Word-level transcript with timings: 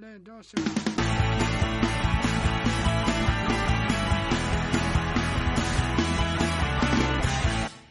3, 0.00 0.24
2, 0.24 0.52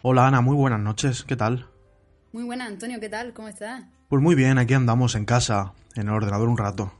Hola 0.01 0.25
Ana, 0.25 0.41
muy 0.41 0.55
buenas 0.55 0.79
noches, 0.79 1.23
¿qué 1.23 1.35
tal? 1.35 1.69
Muy 2.31 2.45
buena, 2.45 2.65
Antonio, 2.65 2.99
¿qué 2.99 3.09
tal? 3.09 3.35
¿Cómo 3.35 3.47
estás? 3.47 3.83
Pues 4.07 4.23
muy 4.23 4.33
bien, 4.33 4.57
aquí 4.57 4.73
andamos 4.73 5.13
en 5.13 5.25
casa, 5.25 5.73
en 5.93 6.07
el 6.07 6.13
ordenador 6.15 6.49
un 6.49 6.57
rato. 6.57 6.91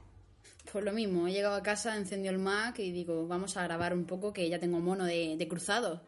Pues 0.72 0.86
lo 0.86 0.94
mismo, 0.94 1.28
he 1.28 1.32
llegado 1.32 1.56
a 1.56 1.64
casa, 1.64 1.98
encendió 1.98 2.30
el 2.30 2.38
Mac 2.38 2.78
y 2.78 2.92
digo, 2.92 3.28
vamos 3.28 3.58
a 3.58 3.64
grabar 3.64 3.96
un 3.96 4.06
poco 4.06 4.32
que 4.32 4.48
ya 4.48 4.60
tengo 4.60 4.80
mono 4.80 5.06
de, 5.06 5.38
de 5.40 5.48
cruzado. 5.48 6.04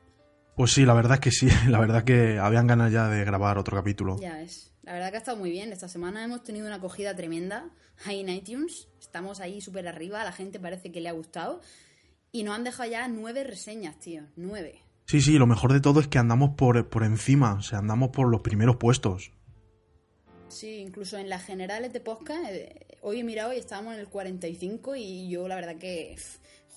Pues 0.55 0.73
sí, 0.73 0.85
la 0.85 0.93
verdad 0.93 1.15
es 1.15 1.19
que 1.19 1.31
sí, 1.31 1.47
la 1.69 1.79
verdad 1.79 1.99
es 1.99 2.03
que 2.03 2.39
habían 2.39 2.67
ganas 2.67 2.91
ya 2.91 3.07
de 3.07 3.23
grabar 3.23 3.57
otro 3.57 3.77
capítulo. 3.77 4.17
Ya 4.19 4.41
es. 4.41 4.71
La 4.83 4.93
verdad 4.93 5.09
que 5.11 5.15
ha 5.17 5.19
estado 5.19 5.37
muy 5.37 5.51
bien. 5.51 5.71
Esta 5.71 5.87
semana 5.87 6.23
hemos 6.23 6.43
tenido 6.43 6.65
una 6.65 6.75
acogida 6.75 7.15
tremenda 7.15 7.69
ahí 8.05 8.21
en 8.21 8.29
iTunes. 8.29 8.87
Estamos 8.99 9.39
ahí 9.39 9.61
súper 9.61 9.87
arriba, 9.87 10.23
la 10.23 10.31
gente 10.31 10.59
parece 10.59 10.91
que 10.91 11.01
le 11.01 11.09
ha 11.09 11.13
gustado. 11.13 11.61
Y 12.31 12.43
nos 12.43 12.55
han 12.55 12.63
dejado 12.63 12.89
ya 12.89 13.07
nueve 13.07 13.43
reseñas, 13.43 13.99
tío. 13.99 14.23
Nueve. 14.35 14.81
Sí, 15.05 15.21
sí, 15.21 15.37
lo 15.37 15.45
mejor 15.45 15.73
de 15.73 15.81
todo 15.81 15.99
es 15.99 16.07
que 16.07 16.17
andamos 16.17 16.51
por, 16.55 16.87
por 16.89 17.03
encima, 17.03 17.55
o 17.55 17.61
sea, 17.61 17.79
andamos 17.79 18.09
por 18.09 18.29
los 18.29 18.41
primeros 18.41 18.77
puestos. 18.77 19.31
Sí, 20.47 20.77
incluso 20.77 21.17
en 21.17 21.29
las 21.29 21.43
generales 21.43 21.91
de 21.93 21.99
podcast, 21.99 22.45
eh, 22.49 22.87
hoy 23.01 23.19
he 23.19 23.23
mirado 23.23 23.53
y 23.53 23.57
estábamos 23.57 23.93
en 23.93 23.99
el 23.99 24.07
45 24.07 24.95
y 24.95 25.29
yo 25.29 25.47
la 25.47 25.55
verdad 25.55 25.77
que, 25.77 26.15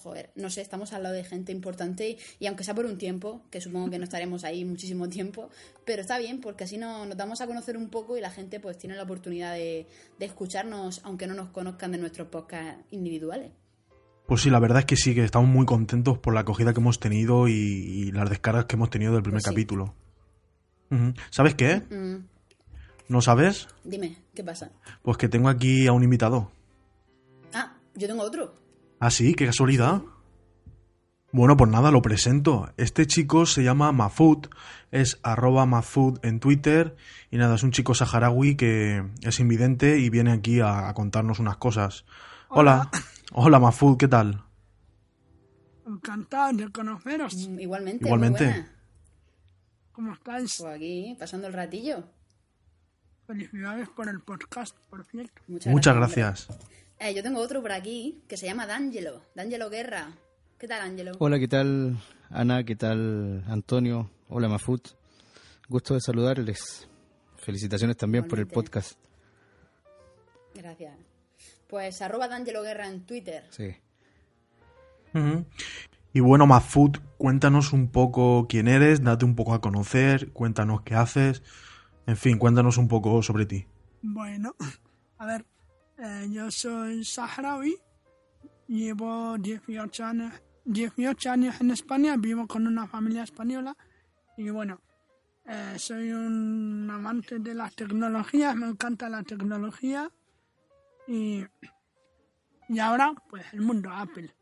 joder, 0.05 0.31
no 0.37 0.51
sé, 0.51 0.61
estamos 0.61 0.93
al 0.93 1.03
lado 1.03 1.15
de 1.15 1.25
gente 1.25 1.51
importante 1.51 2.11
y, 2.11 2.19
y 2.39 2.47
aunque 2.47 2.63
sea 2.63 2.75
por 2.75 2.85
un 2.85 2.99
tiempo, 2.99 3.41
que 3.51 3.61
supongo 3.63 3.89
que 3.91 3.99
no 3.99 4.05
estaremos 4.05 4.45
ahí 4.45 4.65
muchísimo 4.67 5.09
tiempo, 5.09 5.49
pero 5.87 6.03
está 6.03 6.19
bien 6.19 6.41
porque 6.43 6.65
así 6.65 6.77
no, 6.77 7.07
nos 7.07 7.17
damos 7.17 7.41
a 7.41 7.47
conocer 7.47 7.77
un 7.79 7.89
poco 7.89 8.17
y 8.19 8.21
la 8.21 8.31
gente 8.31 8.61
pues 8.61 8.77
tiene 8.77 8.97
la 8.97 9.03
oportunidad 9.05 9.55
de, 9.55 9.87
de 10.19 10.27
escucharnos 10.27 11.01
aunque 11.05 11.27
no 11.27 11.33
nos 11.35 11.49
conozcan 11.49 11.91
de 11.93 11.99
nuestros 11.99 12.29
podcasts 12.29 12.85
individuales. 12.91 13.51
Pues 14.27 14.43
sí, 14.43 14.51
la 14.51 14.59
verdad 14.61 14.81
es 14.81 14.85
que 14.85 14.97
sí, 14.97 15.15
que 15.15 15.25
estamos 15.25 15.49
muy 15.49 15.67
contentos 15.67 16.19
por 16.19 16.35
la 16.35 16.41
acogida 16.41 16.73
que 16.75 16.81
hemos 16.81 17.01
tenido 17.01 17.49
y, 17.49 17.53
y 17.53 18.13
las 18.13 18.29
descargas 18.31 18.67
que 18.67 18.77
hemos 18.77 18.91
tenido 18.91 19.13
del 19.15 19.23
primer 19.23 19.41
Pues 19.43 19.45
sí. 19.45 19.51
capítulo. 19.51 19.95
¿Sabes 21.31 21.55
qué? 21.57 21.77
Mm, 21.91 22.27
¿No 23.09 23.21
sabes? 23.21 23.67
dime, 23.85 24.17
¿qué 24.35 24.45
pasa? 24.45 24.71
Pues 25.03 25.17
que 25.17 25.29
tengo 25.29 25.49
aquí 25.49 25.87
a 25.87 25.93
un 25.93 26.05
invitado. 26.05 26.51
Ah, 27.53 27.77
yo 27.95 28.07
tengo 28.07 28.23
otro. 28.23 28.55
Ah, 29.05 29.11
sí, 29.11 29.35
qué 29.35 29.45
casualidad. 29.45 30.01
Bueno, 31.31 31.59
pues 31.59 31.71
nada, 31.71 31.91
lo 31.91 32.01
presento. 32.01 32.73
Este 32.79 33.07
chico 33.07 33.45
se 33.45 33.63
llama 33.63 33.93
Mafud, 33.93 34.47
es 34.93 35.21
arroba 35.23 35.67
Mafud 35.67 36.21
en 36.23 36.41
Twitter 36.41 36.97
y 37.31 37.37
nada, 37.37 37.57
es 37.57 37.63
un 37.63 37.71
chico 37.71 37.93
saharaui 37.93 38.57
que 38.57 39.05
es 39.21 39.41
invidente 39.41 39.99
y 39.99 40.09
viene 40.09 40.33
aquí 40.33 40.61
a, 40.61 40.89
a 40.89 40.95
contarnos 40.95 41.39
unas 41.39 41.59
cosas. 41.59 42.07
Hola. 42.49 42.91
Hola, 43.35 43.59
Mafud, 43.59 43.99
¿qué 43.99 44.09
tal? 44.09 44.43
Encantado 45.87 46.55
de 46.55 46.73
conoceros. 46.73 47.47
Mm, 47.47 47.61
Igualmente. 47.61 48.07
Igualmente. 48.07 48.45
muy 48.45 48.53
buena. 48.55 48.73
¿Cómo 49.93 50.13
estáis? 50.15 50.57
Pues 50.63 50.75
aquí, 50.77 51.15
pasando 51.19 51.49
el 51.49 51.53
ratillo. 51.53 52.05
Felicidades 53.27 53.91
por 53.91 54.09
el 54.09 54.21
podcast, 54.21 54.75
por 54.89 55.05
cierto. 55.05 55.43
Muchas, 55.47 55.95
gracias. 55.95 56.49
Eh, 57.05 57.13
yo 57.13 57.23
tengo 57.23 57.39
otro 57.39 57.61
por 57.61 57.71
aquí 57.71 58.23
que 58.27 58.39
se 58.39 58.47
llama 58.47 58.67
D'Angelo. 58.67 59.21
D'Angelo 59.35 59.69
Guerra. 59.69 60.09
¿Qué 60.57 60.67
tal, 60.67 60.81
Angelo? 60.81 61.13
Hola, 61.19 61.39
¿qué 61.39 61.49
tal 61.49 61.99
Ana? 62.31 62.65
¿Qué 62.65 62.77
tal 62.77 63.45
Antonio? 63.47 64.11
Hola 64.31 64.49
Mafut. 64.49 64.89
Gusto 65.69 65.93
de 65.93 66.01
saludarles. 66.01 66.89
Felicitaciones 67.37 67.99
también 67.99 68.27
por 68.27 68.39
el 68.39 68.47
podcast. 68.47 68.99
Gracias. 70.55 70.97
Pues 71.69 72.01
arroba 72.01 72.27
D'Angelo 72.27 72.63
Guerra 72.63 72.89
en 72.89 73.05
Twitter. 73.05 73.45
Sí. 73.51 73.77
Y 76.15 76.21
bueno, 76.21 76.47
Mafud, 76.47 76.97
cuéntanos 77.19 77.75
un 77.75 77.89
poco 77.91 78.47
quién 78.49 78.67
eres, 78.67 79.05
date 79.05 79.27
un 79.27 79.37
poco 79.37 79.53
a 79.53 79.61
conocer, 79.61 80.33
cuéntanos 80.33 80.81
qué 80.81 80.95
haces, 80.95 81.43
en 82.07 82.17
fin, 82.17 82.39
cuéntanos 82.39 82.79
un 82.79 82.89
poco 82.89 83.23
sobre 83.23 83.45
ti. 83.45 83.67
Bueno, 84.01 84.57
a 85.19 85.27
ver, 85.27 85.45
eh, 85.99 86.29
yo 86.31 86.51
soy 86.51 87.05
saharaui, 87.05 87.77
llevo 88.69 89.37
18 89.39 90.05
años, 90.05 90.33
18 90.65 91.31
años 91.31 91.61
en 91.61 91.71
España, 91.71 92.17
vivo 92.17 92.47
con 92.47 92.67
una 92.67 92.87
familia 92.87 93.23
española 93.23 93.77
y 94.37 94.51
bueno, 94.51 94.81
eh, 95.47 95.75
soy 95.79 96.13
un 96.13 96.91
amante 96.91 97.39
de 97.39 97.55
las 97.55 97.75
tecnologías, 97.75 98.57
me 98.57 98.67
encanta 98.67 99.09
la 99.09 99.23
tecnología 99.23 100.11
y, 101.07 101.45
y 102.69 102.79
ahora 102.79 103.15
pues 103.29 103.45
el 103.53 103.61
mundo 103.61 103.91
Apple. 103.93 104.35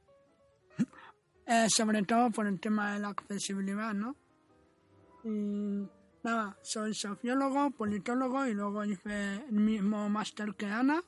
Eh, 1.47 1.67
sobre 1.69 2.03
todo 2.05 2.31
por 2.31 2.47
el 2.47 2.61
tema 2.61 2.95
de 2.95 3.01
la 3.01 3.09
accesibilidad, 3.09 3.93
¿no? 3.93 4.15
Y 5.25 5.89
nada, 6.23 6.57
soy 6.63 6.95
sociólogo, 6.95 7.71
politólogo 7.73 8.47
y 8.47 8.55
luego 8.55 8.85
hice 8.85 9.45
el 9.49 9.53
mismo 9.53 10.09
máster 10.09 10.55
que 10.55 10.67
Ana, 10.67 11.03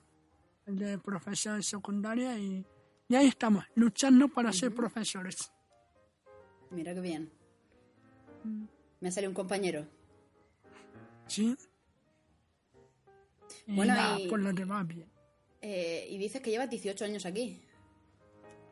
de 0.66 0.98
profesor 0.98 1.62
secundaria 1.62 2.38
y, 2.38 2.64
y 3.08 3.14
ahí 3.14 3.26
estamos, 3.26 3.64
luchando 3.74 4.28
para 4.28 4.52
ser 4.52 4.74
profesores. 4.74 5.52
Mira 6.70 6.94
qué 6.94 7.00
bien. 7.00 7.30
Me 9.00 9.10
salió 9.10 9.28
un 9.28 9.34
compañero. 9.34 9.86
¿Sí? 11.26 11.56
Y 13.66 13.74
Bueno, 13.76 13.94
nada, 13.94 14.20
y- 14.20 14.28
por 14.28 14.40
lo 14.40 14.52
demás 14.52 14.86
bien. 14.86 15.08
Eh, 15.60 16.06
y 16.10 16.18
dices 16.18 16.42
que 16.42 16.50
llevas 16.50 16.68
18 16.68 17.04
años 17.06 17.24
aquí. 17.24 17.58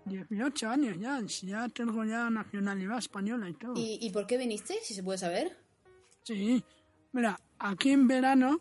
18 0.04 0.68
años 0.68 0.98
ya, 0.98 1.20
ya 1.42 1.68
tengo 1.68 2.04
ya 2.04 2.28
nacionalidad 2.28 2.98
española 2.98 3.48
y 3.48 3.54
todo. 3.54 3.74
¿Y, 3.76 3.98
y 4.02 4.10
por 4.10 4.26
qué 4.26 4.36
viniste, 4.36 4.74
si 4.82 4.92
se 4.94 5.02
puede 5.02 5.18
saber? 5.18 5.56
Sí, 6.24 6.62
mira, 7.12 7.38
aquí 7.58 7.90
en 7.90 8.06
verano 8.08 8.60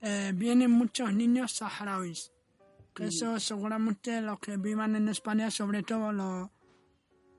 eh, 0.00 0.32
vienen 0.34 0.70
muchos 0.72 1.12
niños 1.14 1.52
saharauis. 1.52 2.32
Que 2.94 3.06
eso 3.06 3.38
seguramente 3.38 4.20
los 4.20 4.38
que 4.40 4.56
vivan 4.56 4.96
en 4.96 5.08
España 5.08 5.50
sobre 5.50 5.82
todo 5.82 6.12
lo, 6.12 6.50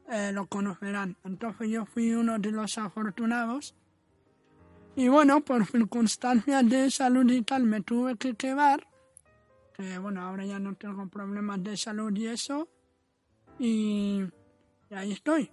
eh, 0.09 0.31
lo 0.31 0.47
conocerán. 0.47 1.17
Entonces 1.23 1.69
yo 1.69 1.85
fui 1.85 2.13
uno 2.13 2.39
de 2.39 2.51
los 2.51 2.77
afortunados. 2.77 3.75
Y 4.95 5.07
bueno, 5.07 5.41
por 5.41 5.65
circunstancias 5.65 6.67
de 6.69 6.91
salud 6.91 7.29
y 7.31 7.41
tal 7.43 7.63
me 7.63 7.81
tuve 7.81 8.17
que 8.17 8.35
quedar. 8.35 8.87
Que 9.73 9.97
bueno, 9.99 10.21
ahora 10.21 10.45
ya 10.45 10.59
no 10.59 10.75
tengo 10.75 11.07
problemas 11.07 11.63
de 11.63 11.77
salud 11.77 12.13
y 12.15 12.27
eso. 12.27 12.67
Y, 13.57 14.21
y 14.89 14.93
ahí 14.93 15.13
estoy. 15.13 15.51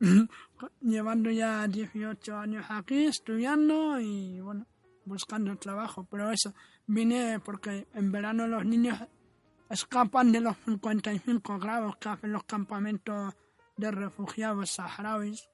llevando 0.80 1.30
ya 1.30 1.66
18 1.68 2.36
años 2.36 2.64
aquí 2.68 3.04
estudiando 3.04 4.00
y 4.00 4.40
bueno, 4.40 4.66
buscando 5.04 5.56
trabajo. 5.56 6.06
Pero 6.10 6.30
eso, 6.30 6.54
vine 6.90 7.38
porque 7.40 7.86
en 7.94 8.10
verano 8.10 8.46
los 8.46 8.64
niños 8.64 8.98
escapan 9.68 10.32
de 10.32 10.40
los 10.40 10.56
55 10.64 11.58
grados 11.58 11.96
que 11.96 12.08
hacen 12.08 12.32
los 12.32 12.44
campamentos 12.44 13.34
de 13.76 13.90
refugiados 13.90 14.70
saharauis. 14.70 15.48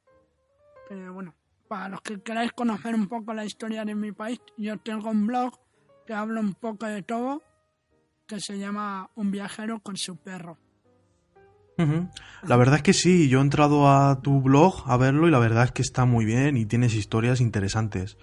Bueno, 1.12 1.34
para 1.68 1.88
los 1.90 2.00
que 2.00 2.20
queráis 2.22 2.52
conocer 2.52 2.94
un 2.94 3.08
poco 3.08 3.34
la 3.34 3.44
historia 3.44 3.84
de 3.84 3.94
mi 3.94 4.12
país, 4.12 4.40
yo 4.56 4.78
tengo 4.78 5.10
un 5.10 5.26
blog 5.26 5.58
que 6.06 6.14
habla 6.14 6.40
un 6.40 6.54
poco 6.54 6.86
de 6.86 7.02
todo, 7.02 7.42
que 8.26 8.40
se 8.40 8.58
llama 8.58 9.10
Un 9.14 9.30
viajero 9.30 9.80
con 9.80 9.96
su 9.96 10.16
perro. 10.16 10.58
La 12.46 12.56
verdad 12.56 12.76
es 12.76 12.82
que 12.82 12.94
sí, 12.94 13.28
yo 13.28 13.40
he 13.40 13.42
entrado 13.42 13.90
a 13.90 14.22
tu 14.22 14.40
blog 14.40 14.84
a 14.86 14.96
verlo 14.96 15.28
y 15.28 15.30
la 15.30 15.38
verdad 15.38 15.64
es 15.64 15.72
que 15.72 15.82
está 15.82 16.06
muy 16.06 16.24
bien 16.24 16.56
y 16.56 16.64
tienes 16.64 16.94
historias 16.94 17.42
interesantes. 17.42 18.16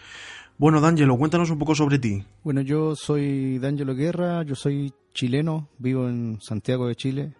Bueno, 0.57 0.79
D'Angelo, 0.79 1.17
cuéntanos 1.17 1.49
un 1.49 1.57
poco 1.57 1.73
sobre 1.73 1.97
ti. 1.97 2.23
Bueno, 2.43 2.61
yo 2.61 2.95
soy 2.95 3.57
D'Angelo 3.57 3.95
Guerra, 3.95 4.43
yo 4.43 4.55
soy 4.55 4.93
chileno, 5.11 5.67
vivo 5.79 6.07
en 6.07 6.39
Santiago 6.41 6.87
de 6.87 6.95
Chile. 6.95 7.33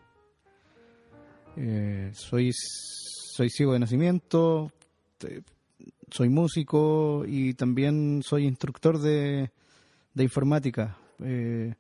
Eh, 1.55 2.11
soy, 2.13 2.51
soy 2.53 3.49
ciego 3.51 3.73
de 3.73 3.79
nacimiento, 3.79 4.71
soy 6.09 6.29
músico 6.29 7.23
y 7.27 7.53
también 7.53 8.21
soy 8.23 8.45
instructor 8.45 8.97
de, 8.99 9.51
de 10.15 10.23
informática, 10.23 10.97
eh, 11.19 11.75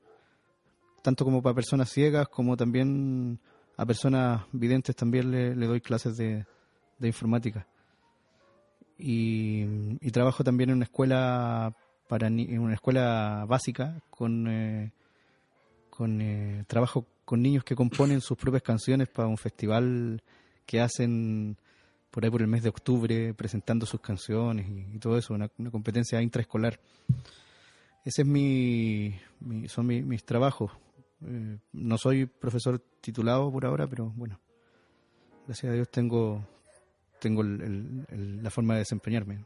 tanto 1.01 1.25
como 1.25 1.41
para 1.41 1.55
personas 1.55 1.89
ciegas 1.89 2.27
como 2.27 2.55
también 2.55 3.39
a 3.75 3.85
personas 3.87 4.43
videntes 4.51 4.95
también 4.95 5.31
le, 5.31 5.55
le 5.55 5.65
doy 5.65 5.81
clases 5.81 6.15
de, 6.15 6.45
de 6.99 7.07
informática. 7.07 7.67
Y, 9.05 9.97
y 9.99 10.11
trabajo 10.11 10.45
también 10.45 10.69
en 10.69 10.77
una 10.77 10.85
escuela 10.85 11.75
para 12.07 12.29
ni- 12.29 12.43
en 12.45 12.59
una 12.59 12.75
escuela 12.75 13.45
básica 13.49 14.01
con 14.09 14.47
eh, 14.47 14.93
con 15.89 16.21
eh, 16.21 16.63
trabajo 16.67 17.05
con 17.25 17.41
niños 17.41 17.65
que 17.65 17.75
componen 17.75 18.21
sus 18.21 18.37
propias 18.37 18.63
canciones 18.63 19.09
para 19.09 19.27
un 19.27 19.37
festival 19.37 20.21
que 20.65 20.79
hacen 20.79 21.57
por 22.11 22.23
ahí 22.23 22.29
por 22.31 22.41
el 22.41 22.47
mes 22.47 22.63
de 22.63 22.69
octubre 22.69 23.33
presentando 23.33 23.85
sus 23.85 23.99
canciones 23.99 24.67
y, 24.69 24.99
todo 24.99 25.17
eso 25.17 25.33
una, 25.33 25.49
una 25.57 25.69
competencia 25.71 26.21
intraescolar. 26.21 26.79
Ese 28.05 28.21
es 28.21 28.27
mi, 28.27 29.15
mi- 29.41 29.67
son 29.67 29.85
mi- 29.85 30.01
mis 30.03 30.23
trabajos. 30.23 30.71
Eh, 31.25 31.57
no 31.73 31.97
soy 31.97 32.25
profesor 32.25 32.79
titulado 33.01 33.51
por 33.51 33.65
ahora, 33.65 33.85
pero 33.87 34.11
bueno, 34.15 34.39
gracias 35.45 35.71
a 35.71 35.75
Dios 35.75 35.89
tengo, 35.89 36.45
tengo 37.23 37.41
el- 37.41 37.61
el- 37.61 38.05
el- 38.09 38.43
la 38.43 38.49
forma 38.51 38.73
de 38.75 38.79
desempeñarme. 38.79 39.45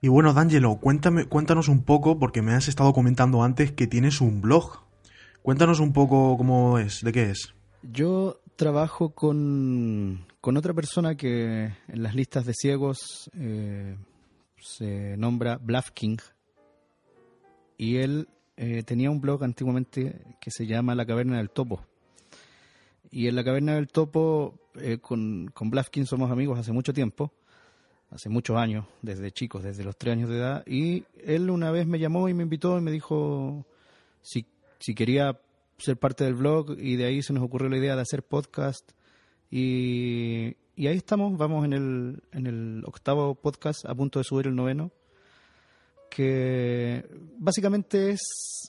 Y 0.00 0.08
bueno, 0.08 0.32
D'Angelo, 0.32 0.76
cuéntame, 0.80 1.26
cuéntanos 1.26 1.68
un 1.68 1.84
poco, 1.84 2.18
porque 2.18 2.42
me 2.42 2.54
has 2.54 2.66
estado 2.68 2.92
comentando 2.92 3.42
antes 3.44 3.70
que 3.72 3.86
tienes 3.86 4.20
un 4.20 4.40
blog. 4.40 4.80
Cuéntanos 5.42 5.80
un 5.80 5.92
poco 5.92 6.36
cómo 6.36 6.78
es, 6.78 7.02
de 7.02 7.12
qué 7.12 7.30
es. 7.30 7.54
Yo 7.82 8.40
trabajo 8.56 9.10
con, 9.10 10.24
con 10.40 10.56
otra 10.56 10.72
persona 10.74 11.16
que 11.16 11.72
en 11.88 12.02
las 12.02 12.14
listas 12.14 12.44
de 12.46 12.52
ciegos 12.54 13.30
eh, 13.34 13.96
se 14.60 15.16
nombra 15.16 15.58
Bluff 15.58 15.90
King. 15.92 16.18
Y 17.76 17.96
él 17.98 18.28
eh, 18.56 18.82
tenía 18.84 19.10
un 19.10 19.20
blog 19.20 19.44
antiguamente 19.44 20.20
que 20.40 20.50
se 20.50 20.66
llama 20.66 20.94
La 20.94 21.06
Caverna 21.06 21.36
del 21.38 21.50
Topo. 21.50 21.84
Y 23.10 23.28
en 23.28 23.36
La 23.36 23.44
Caverna 23.44 23.74
del 23.74 23.88
Topo, 23.88 24.58
eh, 24.80 24.98
con, 24.98 25.50
con 25.54 25.70
Bluff 25.70 25.88
King 25.88 26.04
somos 26.04 26.30
amigos 26.30 26.58
hace 26.58 26.72
mucho 26.72 26.92
tiempo, 26.92 27.32
hace 28.10 28.28
muchos 28.28 28.56
años, 28.56 28.86
desde 29.02 29.32
chicos, 29.32 29.62
desde 29.62 29.84
los 29.84 29.96
tres 29.96 30.12
años 30.12 30.28
de 30.28 30.36
edad. 30.36 30.66
Y 30.66 31.04
él 31.24 31.50
una 31.50 31.70
vez 31.70 31.86
me 31.86 31.98
llamó 31.98 32.28
y 32.28 32.34
me 32.34 32.42
invitó 32.42 32.78
y 32.78 32.82
me 32.82 32.90
dijo 32.90 33.66
si, 34.20 34.46
si 34.78 34.94
quería 34.94 35.40
ser 35.78 35.96
parte 35.96 36.24
del 36.24 36.34
blog 36.34 36.76
y 36.78 36.96
de 36.96 37.06
ahí 37.06 37.22
se 37.22 37.32
nos 37.32 37.42
ocurrió 37.42 37.68
la 37.68 37.78
idea 37.78 37.94
de 37.94 38.02
hacer 38.02 38.22
podcast 38.22 38.90
y, 39.50 40.56
y 40.74 40.86
ahí 40.88 40.96
estamos, 40.96 41.38
vamos 41.38 41.64
en 41.64 41.72
el, 41.72 42.22
en 42.32 42.46
el 42.46 42.82
octavo 42.84 43.34
podcast 43.36 43.86
a 43.86 43.94
punto 43.94 44.18
de 44.18 44.24
subir 44.24 44.48
el 44.48 44.56
noveno 44.56 44.90
que 46.10 47.04
básicamente 47.38 48.10
es 48.10 48.20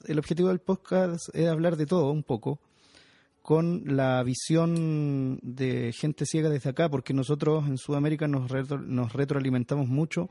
el 0.07 0.19
objetivo 0.19 0.49
del 0.49 0.59
podcast 0.59 1.29
es 1.33 1.47
hablar 1.47 1.77
de 1.77 1.85
todo 1.85 2.11
un 2.11 2.23
poco 2.23 2.59
con 3.41 3.83
la 3.85 4.21
visión 4.23 5.39
de 5.41 5.91
gente 5.93 6.25
ciega 6.25 6.49
desde 6.49 6.69
acá 6.69 6.89
porque 6.89 7.13
nosotros 7.13 7.67
en 7.67 7.77
Sudamérica 7.77 8.27
nos, 8.27 8.51
retro- 8.51 8.81
nos 8.81 9.13
retroalimentamos 9.13 9.87
mucho 9.87 10.29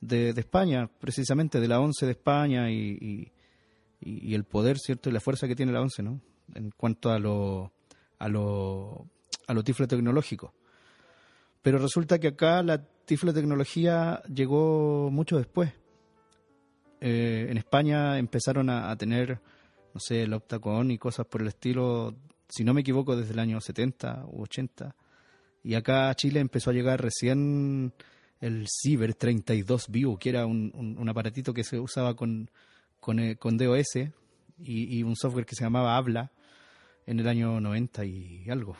de, 0.00 0.32
de 0.32 0.40
España, 0.40 0.88
precisamente 1.00 1.58
de 1.58 1.68
la 1.68 1.80
ONCE 1.80 2.06
de 2.06 2.12
España 2.12 2.70
y, 2.70 3.32
el 4.00 4.44
poder, 4.44 4.78
¿cierto? 4.78 5.08
Y 5.08 5.12
la 5.12 5.20
fuerza 5.20 5.48
que 5.48 5.56
tiene 5.56 5.72
la 5.72 5.80
ONCE, 5.80 6.02
¿no? 6.02 6.20
En 6.54 6.70
cuanto 6.70 7.10
a 7.10 7.18
lo, 7.18 7.72
a 8.18 8.28
lo, 8.28 9.06
a 9.48 9.54
lo 9.54 9.64
tiflo 9.64 9.88
tecnológico. 9.88 10.54
Pero 11.62 11.78
resulta 11.78 12.18
que 12.20 12.28
acá 12.28 12.62
la 12.62 12.84
tiflotecnología 13.06 14.22
llegó 14.32 15.10
mucho 15.10 15.38
después. 15.38 15.72
Eh, 17.00 17.48
en 17.50 17.56
España 17.56 18.18
empezaron 18.18 18.70
a 18.70 18.94
tener, 18.96 19.40
no 19.96 20.00
sé, 20.00 20.24
el 20.24 20.34
Optacon 20.34 20.90
y 20.90 20.98
cosas 20.98 21.24
por 21.24 21.40
el 21.40 21.48
estilo, 21.48 22.14
si 22.50 22.64
no 22.64 22.74
me 22.74 22.82
equivoco, 22.82 23.16
desde 23.16 23.32
el 23.32 23.38
año 23.38 23.62
70 23.62 24.26
u 24.30 24.42
80. 24.42 24.94
Y 25.64 25.72
acá 25.74 26.10
a 26.10 26.14
Chile 26.14 26.40
empezó 26.40 26.68
a 26.68 26.74
llegar 26.74 27.00
recién 27.00 27.94
el 28.42 28.66
Cyber 28.68 29.14
32 29.14 29.88
View, 29.88 30.18
que 30.18 30.28
era 30.28 30.44
un, 30.44 30.70
un- 30.74 30.98
un 30.98 31.08
aparatito 31.08 31.54
que 31.54 31.64
se 31.64 31.80
usaba 31.80 32.14
con, 32.14 32.50
con, 33.00 33.18
eh, 33.20 33.36
con 33.36 33.56
DOS 33.56 33.96
y, 34.58 34.98
y 34.98 35.02
un 35.02 35.16
software 35.16 35.46
que 35.46 35.54
se 35.56 35.64
llamaba 35.64 35.96
Habla 35.96 36.30
en 37.06 37.18
el 37.20 37.26
año 37.26 37.58
90 37.58 38.04
y 38.04 38.50
algo. 38.50 38.76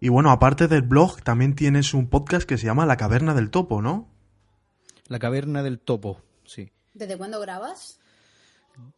Y 0.00 0.08
bueno, 0.08 0.30
aparte 0.30 0.68
del 0.68 0.82
blog, 0.82 1.22
también 1.22 1.54
tienes 1.54 1.92
un 1.92 2.08
podcast 2.08 2.48
que 2.48 2.56
se 2.56 2.64
llama 2.64 2.86
La 2.86 2.96
Caverna 2.96 3.34
del 3.34 3.50
Topo, 3.50 3.82
¿no? 3.82 4.08
La 5.08 5.18
caverna 5.18 5.62
del 5.62 5.80
topo, 5.80 6.22
sí. 6.46 6.70
¿Desde 6.94 7.18
cuándo 7.18 7.38
grabas? 7.40 8.00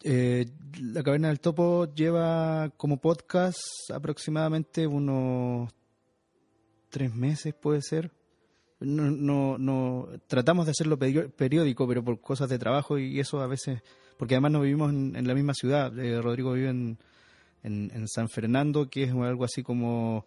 Eh, 0.02 0.46
la 0.80 1.02
caverna 1.02 1.28
del 1.28 1.40
topo 1.40 1.92
lleva 1.94 2.70
como 2.76 2.98
podcast 2.98 3.58
aproximadamente 3.92 4.86
unos 4.86 5.70
tres 6.88 7.14
meses, 7.14 7.54
puede 7.54 7.82
ser. 7.82 8.10
No, 8.80 9.10
no, 9.10 9.58
no 9.58 10.08
tratamos 10.26 10.66
de 10.66 10.72
hacerlo 10.72 10.98
periódico, 10.98 11.88
pero 11.88 12.04
por 12.04 12.20
cosas 12.20 12.48
de 12.48 12.58
trabajo 12.58 12.98
y 12.98 13.18
eso 13.20 13.40
a 13.40 13.46
veces, 13.46 13.82
porque 14.18 14.34
además 14.34 14.52
no 14.52 14.60
vivimos 14.60 14.92
en, 14.92 15.16
en 15.16 15.26
la 15.26 15.34
misma 15.34 15.54
ciudad. 15.54 15.98
Eh, 15.98 16.20
Rodrigo 16.20 16.52
vive 16.52 16.68
en, 16.68 16.98
en, 17.62 17.90
en 17.94 18.08
San 18.08 18.28
Fernando, 18.28 18.88
que 18.88 19.04
es 19.04 19.12
algo 19.12 19.44
así 19.44 19.62
como 19.62 20.26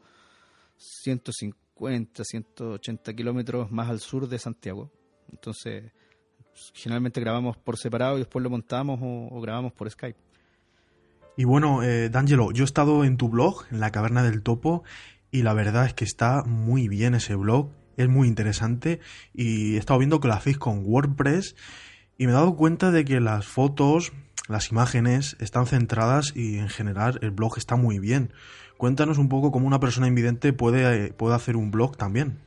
150, 0.77 2.23
180 2.23 3.13
kilómetros 3.13 3.71
más 3.71 3.89
al 3.89 3.99
sur 3.99 4.27
de 4.27 4.39
Santiago. 4.39 4.91
Entonces, 5.31 5.91
generalmente 6.73 7.19
grabamos 7.21 7.57
por 7.57 7.77
separado 7.77 8.15
y 8.15 8.19
después 8.19 8.43
lo 8.43 8.49
montamos 8.49 8.99
o, 9.01 9.27
o 9.31 9.41
grabamos 9.41 9.73
por 9.73 9.89
Skype. 9.89 10.17
Y 11.39 11.45
bueno, 11.45 11.83
eh, 11.83 12.09
D'Angelo, 12.09 12.51
yo 12.51 12.63
he 12.63 12.65
estado 12.65 13.05
en 13.05 13.15
tu 13.15 13.29
blog, 13.29 13.65
en 13.71 13.79
la 13.79 13.91
Caverna 13.91 14.23
del 14.23 14.43
Topo, 14.43 14.83
y 15.31 15.43
la 15.43 15.53
verdad 15.53 15.85
es 15.85 15.93
que 15.93 16.03
está 16.03 16.43
muy 16.43 16.89
bien 16.89 17.15
ese 17.15 17.33
blog, 17.35 17.69
es 17.95 18.09
muy 18.09 18.27
interesante, 18.27 18.99
y 19.33 19.75
he 19.75 19.77
estado 19.77 19.99
viendo 19.99 20.19
que 20.19 20.27
lo 20.27 20.33
hacéis 20.33 20.57
con 20.57 20.83
WordPress, 20.85 21.55
y 22.17 22.25
me 22.25 22.33
he 22.33 22.35
dado 22.35 22.57
cuenta 22.57 22.91
de 22.91 23.05
que 23.05 23.21
las 23.21 23.47
fotos, 23.47 24.11
las 24.49 24.71
imágenes 24.71 25.37
están 25.39 25.65
centradas 25.65 26.33
y 26.35 26.57
en 26.57 26.67
general 26.67 27.17
el 27.21 27.31
blog 27.31 27.57
está 27.57 27.77
muy 27.77 27.99
bien. 27.99 28.33
Cuéntanos 28.77 29.17
un 29.17 29.29
poco 29.29 29.51
cómo 29.51 29.65
una 29.65 29.79
persona 29.79 30.07
invidente 30.07 30.51
puede, 30.51 31.05
eh, 31.05 31.13
puede 31.13 31.35
hacer 31.35 31.55
un 31.55 31.71
blog 31.71 31.95
también. 31.95 32.39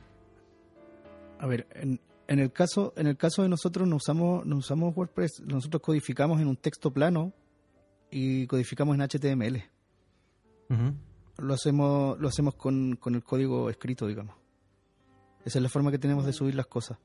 A 1.39 1.47
ver, 1.47 1.65
en, 1.73 1.99
en 2.27 2.39
el 2.39 2.51
caso 2.51 2.93
en 2.97 3.07
el 3.07 3.17
caso 3.17 3.43
de 3.43 3.49
nosotros 3.49 3.87
no 3.87 3.97
usamos 3.97 4.45
no 4.45 4.57
usamos 4.57 4.95
WordPress, 4.95 5.41
nosotros 5.45 5.81
codificamos 5.81 6.41
en 6.41 6.47
un 6.47 6.57
texto 6.57 6.91
plano 6.91 7.33
y 8.11 8.47
codificamos 8.47 8.95
en 8.95 9.01
HTML. 9.01 9.63
Lo 11.37 11.53
hacemos 11.53 12.19
lo 12.19 12.27
hacemos 12.27 12.55
con, 12.55 12.95
con 12.95 13.15
el 13.15 13.23
código 13.23 13.69
escrito, 13.69 14.07
digamos. 14.07 14.35
Esa 15.45 15.59
es 15.59 15.63
la 15.63 15.69
forma 15.69 15.91
que 15.91 15.99
tenemos 15.99 16.25
de 16.25 16.33
subir 16.33 16.55
las 16.55 16.67
cosas. 16.67 16.97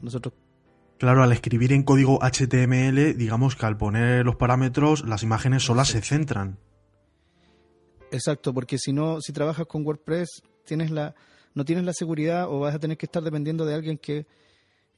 Nosotros 0.00 0.34
Claro, 0.98 1.22
al 1.22 1.30
escribir 1.30 1.72
en 1.72 1.84
código 1.84 2.18
HTML, 2.20 3.16
digamos 3.16 3.54
que 3.54 3.66
al 3.66 3.76
poner 3.76 4.26
los 4.26 4.34
parámetros, 4.34 5.06
las 5.06 5.22
imágenes 5.22 5.62
solas 5.62 5.88
se 5.88 6.00
centran. 6.00 6.58
Exacto, 8.10 8.52
porque 8.52 8.78
si 8.78 8.92
no, 8.92 9.20
si 9.20 9.32
trabajas 9.32 9.66
con 9.66 9.86
WordPress, 9.86 10.42
tienes 10.64 10.90
la, 10.90 11.14
no 11.54 11.64
tienes 11.64 11.84
la 11.84 11.92
seguridad 11.92 12.48
o 12.48 12.60
vas 12.60 12.74
a 12.74 12.78
tener 12.78 12.96
que 12.96 13.06
estar 13.06 13.22
dependiendo 13.22 13.64
de 13.64 13.74
alguien 13.74 13.98
que, 13.98 14.26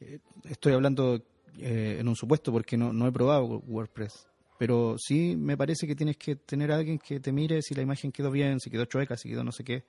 eh, 0.01 0.19
estoy 0.49 0.73
hablando 0.73 1.23
eh, 1.59 1.99
en 2.01 2.09
un 2.09 2.17
supuesto 2.17 2.53
porque 2.53 2.77
no, 2.77 2.93
no 2.93 3.07
he 3.07 3.13
probado 3.13 3.45
WordPress, 3.67 4.29
pero 4.59 4.97
sí 4.99 5.37
me 5.37 5.57
parece 5.57 5.87
que 5.87 5.97
tienes 5.97 6.17
que 6.17 6.37
tener 6.37 6.73
a 6.73 6.77
alguien 6.77 6.99
que 6.99 7.21
te 7.21 7.33
mire 7.33 7.63
si 7.63 7.75
la 7.75 7.83
imagen 7.83 8.13
quedó 8.13 8.31
bien, 8.31 8.61
si 8.61 8.71
quedó 8.71 8.85
chueca, 8.85 9.17
si 9.17 9.29
quedó 9.29 9.45
no 9.45 9.53
sé 9.53 9.65
qué. 9.65 9.85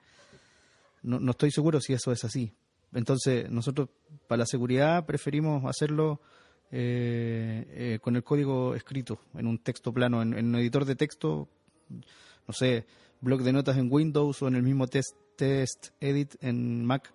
No, 1.02 1.18
no 1.18 1.32
estoy 1.32 1.50
seguro 1.50 1.80
si 1.80 1.92
eso 1.92 2.12
es 2.12 2.24
así. 2.24 2.52
Entonces, 2.94 3.50
nosotros 3.50 3.88
para 4.28 4.40
la 4.40 4.46
seguridad 4.46 5.04
preferimos 5.06 5.64
hacerlo 5.64 6.20
eh, 6.70 7.66
eh, 7.68 7.98
con 8.00 8.16
el 8.16 8.24
código 8.24 8.74
escrito, 8.74 9.20
en 9.34 9.46
un 9.46 9.58
texto 9.58 9.92
plano, 9.92 10.22
en, 10.22 10.32
en 10.32 10.46
un 10.46 10.56
editor 10.56 10.86
de 10.86 10.96
texto, 10.96 11.48
no 11.90 12.54
sé, 12.54 12.86
blog 13.20 13.42
de 13.42 13.52
notas 13.52 13.76
en 13.76 13.88
Windows 13.90 14.40
o 14.40 14.48
en 14.48 14.56
el 14.56 14.62
mismo 14.62 14.86
test, 14.86 15.14
test 15.36 15.88
edit 16.00 16.34
en 16.40 16.84
Mac 16.84 17.12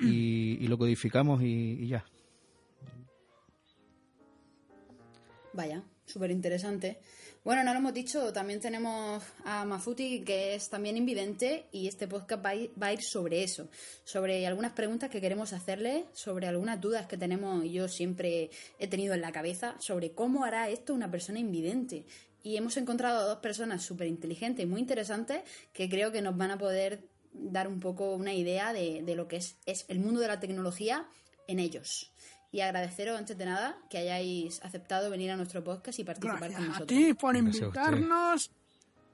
y, 0.00 0.66
lo 0.66 0.78
codificamos 0.78 1.42
y, 1.42 1.86
ya. 1.86 2.04
Vaya, 5.52 5.82
súper 6.06 6.30
interesante. 6.30 6.98
Bueno, 7.44 7.64
no 7.64 7.72
lo 7.72 7.80
hemos 7.80 7.92
dicho, 7.92 8.32
también 8.32 8.60
tenemos 8.60 9.20
a 9.44 9.64
Mafuti, 9.64 10.20
que 10.20 10.54
es 10.54 10.68
también 10.70 10.96
invidente, 10.96 11.66
y 11.72 11.88
este 11.88 12.06
podcast 12.06 12.44
va 12.44 12.50
a, 12.50 12.54
ir, 12.54 12.70
va 12.80 12.86
a 12.86 12.92
ir 12.92 13.02
sobre 13.02 13.42
eso, 13.42 13.68
sobre 14.04 14.46
algunas 14.46 14.72
preguntas 14.72 15.10
que 15.10 15.20
queremos 15.20 15.52
hacerle, 15.52 16.04
sobre 16.12 16.46
algunas 16.46 16.80
dudas 16.80 17.08
que 17.08 17.16
tenemos 17.16 17.64
y 17.64 17.72
yo 17.72 17.88
siempre 17.88 18.50
he 18.78 18.86
tenido 18.86 19.14
en 19.14 19.22
la 19.22 19.32
cabeza, 19.32 19.74
sobre 19.80 20.12
cómo 20.12 20.44
hará 20.44 20.68
esto 20.68 20.94
una 20.94 21.10
persona 21.10 21.40
invidente. 21.40 22.04
Y 22.44 22.56
hemos 22.56 22.76
encontrado 22.76 23.20
a 23.20 23.24
dos 23.24 23.38
personas 23.38 23.82
súper 23.82 24.06
inteligentes 24.06 24.64
y 24.64 24.68
muy 24.68 24.80
interesantes 24.80 25.42
que 25.72 25.88
creo 25.88 26.12
que 26.12 26.22
nos 26.22 26.36
van 26.36 26.52
a 26.52 26.58
poder 26.58 27.08
dar 27.32 27.68
un 27.68 27.80
poco 27.80 28.14
una 28.14 28.32
idea 28.34 28.72
de, 28.72 29.02
de 29.04 29.14
lo 29.14 29.28
que 29.28 29.36
es, 29.36 29.56
es 29.66 29.84
el 29.88 29.98
mundo 30.00 30.20
de 30.20 30.28
la 30.28 30.40
tecnología 30.40 31.06
en 31.48 31.58
ellos 31.58 32.12
y 32.50 32.60
agradeceros 32.60 33.18
antes 33.18 33.36
de 33.38 33.46
nada 33.46 33.78
que 33.88 33.98
hayáis 33.98 34.62
aceptado 34.62 35.08
venir 35.10 35.30
a 35.30 35.36
nuestro 35.36 35.64
podcast 35.64 35.98
y 35.98 36.04
participar 36.04 36.38
con 36.38 36.48
Gracias 36.48 36.60
a 36.62 36.66
nosotros. 36.72 36.86
ti 36.88 37.14
por 37.14 37.34
a 37.34 37.38
invitarnos 37.38 38.50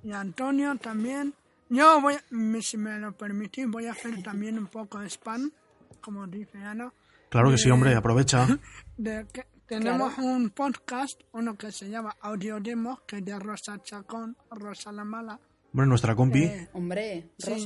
y 0.02 0.12
a 0.12 0.20
Antonio 0.20 0.76
también. 0.76 1.34
Yo 1.68 2.00
voy, 2.00 2.14
a- 2.14 2.62
si 2.62 2.76
me 2.76 2.98
lo 2.98 3.16
permitís, 3.16 3.66
voy 3.68 3.86
a 3.86 3.92
hacer 3.92 4.22
también 4.22 4.58
un 4.58 4.66
poco 4.66 4.98
de 5.00 5.06
spam, 5.08 5.52
como 6.00 6.26
dice 6.26 6.58
Ana. 6.58 6.92
Claro 7.28 7.50
que 7.50 7.58
sí, 7.58 7.70
hombre, 7.70 7.94
aprovecha. 7.94 8.46
De 8.96 9.26
que 9.32 9.44
tenemos 9.66 10.16
un 10.18 10.50
podcast, 10.50 11.20
uno 11.32 11.56
que 11.58 11.70
se 11.70 11.88
llama 11.90 12.16
Audio 12.22 12.58
Demos, 12.58 13.02
que 13.02 13.18
es 13.18 13.24
de 13.24 13.38
Rosa 13.38 13.78
Chacón, 13.82 14.36
Rosa 14.50 14.90
la 14.92 15.04
Mala. 15.04 15.38
Hombre, 15.72 15.86
nuestra 15.86 16.16
compi. 16.16 16.44
Eh, 16.44 16.68
Hombre, 16.72 17.30
Sí. 17.38 17.64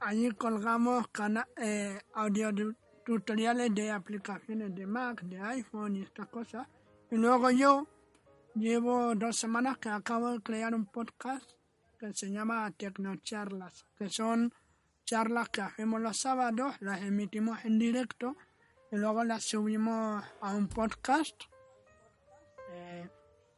Allí 0.00 0.30
colgamos 0.32 1.06
eh, 1.56 2.00
audio 2.14 2.54
tu- 2.54 2.74
tutoriales 3.04 3.74
de 3.74 3.90
aplicaciones 3.90 4.74
de 4.74 4.86
Mac, 4.86 5.22
de 5.22 5.38
iPhone 5.40 5.96
y 5.96 6.02
estas 6.02 6.26
cosas. 6.28 6.66
Y 7.10 7.16
luego 7.16 7.50
yo 7.50 7.86
llevo 8.54 9.14
dos 9.14 9.36
semanas 9.36 9.78
que 9.78 9.90
acabo 9.90 10.30
de 10.30 10.40
crear 10.40 10.74
un 10.74 10.86
podcast 10.86 11.50
que 11.98 12.14
se 12.14 12.30
llama 12.30 12.70
Tecnocharlas, 12.70 13.84
que 13.96 14.08
son 14.08 14.54
charlas 15.04 15.50
que 15.50 15.60
hacemos 15.60 16.00
los 16.00 16.16
sábados, 16.16 16.76
las 16.80 17.02
emitimos 17.02 17.62
en 17.64 17.78
directo 17.78 18.36
y 18.90 18.96
luego 18.96 19.22
las 19.24 19.44
subimos 19.44 20.24
a 20.40 20.54
un 20.54 20.68
podcast 20.68 21.42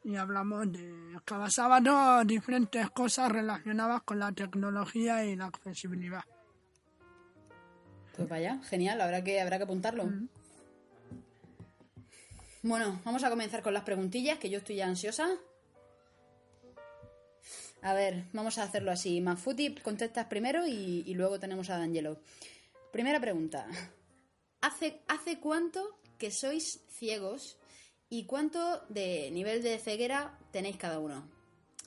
y 0.05 0.17
hablamos 0.17 0.73
de 0.73 1.19
cada 1.25 1.51
sábado 1.51 2.25
diferentes 2.25 2.91
cosas 2.91 3.31
relacionadas 3.31 4.03
con 4.03 4.19
la 4.19 4.33
tecnología 4.33 5.25
y 5.25 5.37
la 5.37 5.47
accesibilidad. 5.47 6.23
Pues 8.17 8.29
vaya, 8.29 8.61
genial, 8.65 9.01
habrá 9.01 9.23
que, 9.25 9.41
habrá 9.41 9.59
que 9.59 9.65
apuntarlo. 9.65 10.11
Bueno, 12.63 13.01
vamos 13.05 13.25
a 13.25 13.31
comenzar 13.31 13.63
con 13.63 13.75
las 13.75 13.85
preguntillas, 13.85 14.39
que 14.39 14.51
yo 14.51 14.59
estoy 14.59 14.77
ya 14.77 14.87
ansiosa. 14.87 15.29
A 17.81 17.95
ver, 17.95 18.25
vamos 18.33 18.59
a 18.59 18.65
hacerlo 18.65 18.93
así. 18.93 19.21
Mafuti, 19.21 19.75
contestas 19.77 20.27
primero 20.27 20.67
y, 20.67 21.03
y 21.07 21.15
luego 21.15 21.41
tenemos 21.41 21.71
a 21.71 21.79
D'Angelo. 21.79 22.21
Primera 22.93 23.21
pregunta. 23.21 23.67
¿Hace, 24.61 25.01
¿Hace 25.09 25.41
cuánto 25.41 25.99
que 26.19 26.31
sois 26.31 26.81
ciegos 26.89 27.59
y 28.13 28.25
cuánto 28.25 28.85
de 28.91 29.31
nivel 29.33 29.63
de 29.63 29.79
ceguera 29.79 30.39
tenéis 30.51 30.77
cada 30.77 30.99
uno? 30.99 31.25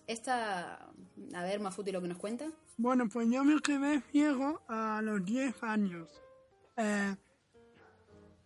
Esta, 0.07 0.89
a 1.35 1.43
ver, 1.43 1.59
Mafuti, 1.59 1.91
lo 1.91 2.01
que 2.01 2.07
nos 2.07 2.17
cuenta. 2.17 2.47
Bueno, 2.77 3.07
pues 3.07 3.29
yo 3.29 3.43
me 3.43 3.61
quedé 3.61 4.01
ciego 4.11 4.59
a 4.67 5.03
los 5.03 5.23
10 5.23 5.61
años. 5.61 6.09
Eh, 6.77 7.15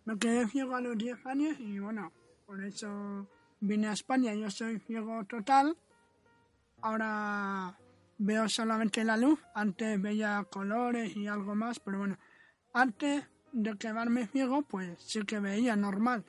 me 0.04 0.18
quedé 0.18 0.46
ciego 0.48 0.76
a 0.76 0.82
los 0.82 0.98
10 0.98 1.24
años 1.24 1.58
y 1.58 1.78
bueno, 1.78 2.12
por 2.44 2.62
eso 2.62 3.26
vine 3.60 3.86
a 3.86 3.92
España. 3.92 4.34
Yo 4.34 4.50
soy 4.50 4.78
ciego 4.80 5.24
total. 5.24 5.74
Ahora 6.82 7.78
veo 8.18 8.46
solamente 8.50 9.04
la 9.04 9.16
luz. 9.16 9.40
Antes 9.54 10.02
veía 10.02 10.46
colores 10.50 11.16
y 11.16 11.28
algo 11.28 11.54
más, 11.54 11.80
pero 11.80 12.00
bueno, 12.00 12.18
antes 12.74 13.24
de 13.52 13.78
quedarme 13.78 14.26
ciego, 14.26 14.60
pues 14.60 15.02
sí 15.02 15.22
que 15.22 15.40
veía 15.40 15.76
normal. 15.76 16.26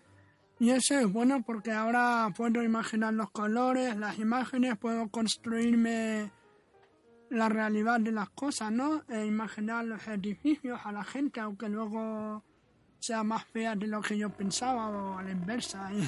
Y 0.62 0.70
eso 0.70 0.94
es 0.94 1.12
bueno 1.12 1.42
porque 1.42 1.72
ahora 1.72 2.32
puedo 2.38 2.62
imaginar 2.62 3.16
los 3.16 3.32
colores, 3.32 3.98
las 3.98 4.20
imágenes, 4.20 4.78
puedo 4.78 5.10
construirme 5.10 6.32
la 7.32 7.50
realidad 7.50 8.00
de 8.00 8.12
las 8.12 8.30
cosas, 8.30 8.72
¿no? 8.72 9.04
E 9.10 9.26
imaginar 9.26 9.86
los 9.86 10.08
edificios 10.08 10.80
a 10.84 10.92
la 10.92 11.04
gente, 11.04 11.40
aunque 11.40 11.68
luego 11.68 12.44
sea 13.00 13.24
más 13.24 13.44
fea 13.46 13.76
de 13.76 13.88
lo 13.88 14.02
que 14.02 14.16
yo 14.16 14.30
pensaba 14.30 14.88
o 14.90 15.18
a 15.18 15.24
la 15.24 15.32
inversa 15.32 15.92
y, 15.94 16.02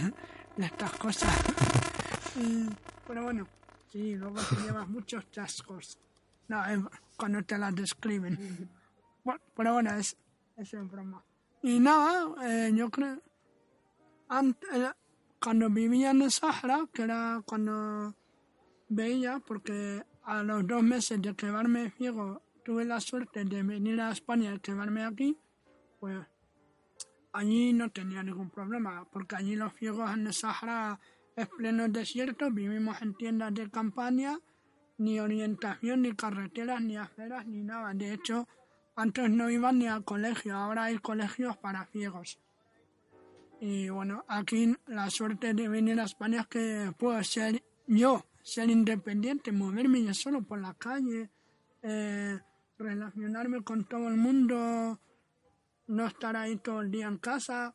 de 0.55 0.65
estas 0.67 0.91
cosas. 0.97 1.35
Y, 2.39 2.69
pero 3.07 3.23
bueno, 3.23 3.47
sí, 3.91 4.15
luego 4.15 4.35
te 4.35 4.55
llevas 4.67 4.87
muchos 4.87 5.31
chascos. 5.31 5.97
No, 6.47 6.61
cuando 7.17 7.41
te 7.41 7.57
las 7.57 7.73
describen. 7.73 8.69
Bueno, 9.23 9.41
pero 9.55 9.73
bueno, 9.73 9.95
es, 9.95 10.15
es 10.57 10.71
broma. 10.91 11.23
Y 11.63 11.79
nada, 11.79 12.35
eh, 12.43 12.71
yo 12.75 12.91
creo... 12.91 13.19
Antes, 14.35 14.67
cuando 15.39 15.69
vivía 15.69 16.09
en 16.09 16.23
el 16.23 16.31
Sahara, 16.31 16.89
que 16.91 17.03
era 17.03 17.43
cuando 17.45 18.15
veía, 18.89 19.39
porque 19.45 20.03
a 20.23 20.41
los 20.41 20.65
dos 20.65 20.81
meses 20.81 21.21
de 21.21 21.35
quedarme 21.35 21.91
ciego 21.91 22.41
tuve 22.65 22.83
la 22.83 22.99
suerte 22.99 23.45
de 23.45 23.61
venir 23.61 24.01
a 24.01 24.09
España 24.09 24.51
y 24.55 24.59
quedarme 24.59 25.05
aquí, 25.05 25.37
pues 25.99 26.25
allí 27.31 27.73
no 27.73 27.91
tenía 27.91 28.23
ningún 28.23 28.49
problema, 28.49 29.07
porque 29.11 29.35
allí 29.35 29.55
los 29.55 29.71
ciegos 29.75 30.09
en 30.11 30.25
el 30.25 30.33
Sahara 30.33 30.99
es 31.35 31.47
pleno 31.49 31.87
desierto, 31.87 32.49
vivimos 32.49 33.03
en 33.03 33.13
tiendas 33.13 33.53
de 33.53 33.69
campaña, 33.69 34.39
ni 34.97 35.19
orientación, 35.19 36.01
ni 36.01 36.15
carreteras, 36.15 36.81
ni 36.81 36.97
aceras, 36.97 37.45
ni 37.45 37.63
nada. 37.63 37.93
De 37.93 38.11
hecho, 38.11 38.47
antes 38.95 39.29
no 39.29 39.51
iban 39.51 39.77
ni 39.77 39.85
al 39.85 40.03
colegio, 40.03 40.57
ahora 40.57 40.85
hay 40.85 40.97
colegios 40.97 41.55
para 41.57 41.85
ciegos. 41.85 42.39
Y 43.65 43.87
bueno, 43.87 44.25
aquí 44.27 44.75
la 44.87 45.09
suerte 45.09 45.53
de 45.53 45.69
venir 45.69 45.97
a 45.97 46.03
España 46.03 46.41
es 46.41 46.47
que 46.47 46.91
puedo 46.99 47.23
ser 47.23 47.63
yo, 47.87 48.25
ser 48.41 48.69
independiente, 48.69 49.53
moverme 49.53 50.03
yo 50.03 50.13
solo 50.13 50.41
por 50.41 50.59
la 50.59 50.73
calle, 50.73 51.29
eh, 51.81 52.37
relacionarme 52.77 53.63
con 53.63 53.85
todo 53.85 54.09
el 54.09 54.17
mundo, 54.17 54.99
no 55.87 56.05
estar 56.05 56.35
ahí 56.35 56.57
todo 56.57 56.81
el 56.81 56.91
día 56.91 57.07
en 57.07 57.19
casa, 57.19 57.73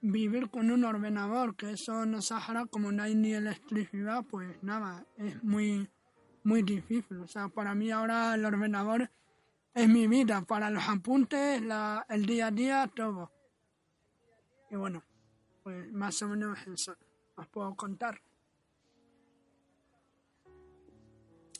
vivir 0.00 0.48
con 0.48 0.70
un 0.70 0.82
ordenador, 0.86 1.56
que 1.56 1.72
eso 1.72 2.04
en 2.04 2.22
Sahara, 2.22 2.64
como 2.64 2.90
no 2.90 3.02
hay 3.02 3.14
ni 3.14 3.34
electricidad, 3.34 4.24
pues 4.30 4.56
nada, 4.62 5.04
es 5.18 5.44
muy, 5.44 5.90
muy 6.42 6.62
difícil. 6.62 7.18
O 7.18 7.28
sea, 7.28 7.48
para 7.48 7.74
mí 7.74 7.90
ahora 7.90 8.34
el 8.34 8.46
ordenador 8.46 9.10
es 9.74 9.88
mi 9.90 10.06
vida, 10.06 10.40
para 10.46 10.70
los 10.70 10.88
apuntes, 10.88 11.60
la, 11.60 12.06
el 12.08 12.24
día 12.24 12.46
a 12.46 12.50
día, 12.50 12.90
todo. 12.96 13.30
Y 14.70 14.76
bueno, 14.76 15.02
pues 15.62 15.90
más 15.92 16.20
o 16.22 16.28
menos 16.28 16.58
eso 16.66 16.96
os 17.36 17.46
puedo 17.48 17.74
contar. 17.74 18.20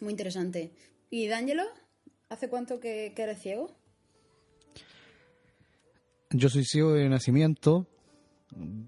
Muy 0.01 0.11
interesante. 0.11 0.73
¿Y 1.11 1.27
D'Angelo? 1.27 1.65
¿Hace 2.29 2.49
cuánto 2.49 2.79
que, 2.79 3.13
que 3.17 3.23
eres 3.23 3.41
ciego? 3.41 3.75
Yo 6.31 6.49
soy 6.49 6.65
ciego 6.65 6.93
de 6.93 7.09
nacimiento. 7.09 7.87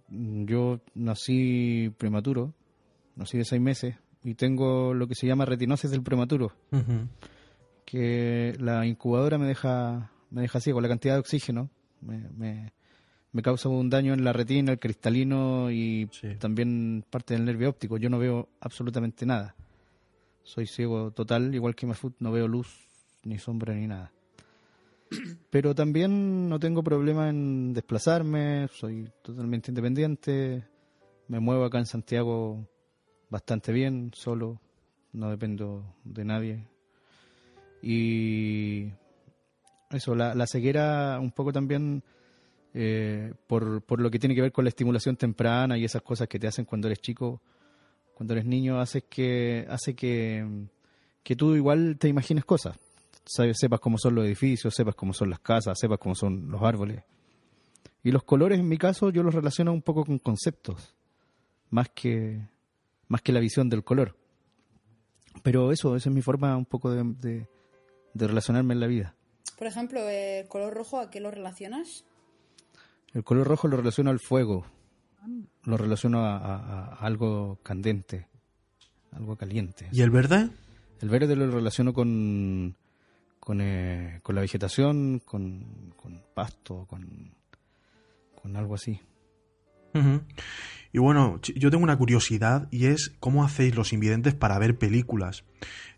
Yo 0.09 0.81
nací 0.95 1.93
prematuro. 1.97 2.55
Nací 3.17 3.38
de 3.38 3.45
seis 3.45 3.61
meses. 3.61 3.97
Y 4.23 4.35
tengo 4.35 4.93
lo 4.93 5.07
que 5.07 5.14
se 5.14 5.26
llama 5.26 5.47
retinosis 5.47 5.90
del 5.90 6.02
prematuro. 6.02 6.52
Que 7.85 8.55
la 8.59 8.87
incubadora 8.87 9.38
me 9.38 9.47
deja, 9.47 10.12
me 10.31 10.43
deja 10.43 10.61
ciego. 10.61 10.81
La 10.81 10.88
cantidad 10.88 11.14
de 11.14 11.21
oxígeno 11.21 11.71
me, 12.02 12.29
me, 12.37 12.73
me 13.33 13.43
causa 13.43 13.69
un 13.69 13.91
daño 13.91 14.13
en 14.13 14.25
la 14.25 14.33
retina, 14.33 14.73
el 14.73 14.79
cristalino 14.79 15.71
y 15.71 16.09
Sí. 16.13 16.35
también 16.39 17.05
parte 17.09 17.35
del 17.35 17.45
nervio 17.45 17.71
óptico. 17.71 17.97
Yo 17.97 18.11
no 18.11 18.19
veo 18.19 18.49
absolutamente 18.61 19.25
nada. 19.27 19.55
Soy 20.43 20.67
ciego 20.67 21.13
total, 21.13 21.55
igual 21.55 21.75
que 21.75 21.87
Mafut, 21.87 22.15
no 22.19 22.33
veo 22.33 22.49
luz, 22.49 22.69
ni 23.25 23.39
sombra, 23.39 23.75
ni 23.75 23.87
nada. 23.87 24.13
Pero 25.51 25.75
también 25.75 26.49
no 26.49 26.59
tengo 26.59 26.83
problema 26.83 27.29
en 27.29 27.73
desplazarme, 27.73 28.69
soy 28.73 29.09
totalmente 29.23 29.71
independiente, 29.71 30.65
me 31.29 31.39
muevo 31.41 31.65
acá 31.65 31.79
en 31.79 31.87
Santiago 31.87 32.67
bastante 33.29 33.73
bien, 33.73 34.11
solo, 34.15 34.61
no 35.13 35.31
dependo 35.31 35.95
de 36.05 36.25
nadie. 36.25 36.67
Y 37.83 38.91
eso, 39.91 40.15
la, 40.15 40.35
la 40.35 40.47
ceguera 40.47 41.19
un 41.21 41.31
poco 41.31 41.53
también 41.53 42.03
eh, 42.75 43.33
por, 43.47 43.83
por 43.83 44.00
lo 44.00 44.11
que 44.11 44.19
tiene 44.19 44.35
que 44.35 44.43
ver 44.43 44.53
con 44.53 44.65
la 44.65 44.69
estimulación 44.69 45.17
temprana 45.17 45.77
y 45.77 45.85
esas 45.85 46.03
cosas 46.03 46.29
que 46.29 46.39
te 46.39 46.47
hacen 46.47 46.65
cuando 46.65 46.89
eres 46.89 47.00
chico, 47.00 47.41
cuando 48.15 48.35
eres 48.35 48.45
niño, 48.45 48.81
haces 48.81 49.05
que, 49.09 49.67
hace 49.69 49.95
que, 49.95 50.47
que 51.23 51.37
tú 51.37 51.55
igual 51.55 51.97
te 51.99 52.09
imagines 52.09 52.45
cosas. 52.45 52.79
Sabes, 53.25 53.59
sepas 53.59 53.81
cómo 53.81 53.99
son 53.99 54.15
los 54.15 54.25
edificios, 54.25 54.75
sepas 54.75 54.95
cómo 54.95 55.12
son 55.12 55.31
las 55.31 55.41
casas, 55.41 55.79
sepas 55.79 55.99
cómo 55.99 56.15
son 56.15 56.50
los 56.50 56.62
árboles. 56.62 57.03
Y 58.03 58.11
los 58.12 58.25
colores, 58.25 58.59
en 58.59 58.69
mi 58.69 58.79
caso, 58.79 59.11
yo 59.11 59.23
los 59.23 59.35
relaciono 59.35 59.73
un 59.73 59.83
poco 59.83 60.05
con 60.05 60.19
conceptos, 60.19 60.95
más 61.69 61.89
que, 61.91 62.41
más 63.09 63.21
que 63.21 63.33
la 63.33 63.41
visión 63.41 63.69
del 63.69 63.85
color. 63.85 64.17
Pero 65.43 65.71
eso, 65.71 65.97
esa 65.97 66.09
es 66.09 66.15
mi 66.15 66.23
forma 66.23 66.57
un 66.57 66.67
poco 66.67 66.91
de, 66.91 67.03
de, 67.05 67.47
de 68.15 68.27
relacionarme 68.27 68.75
en 68.75 68.81
la 68.81 68.87
vida. 68.87 69.15
Por 69.59 69.67
ejemplo, 69.67 70.09
el 70.09 70.49
color 70.49 70.75
rojo, 70.75 70.99
¿a 70.99 71.11
qué 71.11 71.21
lo 71.21 71.31
relacionas? 71.31 72.05
El 73.14 73.25
color 73.25 73.47
rojo 73.47 73.69
lo 73.69 73.76
relaciono 73.76 74.11
al 74.11 74.21
fuego, 74.21 74.67
lo 75.64 75.76
relaciono 75.76 76.25
a, 76.25 76.37
a- 76.37 76.85
a 76.87 76.95
algo 77.07 77.59
candente, 77.62 78.26
algo 79.12 79.37
caliente. 79.37 79.88
¿Y 79.93 80.02
el 80.02 80.11
verde? 80.11 80.49
El 81.00 81.09
verde 81.09 81.35
lo 81.35 81.50
relaciono 81.50 81.93
con, 81.93 82.76
con, 83.40 83.61
eh, 83.61 84.21
con 84.23 84.35
la 84.35 84.43
vegetación, 84.43 85.21
con, 85.25 85.93
con 85.97 86.23
pasto, 86.35 86.87
con, 86.88 87.33
con 88.40 88.57
algo 88.57 88.75
así. 88.75 89.00
Y 90.93 90.99
bueno, 90.99 91.40
yo 91.43 91.71
tengo 91.71 91.83
una 91.83 91.97
curiosidad 91.99 92.69
y 92.71 92.87
es 92.87 93.12
cómo 93.19 93.43
hacéis 93.45 93.75
los 93.75 93.93
invidentes 93.93 94.35
para 94.35 94.59
ver 94.59 94.79
películas. 94.79 95.45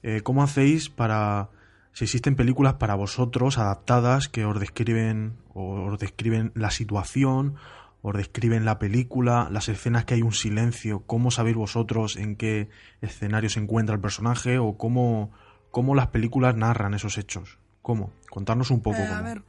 Eh, 0.03 0.23
¿Cómo 0.23 0.43
hacéis 0.43 0.89
para... 0.89 1.51
si 1.93 2.05
existen 2.05 2.37
películas 2.37 2.75
para 2.75 2.95
vosotros 2.95 3.59
adaptadas 3.59 4.29
que 4.29 4.45
os 4.45 4.59
describen 4.59 5.37
o 5.55 5.85
os 5.85 5.99
describen 5.99 6.53
la 6.55 6.71
situación, 6.71 7.57
os 8.01 8.15
describen 8.17 8.65
la 8.65 8.79
película, 8.79 9.49
las 9.51 9.69
escenas 9.69 10.05
que 10.05 10.15
hay 10.15 10.23
un 10.23 10.33
silencio, 10.33 11.05
cómo 11.07 11.31
sabéis 11.31 11.57
vosotros 11.57 12.17
en 12.17 12.37
qué 12.37 12.69
escenario 13.01 13.51
se 13.51 13.61
encuentra 13.61 13.95
el 13.95 14.01
personaje 14.01 14.59
o 14.59 14.77
cómo, 14.77 15.31
cómo 15.71 15.95
las 15.95 16.09
películas 16.09 16.57
narran 16.57 16.95
esos 16.95 17.19
hechos? 17.19 17.59
¿Cómo? 17.83 18.13
Contarnos 18.31 18.71
un 18.71 18.81
poco 18.81 18.99
Eh, 18.99 19.07
cómo. 19.09 19.21
a 19.21 19.23
ver, 19.23 19.43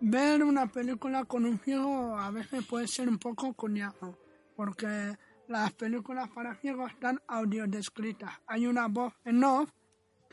ver 0.00 0.42
una 0.42 0.66
película 0.66 1.24
con 1.24 1.44
un 1.44 1.58
ciego 1.58 2.18
a 2.18 2.30
veces 2.30 2.66
puede 2.66 2.88
ser 2.88 3.08
un 3.08 3.18
poco 3.18 3.52
cuñado, 3.54 4.18
porque 4.56 5.16
las 5.48 5.72
películas 5.72 6.28
para 6.30 6.54
ciegos 6.56 6.90
dan 7.00 7.20
audio 7.28 7.66
descritas. 7.66 8.32
Hay 8.46 8.66
una 8.66 8.88
voz 8.88 9.14
en 9.24 9.44
off 9.44 9.70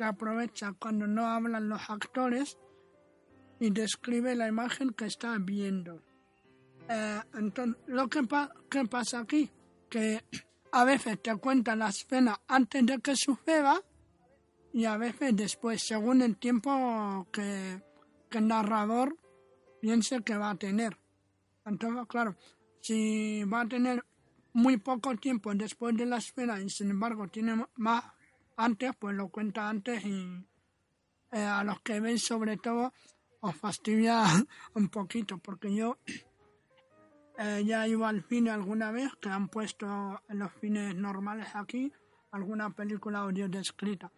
aprovecha 0.03 0.74
cuando 0.74 1.08
no 1.08 1.25
hablan 1.27 1.70
los 1.70 1.89
actores 1.89 2.58
y 3.60 3.70
describe 3.70 4.36
la 4.36 4.48
imagen 4.48 4.91
que 4.91 5.05
está 5.05 5.38
viendo. 5.39 6.01
Eh, 6.89 7.22
entonces, 7.36 7.81
lo 7.88 8.08
que, 8.10 8.24
pa- 8.24 8.51
que 8.70 8.86
pasa 8.86 9.20
aquí, 9.20 9.50
que 9.89 10.24
a 10.72 10.84
veces 10.84 11.22
te 11.22 11.36
cuentan 11.38 11.79
la 11.79 11.89
escena 11.89 12.39
antes 12.48 12.86
de 12.86 13.00
que 13.00 13.15
suceda 13.15 13.81
y 14.74 14.86
a 14.86 14.98
veces 14.98 15.36
después, 15.36 15.84
según 15.84 16.22
el 16.22 16.38
tiempo 16.38 17.27
que, 17.31 17.81
que 18.29 18.38
el 18.39 18.48
narrador 18.48 19.17
piense 19.81 20.22
que 20.24 20.36
va 20.38 20.51
a 20.51 20.55
tener. 20.55 20.98
Entonces, 21.65 22.05
claro, 22.08 22.36
si 22.79 23.43
va 23.43 23.62
a 23.62 23.67
tener 23.67 24.03
muy 24.53 24.77
poco 24.77 25.15
tiempo 25.17 25.53
después 25.53 25.96
de 25.96 26.05
la 26.05 26.17
esfera 26.17 26.60
y 26.60 26.70
sin 26.70 26.89
embargo 26.89 27.27
tiene 27.27 27.65
más 27.75 28.03
antes, 28.63 28.96
pues 28.98 29.15
lo 29.15 29.30
cuenta 29.30 29.70
antes 29.70 30.06
y 30.06 30.46
eh, 31.32 31.44
a 31.44 31.63
los 31.63 31.82
que 31.82 32.00
veis 32.00 32.24
sobre 32.24 32.58
todo 32.58 32.94
os 33.39 33.56
fastidia 33.56 34.24
un 34.75 34.89
poquito 34.89 35.38
porque 35.38 35.74
yo 35.74 35.98
eh, 37.38 37.63
ya 37.65 37.88
iba 37.88 38.10
al 38.10 38.24
cine 38.24 38.51
alguna 38.51 38.91
vez 38.91 39.12
que 39.22 39.30
han 39.30 39.48
puesto 39.48 40.22
los 40.30 40.51
cines 40.60 40.96
normales 40.96 41.48
aquí 41.53 41.91
alguna 42.32 42.70
película 42.70 43.20
audio 43.20 43.50
descrita. 43.50 44.12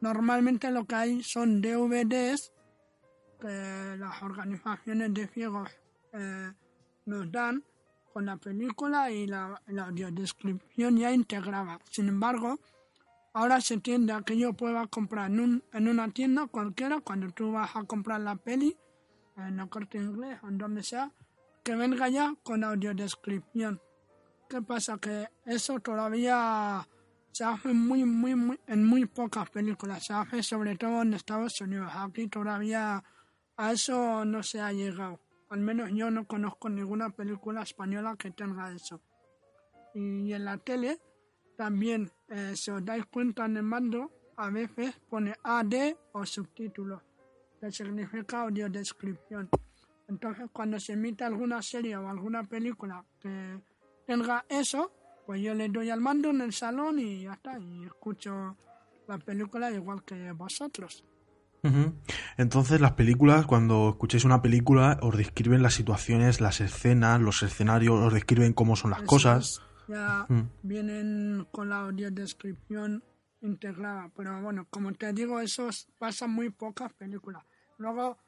Normalmente 0.00 0.70
lo 0.70 0.84
que 0.84 0.94
hay 0.94 1.22
son 1.22 1.60
DVDs 1.60 2.52
que 3.40 3.96
las 3.98 4.22
organizaciones 4.22 5.14
de 5.14 5.26
ciegos 5.28 5.68
eh, 6.12 6.52
nos 7.06 7.30
dan 7.30 7.64
con 8.12 8.26
la 8.26 8.36
película 8.36 9.10
y 9.10 9.26
la, 9.26 9.60
la 9.66 9.86
audiodescripción 9.86 10.96
ya 10.96 11.12
integrada. 11.12 11.78
Sin 11.90 12.08
embargo, 12.08 12.58
ahora 13.32 13.60
se 13.60 13.78
tiende 13.78 14.12
a 14.12 14.22
que 14.22 14.36
yo 14.36 14.52
pueda 14.52 14.86
comprar 14.86 15.30
en, 15.30 15.40
un, 15.40 15.64
en 15.72 15.88
una 15.88 16.08
tienda 16.10 16.46
cualquiera, 16.46 17.00
cuando 17.00 17.30
tú 17.30 17.52
vas 17.52 17.74
a 17.74 17.84
comprar 17.84 18.20
la 18.20 18.36
peli, 18.36 18.76
en 19.36 19.60
el 19.60 19.68
corte 19.68 19.98
inglés 19.98 20.38
en 20.42 20.58
donde 20.58 20.82
sea, 20.82 21.12
que 21.62 21.74
venga 21.74 22.08
ya 22.08 22.34
con 22.42 22.64
audiodescripción. 22.64 23.80
¿Qué 24.48 24.60
pasa? 24.60 24.98
Que 24.98 25.28
eso 25.46 25.80
todavía 25.80 26.86
se 27.30 27.44
hace 27.44 27.72
muy, 27.72 28.04
muy, 28.04 28.34
muy, 28.34 28.60
en 28.66 28.84
muy 28.84 29.06
pocas 29.06 29.48
películas. 29.50 30.04
Se 30.04 30.12
hace 30.12 30.42
sobre 30.42 30.76
todo 30.76 31.02
en 31.02 31.14
Estados 31.14 31.60
Unidos. 31.60 31.90
Aquí 31.94 32.28
todavía 32.28 33.02
a 33.56 33.72
eso 33.72 34.24
no 34.24 34.42
se 34.42 34.60
ha 34.60 34.72
llegado. 34.72 35.20
Al 35.48 35.60
menos 35.60 35.90
yo 35.92 36.10
no 36.10 36.26
conozco 36.26 36.68
ninguna 36.68 37.10
película 37.10 37.62
española 37.62 38.16
que 38.18 38.30
tenga 38.30 38.72
eso. 38.72 39.00
Y 39.94 40.32
en 40.32 40.44
la 40.44 40.58
tele 40.58 40.98
también, 41.62 42.10
eh, 42.28 42.54
si 42.56 42.72
os 42.72 42.84
dais 42.84 43.06
cuenta 43.06 43.44
en 43.44 43.56
el 43.56 43.62
mando, 43.62 44.10
a 44.36 44.50
veces 44.50 44.98
pone 45.08 45.32
AD 45.44 45.94
o 46.10 46.26
subtítulos, 46.26 47.00
que 47.60 47.70
significa 47.70 48.40
audiodescripción. 48.40 49.48
Entonces, 50.08 50.46
cuando 50.52 50.80
se 50.80 50.94
emite 50.94 51.22
alguna 51.22 51.62
serie 51.62 51.96
o 51.96 52.08
alguna 52.08 52.42
película 52.42 53.04
que 53.20 53.60
tenga 54.04 54.44
eso, 54.48 54.90
pues 55.24 55.40
yo 55.40 55.54
le 55.54 55.68
doy 55.68 55.88
al 55.90 56.00
mando 56.00 56.30
en 56.30 56.40
el 56.40 56.52
salón 56.52 56.98
y 56.98 57.22
ya 57.22 57.34
está, 57.34 57.56
y 57.60 57.84
escucho 57.84 58.56
la 59.06 59.18
película 59.18 59.70
igual 59.70 60.02
que 60.02 60.32
vosotros. 60.32 61.04
Entonces, 62.38 62.80
las 62.80 62.94
películas, 62.94 63.46
cuando 63.46 63.90
escuchéis 63.90 64.24
una 64.24 64.42
película, 64.42 64.98
os 65.00 65.16
describen 65.16 65.62
las 65.62 65.74
situaciones, 65.74 66.40
las 66.40 66.60
escenas, 66.60 67.20
los 67.20 67.44
escenarios, 67.44 68.00
os 68.00 68.12
describen 68.12 68.52
cómo 68.52 68.74
son 68.74 68.90
las 68.90 69.02
Eso 69.02 69.06
cosas. 69.06 69.44
es, 69.44 69.71
ya 69.88 70.26
Mm. 70.28 70.42
vienen 70.62 71.46
con 71.52 71.68
la 71.68 71.80
audiodescripción 71.80 73.02
integrada. 73.40 74.10
Pero 74.16 74.40
bueno, 74.42 74.66
como 74.70 74.92
te 74.92 75.12
digo, 75.12 75.40
eso 75.40 75.68
es- 75.68 75.88
pasa 75.98 76.26
muy 76.26 76.50
pocas 76.50 76.92
películas. 76.94 77.44
Luego, 77.78 78.18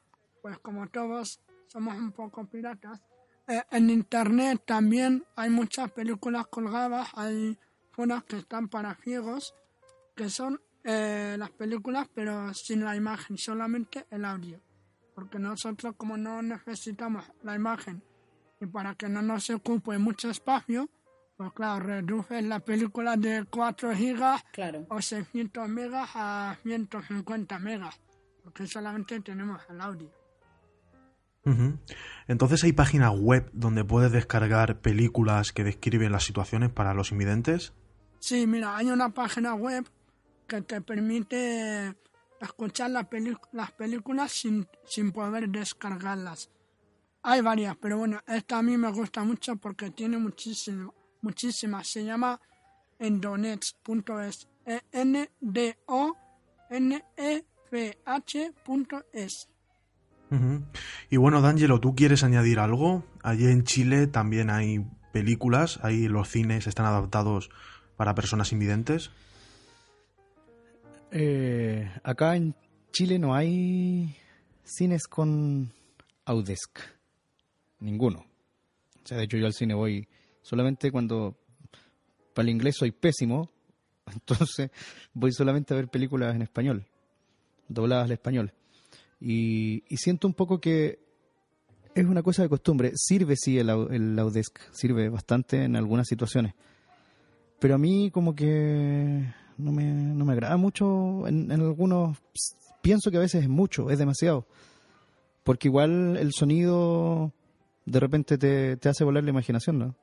pues 0.41 0.59
como 0.59 0.87
todos 0.87 1.41
somos 1.67 1.95
un 1.97 2.11
poco 2.11 2.45
piratas, 2.45 3.01
eh, 3.47 3.61
en 3.71 3.89
internet 3.89 4.61
también 4.65 5.23
hay 5.35 5.49
muchas 5.49 5.91
películas 5.91 6.47
colgadas, 6.47 7.09
hay 7.15 7.57
unas 7.97 8.23
que 8.25 8.37
están 8.37 8.67
para 8.67 8.95
ciegos, 8.95 9.55
que 10.15 10.29
son 10.29 10.61
eh, 10.87 11.35
las 11.39 11.49
películas, 11.49 12.07
pero 12.13 12.53
sin 12.53 12.83
la 12.83 12.95
imagen, 12.95 13.37
solamente 13.39 14.05
el 14.11 14.23
audio. 14.23 14.61
Porque 15.15 15.39
nosotros 15.39 15.95
como 15.97 16.15
no 16.15 16.43
necesitamos 16.43 17.25
la 17.41 17.55
imagen 17.55 18.03
y 18.61 18.67
para 18.67 18.93
que 18.93 19.09
no 19.09 19.23
nos 19.23 19.49
ocupe 19.49 19.97
mucho 19.97 20.29
espacio, 20.29 20.87
pues 21.37 21.51
claro, 21.53 21.85
reduces 21.85 22.43
la 22.43 22.59
película 22.59 23.17
de 23.17 23.45
4 23.49 23.93
gigas 23.95 24.43
Claro. 24.53 24.85
o 24.89 25.01
600 25.01 25.67
megas 25.67 26.09
a 26.15 26.57
150 26.63 27.59
megas, 27.59 27.99
porque 28.43 28.67
solamente 28.67 29.19
tenemos 29.21 29.61
el 29.69 29.81
audio. 29.81 30.09
Entonces, 32.27 32.63
hay 32.63 32.71
páginas 32.73 33.11
web 33.15 33.49
donde 33.53 33.83
puedes 33.83 34.11
descargar 34.11 34.79
películas 34.81 35.51
que 35.51 35.63
describen 35.63 36.11
las 36.11 36.23
situaciones 36.23 36.71
para 36.71 36.95
los 36.95 37.11
invidentes. 37.11 37.73
Sí, 38.19 38.47
mira, 38.47 38.75
hay 38.75 38.87
una 38.89 39.09
página 39.09 39.53
web 39.53 39.85
que 40.47 40.61
te 40.61 40.81
permite 40.81 41.95
escuchar 42.41 42.89
la 42.89 43.03
peli- 43.03 43.37
las 43.51 43.71
películas 43.73 44.31
sin, 44.31 44.67
sin 44.85 45.11
poder 45.11 45.47
descargarlas. 45.49 46.49
Hay 47.21 47.41
varias, 47.41 47.75
pero 47.77 47.99
bueno, 47.99 48.19
esta 48.25 48.57
a 48.57 48.61
mí 48.63 48.75
me 48.77 48.91
gusta 48.91 49.23
mucho 49.23 49.55
porque 49.57 49.91
tiene 49.91 50.17
muchísimo, 50.17 50.95
muchísimas. 51.25 51.89
Se 51.89 52.05
llama 52.05 52.39
endonets.es. 52.99 54.47
E 54.65 54.81
n 54.93 55.29
d 55.41 55.77
o 55.87 56.15
n 56.69 57.03
e 57.17 57.43
f 57.69 57.97
h.es. 58.05 59.49
Ujú. 60.31 60.63
Y 61.09 61.17
bueno, 61.17 61.41
D'Angelo, 61.41 61.79
¿tú 61.79 61.95
quieres 61.95 62.23
añadir 62.23 62.59
algo? 62.59 63.03
Allí 63.21 63.45
en 63.45 63.63
Chile 63.63 64.07
también 64.07 64.49
hay 64.49 64.85
películas, 65.11 65.79
ahí 65.83 66.07
los 66.07 66.29
cines 66.29 66.67
están 66.67 66.87
adaptados 66.87 67.49
para 67.95 68.15
personas 68.15 68.51
invidentes. 68.51 69.11
Eh, 71.11 71.91
acá 72.03 72.35
en 72.35 72.55
Chile 72.91 73.19
no 73.19 73.35
hay 73.35 74.15
cines 74.63 75.07
con 75.07 75.71
Audesc. 76.25 76.79
Ninguno. 77.79 78.25
O 79.03 79.07
sea, 79.07 79.17
de 79.17 79.25
hecho 79.25 79.37
yo 79.37 79.45
al 79.45 79.53
cine 79.53 79.75
voy 79.75 80.07
solamente 80.45 80.91
cuando 80.91 81.35
para 82.35 82.43
el 82.43 82.49
inglés 82.49 82.75
soy 82.77 82.91
pésimo, 82.91 83.49
entonces 84.13 84.69
voy 85.13 85.31
solamente 85.31 85.73
a 85.73 85.77
ver 85.77 85.87
películas 85.87 86.35
en 86.35 86.43
español, 86.43 86.85
dobladas 87.67 88.05
al 88.05 88.11
español. 88.11 88.53
Y, 89.19 89.83
siento 89.97 90.27
un 90.27 90.35
poco 90.35 90.59
que 90.59 90.99
es 91.95 92.05
una 92.05 92.21
cosa 92.21 92.43
de 92.43 92.49
costumbre. 92.49 92.91
Sirve, 92.93 93.35
sí, 93.37 93.57
el, 93.57 93.69
el 93.69 94.43
sirve 94.71 95.09
bastante 95.09 95.63
en 95.63 95.75
algunas 95.75 96.07
situaciones. 96.07 96.53
Pero 97.59 97.75
a 97.75 97.77
mí 97.79 98.11
como 98.11 98.35
que 98.35 99.25
no 99.57 99.71
me, 99.71 99.85
no 99.85 100.25
me 100.25 100.33
agrada 100.33 100.57
mucho 100.57 101.27
en, 101.27 101.49
en 101.49 101.61
algunos... 101.61 102.17
Pienso 102.83 103.09
que 103.09 103.17
a 103.17 103.21
veces 103.21 103.43
es 103.43 103.49
mucho, 103.49 103.89
es 103.89 103.97
demasiado. 103.97 104.45
Porque 105.43 105.69
igual 105.69 106.17
el 106.17 106.33
sonido 106.33 107.31
de 107.85 107.99
repente 107.99 108.37
te, 108.37 108.77
te 108.77 108.89
hace 108.89 109.03
volar 109.03 109.23
la 109.23 109.31
imaginación, 109.31 109.79
¿no? 109.79 109.95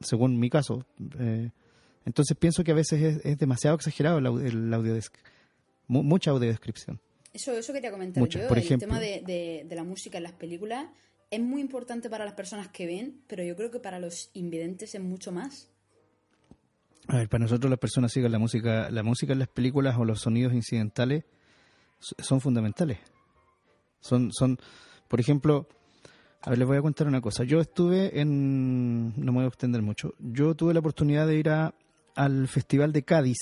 Según 0.00 0.38
mi 0.38 0.50
caso. 0.50 0.84
Eh, 1.18 1.50
entonces 2.04 2.36
pienso 2.38 2.62
que 2.64 2.72
a 2.72 2.74
veces 2.74 3.02
es, 3.02 3.24
es 3.24 3.38
demasiado 3.38 3.76
exagerado 3.76 4.18
el, 4.18 4.26
el 4.46 4.74
audiodesc. 4.74 5.14
Mu- 5.88 6.02
mucha 6.02 6.30
audiodescripción. 6.30 7.00
Eso, 7.32 7.52
eso 7.52 7.72
quería 7.72 7.90
comentar 7.90 8.20
Muchas, 8.20 8.42
yo. 8.42 8.48
por 8.48 8.58
el 8.58 8.64
ejemplo. 8.64 8.88
tema 8.88 9.00
de, 9.00 9.22
de- 9.26 9.64
de 9.68 9.74
la 9.76 9.84
música 9.84 10.16
en 10.18 10.24
las 10.24 10.32
películas 10.32 10.86
es 11.30 11.40
muy 11.40 11.60
importante 11.60 12.08
para 12.08 12.24
las 12.24 12.34
personas 12.34 12.68
que 12.68 12.86
ven, 12.86 13.20
pero 13.26 13.42
yo 13.42 13.56
creo 13.56 13.70
que 13.70 13.80
para 13.80 13.98
los 13.98 14.30
invidentes 14.34 14.94
es 14.94 15.00
mucho 15.02 15.32
más. 15.32 15.68
A 17.08 17.16
ver, 17.18 17.28
para 17.28 17.42
nosotros 17.42 17.68
las 17.70 17.78
personas 17.78 18.12
sigan 18.12 18.32
la 18.32 18.38
música, 18.38 18.90
la 18.90 19.02
música 19.02 19.32
en 19.32 19.38
las 19.40 19.48
películas 19.48 19.96
o 19.98 20.04
los 20.04 20.20
sonidos 20.20 20.52
incidentales 20.54 21.24
son 22.00 22.40
fundamentales. 22.40 22.98
Son, 24.00 24.30
son, 24.32 24.58
por 25.08 25.20
ejemplo, 25.20 25.68
a 26.46 26.50
ver, 26.50 26.60
les 26.60 26.68
voy 26.68 26.76
a 26.76 26.82
contar 26.82 27.08
una 27.08 27.20
cosa. 27.20 27.42
Yo 27.42 27.58
estuve 27.58 28.20
en, 28.20 29.08
no 29.16 29.32
me 29.32 29.38
voy 29.38 29.44
a 29.46 29.48
extender 29.48 29.82
mucho. 29.82 30.14
Yo 30.20 30.54
tuve 30.54 30.72
la 30.74 30.78
oportunidad 30.78 31.26
de 31.26 31.36
ir 31.36 31.48
a, 31.48 31.74
al 32.14 32.46
Festival 32.46 32.92
de 32.92 33.02
Cádiz 33.02 33.38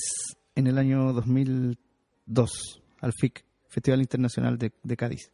en 0.54 0.66
el 0.68 0.78
año 0.78 1.12
2002, 1.12 2.82
al 3.00 3.12
FIC, 3.12 3.44
Festival 3.68 4.00
Internacional 4.00 4.56
de, 4.56 4.96
Cádiz, 4.96 5.30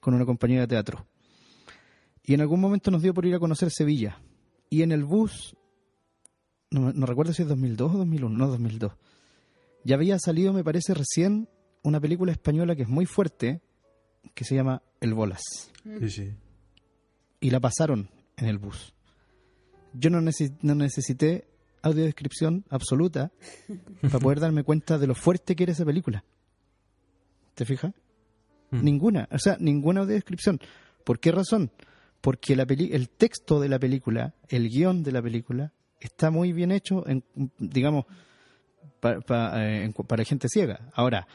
con 0.00 0.14
una 0.14 0.26
compañía 0.26 0.62
de 0.62 0.66
teatro. 0.66 1.06
Y 2.24 2.34
en 2.34 2.40
algún 2.40 2.60
momento 2.60 2.90
nos 2.90 3.02
dio 3.02 3.14
por 3.14 3.24
ir 3.24 3.36
a 3.36 3.38
conocer 3.38 3.70
Sevilla. 3.70 4.20
Y 4.68 4.82
en 4.82 4.90
el 4.90 5.04
bus 5.04 5.56
no, 6.72 6.92
no 6.92 7.06
recuerdo 7.06 7.32
si 7.32 7.42
es 7.42 7.48
2002 7.48 7.94
o 7.94 7.98
2001, 7.98 8.36
no 8.36 8.48
2002. 8.48 8.94
Ya 9.84 9.94
había 9.94 10.18
salido, 10.18 10.52
me 10.52 10.64
parece, 10.64 10.92
recién 10.92 11.48
una 11.84 12.00
película 12.00 12.32
española 12.32 12.74
que 12.74 12.82
es 12.82 12.88
muy 12.88 13.06
fuerte, 13.06 13.62
que 14.34 14.42
se 14.42 14.56
llama 14.56 14.82
El 15.00 15.14
Bolas. 15.14 15.70
Sí, 16.00 16.10
sí. 16.10 16.34
Y 17.44 17.50
la 17.50 17.60
pasaron 17.60 18.08
en 18.38 18.46
el 18.48 18.56
bus. 18.58 18.94
yo 19.92 20.08
no, 20.10 20.20
necesi- 20.20 20.56
no 20.62 20.74
necesité 20.74 21.46
audiodescripción 21.82 22.64
absoluta 22.70 23.30
para 24.00 24.18
poder 24.18 24.40
darme 24.40 24.62
cuenta 24.64 24.96
de 24.98 25.06
lo 25.06 25.14
fuerte 25.14 25.54
que 25.54 25.64
era 25.64 25.72
esa 25.72 25.84
película. 25.84 26.24
¿Te 27.54 27.64
fijas? 27.66 27.92
Mm. 28.70 28.82
Ninguna, 28.82 29.28
o 29.30 29.38
sea, 29.38 29.56
ninguna 29.60 30.00
audiodescripción. 30.00 30.58
¿Por 31.04 31.20
qué 31.20 31.32
razón? 31.32 31.70
Porque 32.22 32.56
la 32.56 32.64
peli 32.64 32.90
el 32.92 33.10
texto 33.10 33.60
de 33.60 33.68
la 33.68 33.78
película, 33.78 34.34
el 34.48 34.70
guion 34.70 35.02
de 35.02 35.12
la 35.12 35.20
película, 35.22 35.72
está 36.00 36.30
muy 36.30 36.52
bien 36.54 36.72
hecho, 36.72 37.06
en, 37.06 37.22
digamos, 37.58 38.06
pa- 39.00 39.20
pa- 39.20 39.52
eh, 39.62 39.92
para 40.08 40.24
gente 40.24 40.48
ciega. 40.48 40.88
Ahora, 40.94 41.28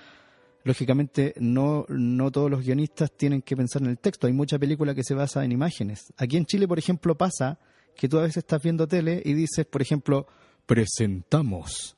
lógicamente, 0.70 1.34
no, 1.40 1.84
no 1.90 2.30
todos 2.30 2.48
los 2.52 2.64
guionistas 2.64 3.12
tienen 3.12 3.42
que 3.42 3.58
pensar 3.58 3.82
en 3.82 3.90
el 3.90 3.98
texto. 3.98 4.28
Hay 4.28 4.34
mucha 4.34 4.60
película 4.60 4.94
que 4.94 5.04
se 5.04 5.16
basa 5.16 5.44
en 5.44 5.52
imágenes. 5.52 6.14
Aquí 6.16 6.38
en 6.38 6.46
Chile, 6.46 6.68
por 6.68 6.78
ejemplo, 6.78 7.18
pasa 7.18 7.58
que 7.96 8.08
tú 8.08 8.20
a 8.20 8.22
veces 8.22 8.38
estás 8.38 8.62
viendo 8.62 8.88
tele 8.88 9.20
y 9.26 9.34
dices, 9.34 9.66
por 9.66 9.82
ejemplo, 9.82 10.28
presentamos. 10.68 11.98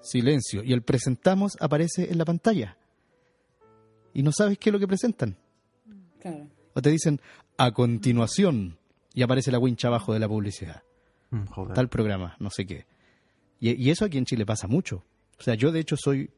Silencio. 0.00 0.64
Y 0.64 0.72
el 0.72 0.82
presentamos 0.82 1.52
aparece 1.60 2.10
en 2.10 2.18
la 2.18 2.24
pantalla. 2.24 2.76
Y 4.12 4.24
no 4.24 4.32
sabes 4.32 4.58
qué 4.58 4.70
es 4.70 4.72
lo 4.72 4.80
que 4.80 4.88
presentan. 4.88 5.36
Claro. 6.20 6.48
O 6.74 6.82
te 6.82 6.90
dicen, 6.90 7.20
a 7.56 7.70
continuación. 7.70 8.76
Y 9.14 9.22
aparece 9.22 9.52
la 9.52 9.60
wincha 9.60 9.86
abajo 9.86 10.12
de 10.12 10.18
la 10.18 10.26
publicidad. 10.26 10.82
Mm, 11.30 11.44
joder. 11.44 11.74
Tal 11.74 11.88
programa, 11.88 12.34
no 12.40 12.50
sé 12.50 12.66
qué. 12.66 12.86
Y, 13.60 13.80
y 13.80 13.90
eso 13.90 14.04
aquí 14.04 14.18
en 14.18 14.24
Chile 14.24 14.44
pasa 14.44 14.66
mucho. 14.66 15.04
O 15.38 15.42
sea, 15.42 15.54
yo 15.54 15.70
de 15.70 15.78
hecho 15.78 15.96
soy, 15.96 16.28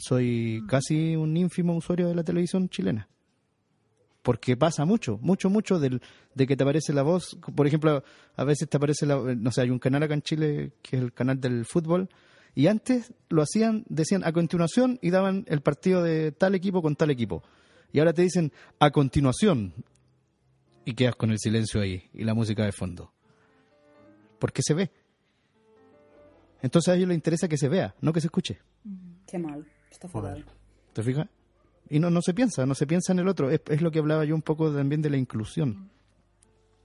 soy 0.00 0.62
casi 0.68 1.16
un 1.16 1.36
ínfimo 1.36 1.74
usuario 1.76 2.08
de 2.08 2.14
la 2.14 2.24
televisión 2.24 2.68
chilena. 2.68 3.08
Porque 4.22 4.56
pasa 4.56 4.84
mucho, 4.84 5.18
mucho, 5.22 5.48
mucho 5.48 5.78
del, 5.78 6.02
de 6.34 6.46
que 6.46 6.56
te 6.56 6.62
aparece 6.62 6.92
la 6.92 7.02
voz. 7.02 7.38
Por 7.54 7.66
ejemplo, 7.66 8.02
a 8.36 8.44
veces 8.44 8.68
te 8.68 8.76
aparece 8.76 9.06
la. 9.06 9.16
No 9.16 9.50
sé, 9.50 9.62
hay 9.62 9.70
un 9.70 9.78
canal 9.78 10.02
acá 10.02 10.14
en 10.14 10.22
Chile 10.22 10.72
que 10.82 10.96
es 10.96 11.02
el 11.02 11.12
canal 11.12 11.40
del 11.40 11.64
fútbol. 11.64 12.08
Y 12.54 12.66
antes 12.66 13.14
lo 13.28 13.42
hacían, 13.42 13.84
decían 13.88 14.24
a 14.24 14.32
continuación 14.32 14.98
y 15.00 15.10
daban 15.10 15.44
el 15.48 15.62
partido 15.62 16.02
de 16.02 16.32
tal 16.32 16.54
equipo 16.54 16.82
con 16.82 16.96
tal 16.96 17.10
equipo. 17.10 17.42
Y 17.92 17.98
ahora 17.98 18.12
te 18.12 18.22
dicen 18.22 18.52
a 18.78 18.90
continuación. 18.90 19.72
Y 20.84 20.94
quedas 20.94 21.14
con 21.14 21.30
el 21.30 21.38
silencio 21.38 21.80
ahí 21.80 22.10
y 22.12 22.24
la 22.24 22.34
música 22.34 22.64
de 22.64 22.72
fondo. 22.72 23.12
Porque 24.38 24.62
se 24.62 24.74
ve. 24.74 24.90
Entonces 26.62 26.92
a 26.92 26.96
ellos 26.96 27.08
les 27.08 27.14
interesa 27.14 27.48
que 27.48 27.56
se 27.56 27.68
vea, 27.68 27.94
no 28.00 28.12
que 28.12 28.20
se 28.20 28.26
escuche. 28.26 28.58
Qué 29.26 29.38
mal. 29.38 29.66
Está 29.90 30.08
fatal. 30.08 30.44
¿Te 30.92 31.02
fijas? 31.02 31.26
Y 31.88 31.98
no, 31.98 32.10
no 32.10 32.22
se 32.22 32.34
piensa, 32.34 32.64
no 32.66 32.74
se 32.74 32.86
piensa 32.86 33.12
en 33.12 33.18
el 33.18 33.28
otro. 33.28 33.50
Es, 33.50 33.60
es 33.68 33.82
lo 33.82 33.90
que 33.90 33.98
hablaba 33.98 34.24
yo 34.24 34.34
un 34.34 34.42
poco 34.42 34.72
también 34.72 35.02
de 35.02 35.10
la 35.10 35.16
inclusión. 35.16 35.90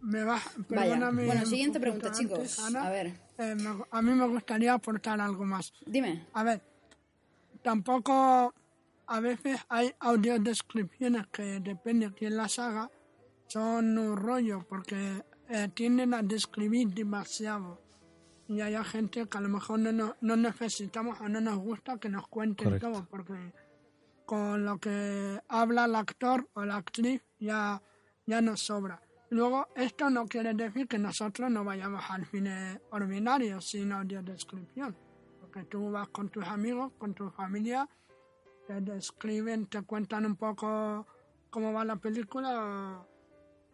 Me 0.01 0.23
va, 0.23 0.39
Vaya. 0.69 0.91
perdóname 0.93 1.25
Bueno, 1.25 1.45
siguiente 1.45 1.79
pregunta, 1.79 2.11
chicos. 2.11 2.59
Ana. 2.59 2.85
A 2.85 2.89
ver. 2.89 3.07
Eh, 3.37 3.55
me- 3.55 3.83
a 3.91 4.01
mí 4.01 4.11
me 4.13 4.27
gustaría 4.27 4.73
aportar 4.73 5.19
algo 5.21 5.45
más. 5.45 5.73
Dime. 5.85 6.25
A 6.33 6.43
ver, 6.43 6.61
tampoco 7.61 8.53
a 9.07 9.19
veces 9.19 9.59
hay 9.69 9.93
audiodescripciones 9.99 11.27
que 11.27 11.59
depende 11.59 12.09
de 12.09 12.13
quién 12.15 12.37
las 12.37 12.57
haga, 12.59 12.89
son 13.47 13.97
un 13.97 14.17
rollo 14.17 14.65
porque 14.67 15.23
eh, 15.49 15.69
tienden 15.73 16.13
a 16.13 16.21
describir 16.23 16.87
demasiado. 16.89 17.79
Y 18.47 18.61
hay 18.61 18.75
gente 18.83 19.27
que 19.27 19.37
a 19.37 19.41
lo 19.41 19.49
mejor 19.49 19.79
no, 19.79 19.91
no, 19.91 20.15
no 20.21 20.35
necesitamos 20.35 21.19
o 21.21 21.27
no 21.27 21.41
nos 21.41 21.57
gusta 21.57 21.97
que 21.97 22.09
nos 22.09 22.27
Correcto. 22.27 22.79
todo, 22.79 23.07
porque 23.09 23.53
con 24.25 24.65
lo 24.65 24.77
que 24.77 25.39
habla 25.47 25.85
el 25.85 25.95
actor 25.95 26.47
o 26.53 26.65
la 26.65 26.77
actriz 26.77 27.21
ya, 27.39 27.81
ya 28.25 28.41
nos 28.41 28.61
sobra. 28.61 29.01
Luego, 29.29 29.67
esto 29.75 30.09
no 30.09 30.27
quiere 30.27 30.53
decir 30.53 30.87
que 30.87 30.99
nosotros 30.99 31.49
no 31.49 31.63
vayamos 31.63 32.03
al 32.09 32.25
cine 32.25 32.79
ordinario 32.91 33.59
sin 33.61 33.91
audiodescripción. 33.91 34.95
Porque 35.41 35.63
tú 35.63 35.91
vas 35.91 36.07
con 36.09 36.29
tus 36.29 36.45
amigos, 36.45 36.93
con 36.97 37.13
tu 37.13 37.29
familia, 37.31 37.89
te 38.67 38.81
describen, 38.81 39.65
te 39.67 39.81
cuentan 39.81 40.25
un 40.25 40.35
poco 40.35 41.07
cómo 41.49 41.73
va 41.73 41.83
la 41.85 41.95
película 41.95 43.05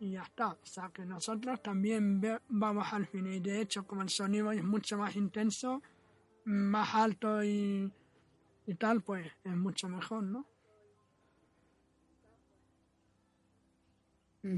y 0.01 0.11
ya 0.11 0.23
está. 0.23 0.47
O 0.49 0.65
sea 0.65 0.89
que 0.93 1.05
nosotros 1.05 1.61
también 1.61 2.21
vamos 2.49 2.91
al 2.91 3.05
cine 3.07 3.35
y 3.35 3.39
de 3.39 3.61
hecho 3.61 3.85
como 3.85 4.01
el 4.01 4.09
sonido 4.09 4.51
es 4.51 4.63
mucho 4.63 4.97
más 4.97 5.15
intenso, 5.15 5.81
más 6.45 6.93
alto 6.95 7.43
y, 7.43 7.89
y 8.65 8.75
tal, 8.75 9.01
pues 9.01 9.27
es 9.43 9.55
mucho 9.55 9.87
mejor, 9.87 10.23
¿no? 10.23 10.45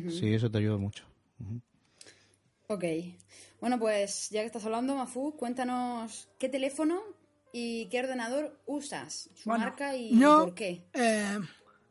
Sí, 0.10 0.34
eso 0.34 0.50
te 0.50 0.60
ayuda 0.60 0.78
mucho. 0.78 1.04
Ok. 2.68 2.86
Bueno, 3.60 3.78
pues 3.80 4.30
ya 4.30 4.42
que 4.42 4.48
estás 4.48 4.66
hablando, 4.66 4.96
Mafu, 4.96 5.36
cuéntanos 5.36 6.30
qué 6.40 6.48
teléfono 6.48 7.02
y 7.52 7.88
qué 7.88 8.00
ordenador 8.00 8.58
usas, 8.66 9.30
su 9.36 9.50
Bueno, 9.50 9.66
marca 9.66 9.96
y 9.96 10.18
yo, 10.18 10.46
por 10.46 10.56
qué. 10.56 10.82
eh, 10.94 11.38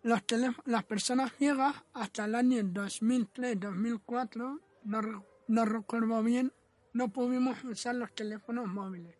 los 0.02 0.22
las 0.64 0.84
personas 0.84 1.32
ciegas 1.32 1.74
hasta 1.92 2.24
el 2.24 2.34
año 2.34 2.62
2003-2004, 2.62 4.60
no, 4.84 5.24
no 5.48 5.64
recuerdo 5.64 6.22
bien, 6.22 6.52
no 6.92 7.08
pudimos 7.08 7.62
usar 7.64 7.94
los 7.94 8.12
teléfonos 8.14 8.66
móviles. 8.66 9.16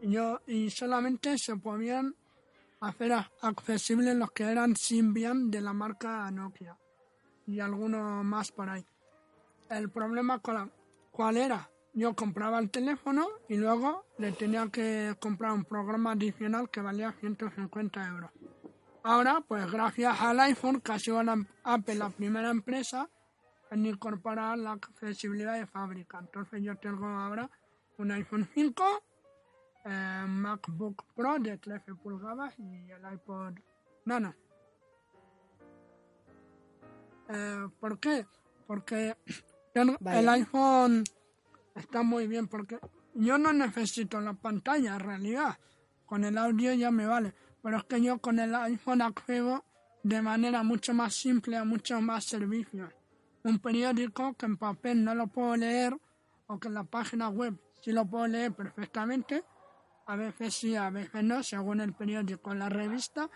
Yo, 0.00 0.40
y 0.46 0.70
solamente 0.70 1.36
se 1.38 1.56
podían 1.56 2.14
hacer 2.80 3.12
accesibles 3.42 4.14
los 4.16 4.30
que 4.30 4.44
eran 4.44 4.76
Symbian 4.76 5.50
de 5.50 5.60
la 5.60 5.72
marca 5.72 6.30
Nokia 6.30 6.78
y 7.46 7.60
algunos 7.60 8.24
más 8.24 8.52
por 8.52 8.68
ahí. 8.68 8.86
El 9.68 9.90
problema 9.90 10.40
cuál 11.10 11.36
era, 11.36 11.68
yo 11.92 12.14
compraba 12.14 12.58
el 12.58 12.70
teléfono 12.70 13.26
y 13.48 13.56
luego 13.56 14.04
le 14.18 14.32
tenía 14.32 14.68
que 14.70 15.16
comprar 15.20 15.52
un 15.52 15.64
programa 15.64 16.12
adicional 16.12 16.70
que 16.70 16.80
valía 16.80 17.12
150 17.12 18.06
euros. 18.06 18.30
Ahora, 19.02 19.40
pues 19.46 19.70
gracias 19.70 20.20
al 20.20 20.40
iPhone, 20.40 20.80
que 20.80 20.92
ha 20.92 20.98
sido 20.98 21.22
la- 21.22 21.44
Apple 21.64 21.94
la 21.94 22.10
primera 22.10 22.50
empresa 22.50 23.08
en 23.70 23.86
incorporar 23.86 24.58
la 24.58 24.72
accesibilidad 24.72 25.54
de 25.54 25.66
fábrica. 25.66 26.18
Entonces 26.18 26.62
yo 26.62 26.76
tengo 26.76 27.06
ahora 27.06 27.50
un 27.98 28.10
iPhone 28.10 28.48
5, 28.54 28.84
eh, 29.84 30.24
MacBook 30.26 31.04
Pro 31.14 31.38
de 31.38 31.56
13 31.58 31.94
pulgadas 31.94 32.54
y 32.58 32.90
el 32.90 33.12
iPod 33.14 33.54
Nano. 34.04 34.34
Eh, 37.28 37.68
¿Por 37.80 37.98
qué? 37.98 38.26
Porque 38.66 39.16
el 39.74 40.28
iPhone 40.28 41.04
está 41.74 42.02
muy 42.02 42.26
bien 42.26 42.48
porque 42.48 42.78
yo 43.14 43.38
no 43.38 43.52
necesito 43.52 44.20
la 44.20 44.32
pantalla 44.34 44.94
en 44.94 45.00
realidad. 45.00 45.58
Con 46.06 46.24
el 46.24 46.38
audio 46.38 46.72
ya 46.72 46.90
me 46.90 47.06
vale. 47.06 47.34
Pero 47.62 47.78
es 47.78 47.84
que 47.84 48.00
yo 48.00 48.18
con 48.18 48.38
el 48.38 48.54
iPhone 48.54 49.02
accedo 49.02 49.64
de 50.02 50.22
manera 50.22 50.62
mucho 50.62 50.94
más 50.94 51.14
simple 51.14 51.56
a 51.56 51.64
muchos 51.64 52.00
más 52.00 52.24
servicios. 52.24 52.92
Un 53.44 53.58
periódico 53.58 54.34
que 54.34 54.46
en 54.46 54.56
papel 54.56 55.04
no 55.04 55.14
lo 55.14 55.26
puedo 55.26 55.56
leer 55.56 55.96
o 56.46 56.58
que 56.58 56.68
en 56.68 56.74
la 56.74 56.84
página 56.84 57.28
web 57.28 57.58
sí 57.80 57.92
lo 57.92 58.04
puedo 58.06 58.26
leer 58.26 58.52
perfectamente. 58.52 59.44
A 60.06 60.16
veces 60.16 60.54
sí, 60.54 60.74
a 60.76 60.90
veces 60.90 61.22
no, 61.22 61.42
según 61.42 61.80
el 61.80 61.92
periódico 61.92 62.50
o 62.50 62.54
la 62.54 62.68
revista. 62.68 63.28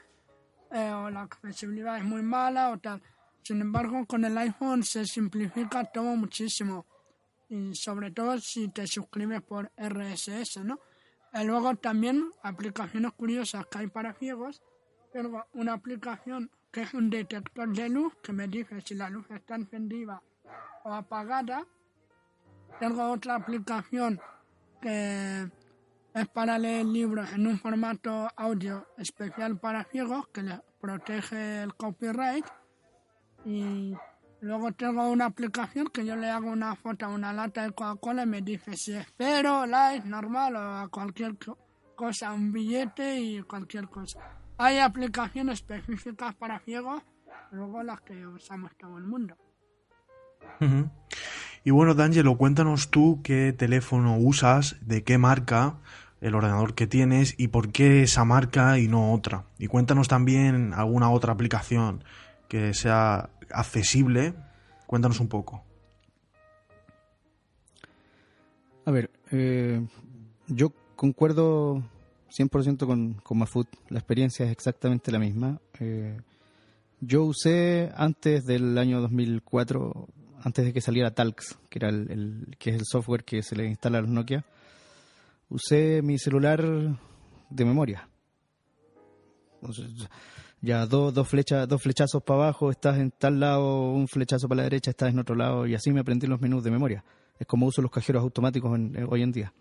eh, 0.71 0.91
o 0.91 1.11
la 1.11 1.23
accesibilidad 1.23 1.99
es 1.99 2.05
muy 2.05 2.23
mala 2.23 2.71
o 2.71 2.79
tal. 2.79 3.03
Sin 3.43 3.61
embargo, 3.61 4.07
con 4.07 4.25
el 4.25 4.39
iPhone 4.39 4.83
se 4.83 5.05
simplifica 5.05 5.85
todo 5.85 6.17
muchísimo 6.17 6.87
y 7.49 7.75
sobre 7.75 8.11
todo 8.11 8.39
si 8.39 8.69
te 8.69 8.87
suscribes 8.87 9.43
por 9.43 9.71
RSS, 9.77 10.65
¿no? 10.65 10.81
Y 11.35 11.45
luego 11.45 11.75
también 11.77 12.31
aplicaciones 12.43 13.13
curiosas 13.13 13.67
que 13.67 13.79
hay 13.79 13.87
para 13.87 14.13
ciegos. 14.15 14.63
Tengo 15.13 15.45
una 15.55 15.75
aplicación 15.75 16.51
que 16.71 16.83
es 16.83 16.95
un 16.95 17.11
detector 17.11 17.69
de 17.69 17.89
luz 17.89 18.15
que 18.23 18.33
me 18.33 18.49
dice 18.49 18.81
si 18.81 18.95
la 18.95 19.11
luz 19.11 19.31
está 19.31 19.55
encendida 19.55 20.23
o 20.85 20.93
apagada. 20.93 21.67
Tengo 22.81 23.11
otra 23.11 23.37
aplicación 23.37 24.21
que 24.81 25.49
es 26.15 26.29
para 26.29 26.59
leer 26.59 26.85
libros 26.87 27.33
en 27.33 27.47
un 27.47 27.59
formato 27.59 28.29
audio 28.37 28.87
especial 28.99 29.59
para 29.59 29.85
ciegos 29.85 30.29
que 30.29 30.43
les 30.43 30.61
protege 30.81 31.63
el 31.63 31.75
copyright. 31.75 32.45
Y 33.45 33.95
luego 34.43 34.73
tengo 34.73 35.09
una 35.11 35.27
aplicación 35.27 35.87
que 35.87 36.05
yo 36.05 36.15
le 36.17 36.29
hago 36.29 36.51
una 36.51 36.75
foto 36.77 37.07
a 37.07 37.09
una 37.09 37.33
lata 37.33 37.63
de 37.63 37.73
Coca-Cola 37.73 38.25
y 38.25 38.27
me 38.27 38.43
dice 38.43 38.77
si 38.77 38.93
es 38.93 39.07
cero, 39.17 39.67
light, 39.67 40.05
normal 40.05 40.57
o 40.57 40.61
a 40.61 40.89
cualquier 40.89 41.37
co- 41.39 41.57
cosa, 41.97 42.33
un 42.33 42.53
billete 42.53 43.21
y 43.21 43.43
cualquier 43.43 43.89
cosa. 43.89 44.19
Hay 44.59 44.79
aplicaciones 44.79 45.61
específicas 45.61 46.35
para 46.35 46.59
ciegos, 46.61 47.03
luego 47.53 47.83
las 47.83 48.01
que 48.03 48.27
usamos 48.27 48.71
todo 48.77 48.99
el 48.99 49.05
mundo. 49.05 49.37
Y 51.65 51.71
bueno, 51.71 51.95
D'Angelo, 51.95 52.37
cuéntanos 52.37 52.91
tú 52.91 53.21
qué 53.23 53.53
teléfono 53.53 54.17
usas, 54.19 54.77
de 54.81 55.03
qué 55.03 55.19
marca, 55.19 55.77
el 56.21 56.35
ordenador 56.35 56.75
que 56.75 56.87
tienes 56.87 57.35
y 57.39 57.49
por 57.49 57.73
qué 57.73 58.03
esa 58.03 58.25
marca 58.25 58.79
y 58.79 58.87
no 58.89 59.13
otra. 59.13 59.45
Y 59.59 59.67
cuéntanos 59.67 60.09
también 60.09 60.73
alguna 60.75 61.11
otra 61.11 61.33
aplicación 61.33 62.05
que 62.49 62.75
sea 62.75 63.31
accesible. 63.53 64.35
Cuéntanos 64.87 65.21
un 65.21 65.29
poco. 65.29 65.65
Eh, 69.31 69.87
yo 70.49 70.73
concuerdo 70.97 71.83
100% 72.37 72.87
con, 72.87 73.15
con 73.15 73.39
Mafut. 73.39 73.69
La 73.89 73.99
experiencia 73.99 74.45
es 74.47 74.53
exactamente 74.53 75.13
la 75.13 75.19
misma. 75.19 75.61
Eh, 75.79 76.19
yo 77.01 77.25
usé 77.25 77.91
antes 77.97 78.45
del 78.45 78.79
año 78.79 79.01
2004, 79.01 80.09
antes 80.43 80.65
de 80.65 80.73
que 80.73 80.81
saliera 80.81 81.15
Talks, 81.15 81.59
que, 81.69 81.79
era 81.79 81.89
el, 81.89 82.57
que 82.59 82.71
es 82.71 82.77
el 82.77 82.85
software 82.85 83.25
que 83.25 83.43
se 83.43 83.57
le 83.57 83.67
instala 83.67 83.99
a 83.99 84.03
los 84.03 84.11
Nokia, 84.11 84.45
usé 85.49 86.03
mi 86.03 86.19
celular 86.19 86.63
de 87.51 87.65
memoria. 87.65 88.09
Ya 90.63 90.87
dos, 90.87 91.13
dos, 91.13 91.29
flechas, 91.29 91.69
dos 91.69 91.83
flechazos 91.83 92.23
para 92.23 92.45
abajo, 92.45 92.71
estás 92.71 92.99
en 92.99 93.11
tal 93.11 93.41
lado, 93.41 93.91
un 93.91 94.07
flechazo 94.07 94.49
para 94.49 94.59
la 94.59 94.63
derecha, 94.63 94.93
estás 94.93 95.11
en 95.11 95.19
otro 95.19 95.35
lado, 95.35 95.67
y 95.67 95.75
así 95.75 95.93
me 95.93 96.01
aprendí 96.01 96.29
los 96.29 96.41
menús 96.41 96.63
de 96.63 96.71
memoria. 96.71 97.05
Es 97.39 97.47
como 97.47 97.67
uso 97.67 97.83
los 97.83 97.91
cajeros 97.91 98.23
automáticos 98.23 98.79
eh, 98.79 99.05
hoy 99.09 99.23
en 99.23 99.33
día. 99.33 99.53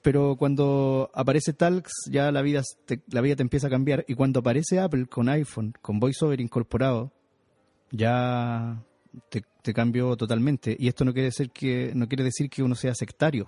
Pero 0.00 0.36
cuando 0.36 1.10
aparece 1.14 1.52
Talks 1.52 1.92
ya 2.10 2.32
la 2.32 2.42
vida 2.42 2.62
te, 2.86 3.02
la 3.10 3.20
vida 3.20 3.36
te 3.36 3.42
empieza 3.42 3.66
a 3.66 3.70
cambiar 3.70 4.04
y 4.08 4.14
cuando 4.14 4.40
aparece 4.40 4.80
Apple 4.80 5.06
con 5.06 5.28
iPhone 5.28 5.74
con 5.80 5.98
VoiceOver 5.98 6.40
incorporado 6.40 7.10
ya 7.90 8.82
te, 9.30 9.44
te, 9.62 9.72
cambió 9.72 10.14
totalmente. 10.16 10.76
Y 10.78 10.88
esto 10.88 11.06
no 11.06 11.14
quiere 11.14 11.28
decir 11.28 11.50
que 11.50 11.92
no 11.94 12.06
quiere 12.06 12.24
decir 12.24 12.50
que 12.50 12.62
uno 12.62 12.74
sea 12.74 12.94
sectario 12.94 13.46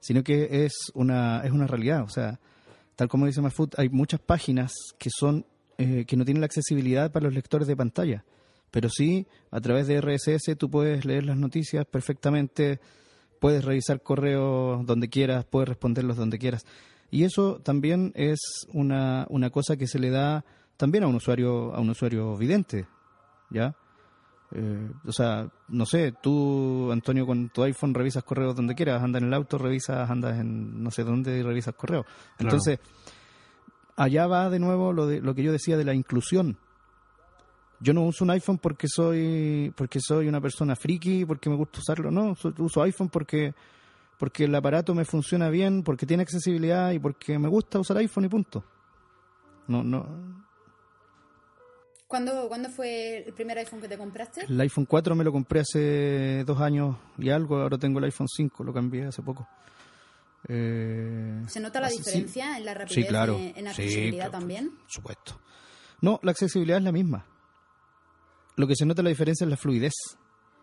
sino 0.00 0.22
que 0.22 0.64
es 0.64 0.90
una 0.94 1.42
es 1.44 1.52
una 1.52 1.66
realidad. 1.66 2.02
O 2.02 2.08
sea 2.08 2.40
tal 2.98 3.08
como 3.08 3.26
dice 3.26 3.40
Mafut 3.40 3.78
hay 3.78 3.88
muchas 3.88 4.18
páginas 4.18 4.72
que 4.98 5.08
son 5.08 5.46
eh, 5.78 6.04
que 6.04 6.16
no 6.16 6.24
tienen 6.24 6.40
la 6.40 6.46
accesibilidad 6.46 7.12
para 7.12 7.26
los 7.26 7.34
lectores 7.34 7.68
de 7.68 7.76
pantalla 7.76 8.24
pero 8.72 8.88
sí 8.90 9.28
a 9.52 9.60
través 9.60 9.86
de 9.86 10.00
RSS 10.00 10.58
tú 10.58 10.68
puedes 10.68 11.04
leer 11.04 11.24
las 11.24 11.36
noticias 11.36 11.86
perfectamente 11.86 12.80
puedes 13.38 13.64
revisar 13.64 14.02
correos 14.02 14.84
donde 14.86 15.08
quieras, 15.08 15.44
puedes 15.44 15.68
responderlos 15.68 16.16
donde 16.16 16.38
quieras. 16.38 16.66
Y 17.10 17.24
eso 17.24 17.60
también 17.62 18.12
es 18.14 18.38
una, 18.72 19.26
una 19.30 19.50
cosa 19.50 19.76
que 19.76 19.86
se 19.86 19.98
le 19.98 20.10
da 20.10 20.44
también 20.76 21.04
a 21.04 21.06
un 21.06 21.14
usuario, 21.14 21.74
a 21.74 21.80
un 21.80 21.90
usuario 21.90 22.36
vidente, 22.36 22.86
¿ya? 23.50 23.74
Eh, 24.52 24.90
o 25.06 25.12
sea, 25.12 25.48
no 25.68 25.84
sé, 25.84 26.14
tú, 26.22 26.90
Antonio, 26.90 27.26
con 27.26 27.50
tu 27.50 27.62
iPhone 27.62 27.94
revisas 27.94 28.24
correos 28.24 28.56
donde 28.56 28.74
quieras, 28.74 29.02
andas 29.02 29.22
en 29.22 29.28
el 29.28 29.34
auto, 29.34 29.58
revisas, 29.58 30.08
andas 30.08 30.38
en 30.38 30.82
no 30.82 30.90
sé 30.90 31.04
dónde 31.04 31.38
y 31.38 31.42
revisas 31.42 31.74
correos. 31.74 32.06
Entonces, 32.38 32.78
allá 33.96 34.26
va 34.26 34.48
de 34.48 34.58
nuevo 34.58 34.92
lo, 34.92 35.06
de, 35.06 35.20
lo 35.20 35.34
que 35.34 35.42
yo 35.42 35.52
decía 35.52 35.76
de 35.76 35.84
la 35.84 35.94
inclusión 35.94 36.56
yo 37.80 37.94
no 37.94 38.02
uso 38.02 38.24
un 38.24 38.30
iPhone 38.30 38.58
porque 38.58 38.88
soy 38.88 39.72
porque 39.76 40.00
soy 40.00 40.26
una 40.26 40.40
persona 40.40 40.74
friki, 40.74 41.24
porque 41.24 41.48
me 41.48 41.56
gusta 41.56 41.78
usarlo, 41.78 42.10
no, 42.10 42.34
uso 42.58 42.82
iPhone 42.82 43.08
porque 43.08 43.54
porque 44.18 44.44
el 44.44 44.54
aparato 44.54 44.94
me 44.94 45.04
funciona 45.04 45.48
bien, 45.48 45.82
porque 45.84 46.04
tiene 46.04 46.24
accesibilidad 46.24 46.90
y 46.90 46.98
porque 46.98 47.38
me 47.38 47.48
gusta 47.48 47.78
usar 47.78 47.98
iPhone 47.98 48.24
y 48.24 48.28
punto. 48.28 48.64
No, 49.68 49.84
no. 49.84 50.47
¿Cuándo, 52.08 52.48
¿Cuándo 52.48 52.70
fue 52.70 53.18
el 53.26 53.34
primer 53.34 53.58
iPhone 53.58 53.82
que 53.82 53.88
te 53.88 53.98
compraste? 53.98 54.46
El 54.48 54.58
iPhone 54.62 54.86
4 54.86 55.14
me 55.14 55.22
lo 55.22 55.30
compré 55.30 55.60
hace 55.60 56.42
dos 56.44 56.58
años 56.58 56.96
y 57.18 57.28
algo, 57.28 57.58
ahora 57.58 57.76
tengo 57.76 57.98
el 57.98 58.06
iPhone 58.06 58.26
5, 58.26 58.64
lo 58.64 58.72
cambié 58.72 59.04
hace 59.04 59.20
poco. 59.20 59.46
Eh, 60.48 61.42
¿Se 61.48 61.60
nota 61.60 61.82
la 61.82 61.90
diferencia 61.90 62.56
en 62.56 62.64
la 62.64 62.72
rapidez, 62.72 63.04
sí, 63.04 63.08
claro. 63.08 63.36
en, 63.38 63.62
la 63.62 63.70
accesibilidad 63.70 64.30
también? 64.30 64.70
Por 64.70 64.90
supuesto. 64.90 65.38
No, 66.00 66.18
la 66.22 66.30
accesibilidad 66.30 66.78
es 66.78 66.84
la 66.84 66.92
misma. 66.92 67.26
Lo 68.56 68.66
que 68.66 68.74
se 68.74 68.86
nota 68.86 69.02
la 69.02 69.10
diferencia 69.10 69.44
es 69.44 69.50
la 69.50 69.58
fluidez, 69.58 69.92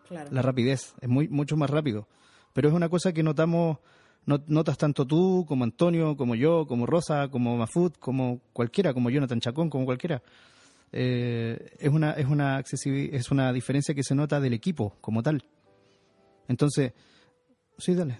la 0.09 0.41
rapidez, 0.41 0.95
es 0.99 1.07
muy 1.07 1.27
mucho 1.27 1.55
más 1.57 1.69
rápido. 1.69 2.07
Pero 2.53 2.69
es 2.69 2.73
una 2.73 2.89
cosa 2.89 3.13
que 3.13 3.21
notamos, 3.21 3.77
notas 4.25 4.79
tanto 4.79 5.05
tú 5.05 5.45
como 5.47 5.63
Antonio, 5.63 6.17
como 6.17 6.33
yo, 6.33 6.65
como 6.65 6.87
Rosa, 6.87 7.27
como 7.27 7.55
Mafut, 7.55 7.99
como 7.99 8.41
cualquiera, 8.51 8.95
como 8.95 9.11
Jonathan 9.11 9.39
Chacón, 9.39 9.69
como 9.69 9.85
cualquiera. 9.85 10.23
Eh, 10.91 11.75
es 11.79 11.89
una 11.89 12.11
es 12.11 12.25
una 12.25 12.59
es 12.59 13.31
una 13.31 13.51
diferencia 13.51 13.93
que 13.93 14.03
se 14.03 14.15
nota 14.15 14.39
del 14.39 14.53
equipo 14.53 14.95
como 15.01 15.21
tal. 15.21 15.43
Entonces, 16.47 16.93
sí, 17.77 17.95
dale. 17.95 18.19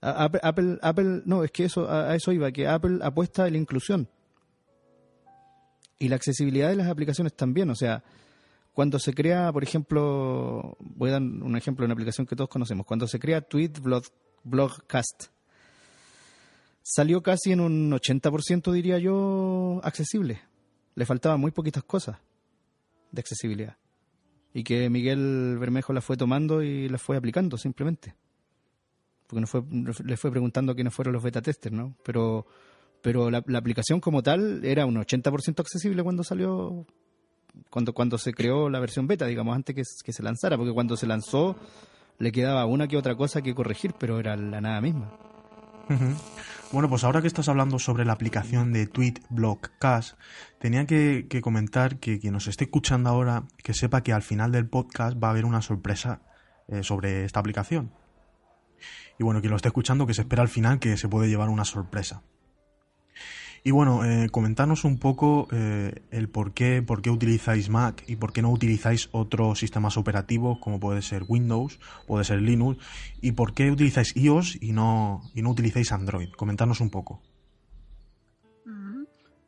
Apple, 0.00 0.78
Apple, 0.82 1.22
no, 1.26 1.44
es 1.44 1.52
que 1.52 1.64
eso 1.64 1.88
a 1.88 2.14
eso 2.16 2.32
iba, 2.32 2.50
que 2.50 2.66
Apple 2.66 2.98
apuesta 3.02 3.46
en 3.46 3.52
la 3.52 3.58
inclusión 3.58 4.08
y 6.02 6.08
la 6.08 6.16
accesibilidad 6.16 6.68
de 6.68 6.76
las 6.76 6.88
aplicaciones 6.88 7.34
también, 7.34 7.70
o 7.70 7.76
sea, 7.76 8.02
cuando 8.72 8.98
se 8.98 9.14
crea, 9.14 9.52
por 9.52 9.62
ejemplo, 9.62 10.76
voy 10.80 11.10
a 11.10 11.12
dar 11.12 11.22
un 11.22 11.56
ejemplo 11.56 11.82
de 11.82 11.86
una 11.86 11.92
aplicación 11.92 12.26
que 12.26 12.34
todos 12.34 12.50
conocemos, 12.50 12.84
cuando 12.84 13.06
se 13.06 13.20
crea 13.20 13.40
Tweet 13.40 13.74
Blog, 13.80 14.02
Blogcast, 14.42 15.26
salió 16.82 17.22
casi 17.22 17.52
en 17.52 17.60
un 17.60 17.92
80%, 17.92 18.72
diría 18.72 18.98
yo, 18.98 19.80
accesible. 19.84 20.40
Le 20.94 21.06
faltaban 21.06 21.40
muy 21.40 21.50
poquitas 21.50 21.84
cosas 21.84 22.18
de 23.10 23.20
accesibilidad. 23.20 23.76
Y 24.54 24.64
que 24.64 24.90
Miguel 24.90 25.56
Bermejo 25.58 25.92
las 25.92 26.04
fue 26.04 26.16
tomando 26.16 26.62
y 26.62 26.88
las 26.88 27.00
fue 27.00 27.16
aplicando 27.16 27.56
simplemente. 27.56 28.14
Porque 29.26 29.40
no 29.40 29.46
fue, 29.46 29.62
le 30.04 30.16
fue 30.16 30.30
preguntando 30.30 30.74
quiénes 30.74 30.94
fueron 30.94 31.14
los 31.14 31.22
beta 31.22 31.40
testers, 31.40 31.74
¿no? 31.74 31.96
Pero, 32.04 32.46
pero 33.00 33.30
la, 33.30 33.38
aplicación 33.38 34.00
como 34.00 34.22
tal 34.22 34.64
era 34.64 34.84
un 34.84 34.96
80% 34.96 35.60
accesible 35.60 36.02
cuando 36.02 36.22
salió 36.22 36.86
cuando, 37.70 37.92
cuando 37.94 38.18
se 38.18 38.32
creó 38.32 38.68
la 38.68 38.80
versión 38.80 39.06
beta, 39.06 39.26
digamos, 39.26 39.54
antes 39.54 39.74
que, 39.74 39.82
que 40.04 40.12
se 40.12 40.22
lanzara, 40.22 40.56
porque 40.56 40.72
cuando 40.72 40.96
se 40.96 41.06
lanzó 41.06 41.56
le 42.18 42.30
quedaba 42.30 42.66
una 42.66 42.86
que 42.86 42.96
otra 42.96 43.14
cosa 43.16 43.42
que 43.42 43.54
corregir, 43.54 43.94
pero 43.98 44.18
era 44.18 44.36
la 44.36 44.60
nada 44.60 44.80
misma. 44.80 45.10
Bueno, 46.72 46.88
pues 46.88 47.04
ahora 47.04 47.20
que 47.20 47.26
estás 47.26 47.48
hablando 47.48 47.78
sobre 47.78 48.06
la 48.06 48.14
aplicación 48.14 48.72
de 48.72 48.86
Tweet 48.86 49.14
Cash, 49.78 50.12
tenía 50.58 50.86
que, 50.86 51.26
comentar 51.42 51.98
que 51.98 52.18
quien 52.18 52.32
nos 52.32 52.46
esté 52.46 52.64
escuchando 52.64 53.10
ahora, 53.10 53.44
que 53.62 53.74
sepa 53.74 54.02
que 54.02 54.14
al 54.14 54.22
final 54.22 54.52
del 54.52 54.66
podcast 54.66 55.22
va 55.22 55.28
a 55.28 55.30
haber 55.32 55.44
una 55.44 55.60
sorpresa 55.60 56.22
eh, 56.68 56.82
sobre 56.82 57.24
esta 57.24 57.40
aplicación. 57.40 57.92
Y 59.18 59.24
bueno, 59.24 59.40
quien 59.40 59.50
lo 59.50 59.56
esté 59.56 59.68
escuchando, 59.68 60.06
que 60.06 60.14
se 60.14 60.22
espera 60.22 60.42
al 60.42 60.48
final 60.48 60.78
que 60.78 60.96
se 60.96 61.08
puede 61.08 61.28
llevar 61.28 61.50
una 61.50 61.66
sorpresa. 61.66 62.22
Y 63.64 63.70
bueno, 63.70 64.04
eh, 64.04 64.28
comentarnos 64.28 64.84
un 64.84 64.98
poco 64.98 65.46
eh, 65.52 66.02
el 66.10 66.28
por 66.28 66.52
qué, 66.52 66.82
por 66.82 67.00
qué 67.00 67.10
utilizáis 67.10 67.68
Mac 67.68 68.02
y 68.08 68.16
por 68.16 68.32
qué 68.32 68.42
no 68.42 68.50
utilizáis 68.50 69.08
otros 69.12 69.60
sistemas 69.60 69.96
operativos 69.96 70.58
como 70.58 70.80
puede 70.80 71.00
ser 71.00 71.24
Windows, 71.28 71.78
puede 72.08 72.24
ser 72.24 72.42
Linux, 72.42 72.82
y 73.20 73.32
por 73.32 73.54
qué 73.54 73.70
utilizáis 73.70 74.16
iOS 74.16 74.60
y 74.60 74.72
no, 74.72 75.22
y 75.32 75.42
no 75.42 75.50
utilizáis 75.50 75.92
Android. 75.92 76.30
Comentarnos 76.32 76.80
un 76.80 76.90
poco. 76.90 77.22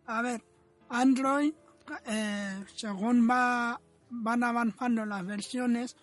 A 0.07 0.22
ver, 0.22 0.44
Android, 0.90 1.53
eh, 2.07 2.64
según 2.77 3.29
va, 3.29 3.81
van 4.11 4.44
avanzando 4.44 5.05
las 5.07 5.27
versiones, 5.27 5.96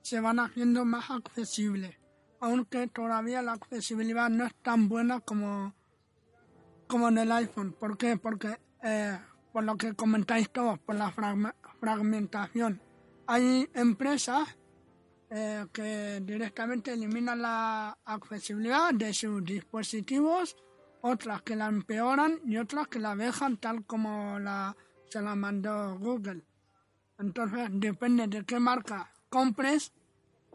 se 0.00 0.20
van 0.20 0.38
haciendo 0.38 0.86
más 0.86 1.10
accesibles, 1.10 1.94
aunque 2.40 2.86
todavía 2.86 3.42
la 3.42 3.52
accesibilidad 3.52 4.30
no 4.30 4.46
es 4.46 4.54
tan 4.62 4.88
buena 4.88 5.20
como 5.20 5.74
como 6.90 7.08
en 7.08 7.18
el 7.18 7.32
iPhone. 7.32 7.72
¿Por 7.72 7.96
qué? 7.96 8.16
Porque, 8.16 8.58
eh, 8.82 9.16
por 9.52 9.64
lo 9.64 9.76
que 9.76 9.94
comentáis 9.94 10.50
todos, 10.50 10.78
por 10.80 10.96
la 10.96 11.12
fragmentación. 11.80 12.82
Hay 13.26 13.70
empresas 13.74 14.58
eh, 15.30 15.66
que 15.72 16.20
directamente 16.24 16.92
eliminan 16.92 17.40
la 17.40 17.96
accesibilidad 18.04 18.92
de 18.92 19.14
sus 19.14 19.44
dispositivos, 19.44 20.56
otras 21.00 21.42
que 21.42 21.54
la 21.54 21.68
empeoran 21.68 22.40
y 22.44 22.56
otras 22.56 22.88
que 22.88 22.98
la 22.98 23.14
dejan 23.14 23.56
tal 23.56 23.84
como 23.86 24.38
se 25.08 25.22
la 25.22 25.36
mandó 25.36 25.96
Google. 25.98 26.42
Entonces, 27.18 27.68
depende 27.72 28.26
de 28.26 28.44
qué 28.44 28.58
marca 28.58 29.12
compres, 29.28 29.92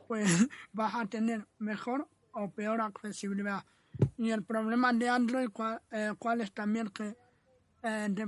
pues 0.07 0.25
vas 0.73 0.95
a 0.95 1.05
tener 1.05 1.47
mejor 1.59 2.09
o 2.33 2.51
peor 2.51 2.81
accesibilidad. 2.81 3.63
Y 4.17 4.31
el 4.31 4.43
problema 4.43 4.93
de 4.93 5.09
Android, 5.09 5.49
cuál, 5.51 5.81
eh, 5.91 6.13
es 6.39 6.51
también 6.53 6.89
que 6.89 7.15
eh, 7.83 8.27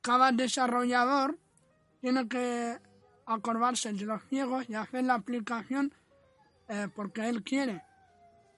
cada 0.00 0.32
desarrollador 0.32 1.38
tiene 2.00 2.28
que 2.28 2.78
acordarse 3.26 3.92
de 3.92 4.04
los 4.04 4.22
ciegos 4.24 4.68
y 4.68 4.74
hacer 4.74 5.04
la 5.04 5.14
aplicación 5.14 5.92
eh, 6.68 6.88
porque 6.94 7.28
él 7.28 7.42
quiere. 7.42 7.82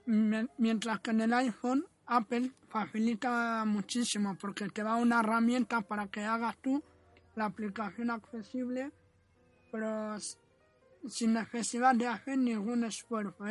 Mientras 0.06 1.00
que 1.00 1.10
en 1.10 1.20
el 1.20 1.32
iPhone, 1.32 1.84
Apple 2.06 2.52
facilita 2.68 3.64
muchísimo 3.64 4.36
porque 4.40 4.68
te 4.68 4.82
da 4.82 4.96
una 4.96 5.20
herramienta 5.20 5.80
para 5.80 6.06
que 6.06 6.24
hagas 6.24 6.56
tú 6.58 6.82
la 7.34 7.46
aplicación 7.46 8.10
accesible, 8.10 8.92
pero 9.72 10.16
sin 11.08 11.34
necesidad 11.34 11.94
de 11.94 12.06
hacer 12.06 12.38
ningún 12.38 12.84
esfuerzo. 12.84 13.44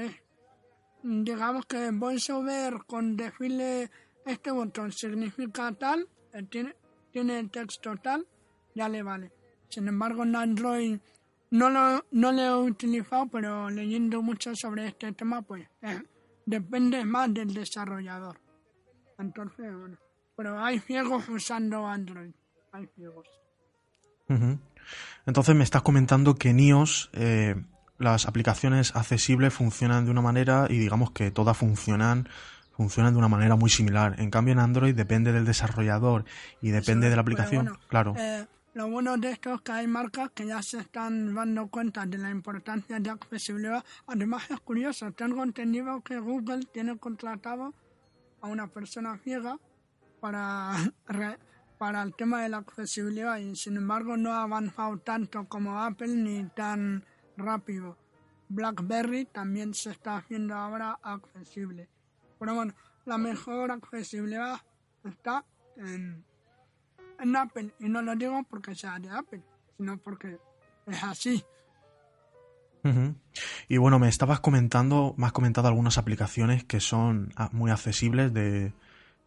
Digamos 1.05 1.67
que 1.67 1.91
VoiceOver 1.91 2.85
con 2.87 3.15
decirle 3.15 3.91
este 4.25 4.49
botón 4.49 4.91
significa 4.91 5.71
tal, 5.73 6.07
eh, 6.33 6.43
tiene, 6.43 6.75
tiene 7.11 7.39
el 7.39 7.51
texto 7.51 7.95
tal, 7.97 8.27
ya 8.73 8.89
le 8.89 9.03
vale. 9.03 9.31
Sin 9.69 9.87
embargo, 9.87 10.23
en 10.23 10.35
Android 10.35 10.97
no 11.51 11.69
lo, 11.69 12.03
no 12.11 12.31
lo 12.31 12.41
he 12.41 12.69
utilizado, 12.71 13.27
pero 13.27 13.69
leyendo 13.69 14.23
mucho 14.23 14.55
sobre 14.55 14.87
este 14.87 15.11
tema, 15.11 15.43
pues 15.43 15.67
eh, 15.83 16.01
depende 16.45 17.05
más 17.05 17.31
del 17.33 17.53
desarrollador. 17.53 18.39
Entonces, 19.19 19.77
bueno, 19.77 19.97
pero 20.35 20.59
hay 20.59 20.79
ciegos 20.79 21.29
usando 21.29 21.87
Android, 21.87 22.33
hay 22.71 22.87
ciegos. 22.95 23.27
Entonces 25.27 25.55
me 25.55 25.63
estás 25.63 25.83
comentando 25.83 26.33
que 26.33 26.49
en 26.49 26.59
iOS 26.59 27.11
eh, 27.13 27.55
las 27.97 28.27
aplicaciones 28.27 28.95
accesibles 28.95 29.53
funcionan 29.53 30.05
de 30.05 30.11
una 30.11 30.21
manera 30.21 30.67
y 30.69 30.77
digamos 30.77 31.11
que 31.11 31.31
todas 31.31 31.57
funcionan 31.57 32.27
funcionan 32.73 33.13
de 33.13 33.19
una 33.19 33.29
manera 33.29 33.55
muy 33.55 33.69
similar. 33.69 34.19
En 34.19 34.29
cambio 34.29 34.51
en 34.51 34.59
Android 34.59 34.93
depende 34.93 35.31
del 35.31 35.45
desarrollador 35.45 36.25
y 36.61 36.71
depende 36.71 37.09
de 37.09 37.15
la 37.15 37.21
aplicación. 37.21 37.65
bueno, 37.65 37.79
claro. 37.87 38.13
eh, 38.17 38.45
lo 38.73 38.89
bueno 38.89 39.15
de 39.17 39.31
esto 39.31 39.53
es 39.53 39.61
que 39.61 39.71
hay 39.71 39.87
marcas 39.87 40.31
que 40.35 40.45
ya 40.45 40.61
se 40.61 40.79
están 40.79 41.33
dando 41.33 41.67
cuenta 41.67 42.05
de 42.05 42.17
la 42.17 42.29
importancia 42.29 42.99
de 42.99 43.09
accesibilidad. 43.09 43.81
Además 44.07 44.43
es 44.51 44.59
curioso, 44.59 45.09
tengo 45.13 45.41
entendido 45.41 46.01
que 46.01 46.19
Google 46.19 46.65
tiene 46.73 46.97
contratado 46.97 47.73
a 48.41 48.47
una 48.47 48.67
persona 48.67 49.17
ciega 49.23 49.57
para, 50.19 50.73
re- 51.07 51.39
para 51.77 52.01
el 52.03 52.13
tema 52.13 52.41
de 52.43 52.49
la 52.49 52.57
accesibilidad 52.57 53.37
y 53.37 53.55
sin 53.55 53.77
embargo 53.77 54.17
no 54.17 54.33
ha 54.33 54.43
avanzado 54.43 54.97
tanto 54.97 55.45
como 55.45 55.81
Apple 55.81 56.09
ni 56.09 56.43
tan 56.49 57.05
rápido. 57.37 57.97
BlackBerry 58.49 59.25
también 59.25 59.73
se 59.73 59.91
está 59.91 60.17
haciendo 60.17 60.55
ahora 60.55 60.99
accesible. 61.01 61.89
Pero 62.39 62.53
bueno, 62.53 62.73
la 63.05 63.17
mejor 63.17 63.71
accesibilidad 63.71 64.61
está 65.03 65.45
en, 65.77 66.23
en 67.19 67.35
Apple. 67.35 67.73
Y 67.79 67.89
no 67.89 68.01
lo 68.01 68.15
digo 68.15 68.43
porque 68.49 68.75
sea 68.75 68.99
de 68.99 69.09
Apple, 69.09 69.43
sino 69.77 69.97
porque 69.97 70.37
es 70.87 71.03
así. 71.03 71.43
Y 73.67 73.77
bueno, 73.77 73.97
me 73.97 74.07
estabas 74.07 74.39
comentando, 74.41 75.15
me 75.17 75.25
has 75.25 75.31
comentado 75.31 75.67
algunas 75.67 75.97
aplicaciones 75.97 76.63
que 76.63 76.79
son 76.79 77.33
ah, 77.35 77.49
muy 77.51 77.71
accesibles 77.71 78.31
de, 78.31 78.73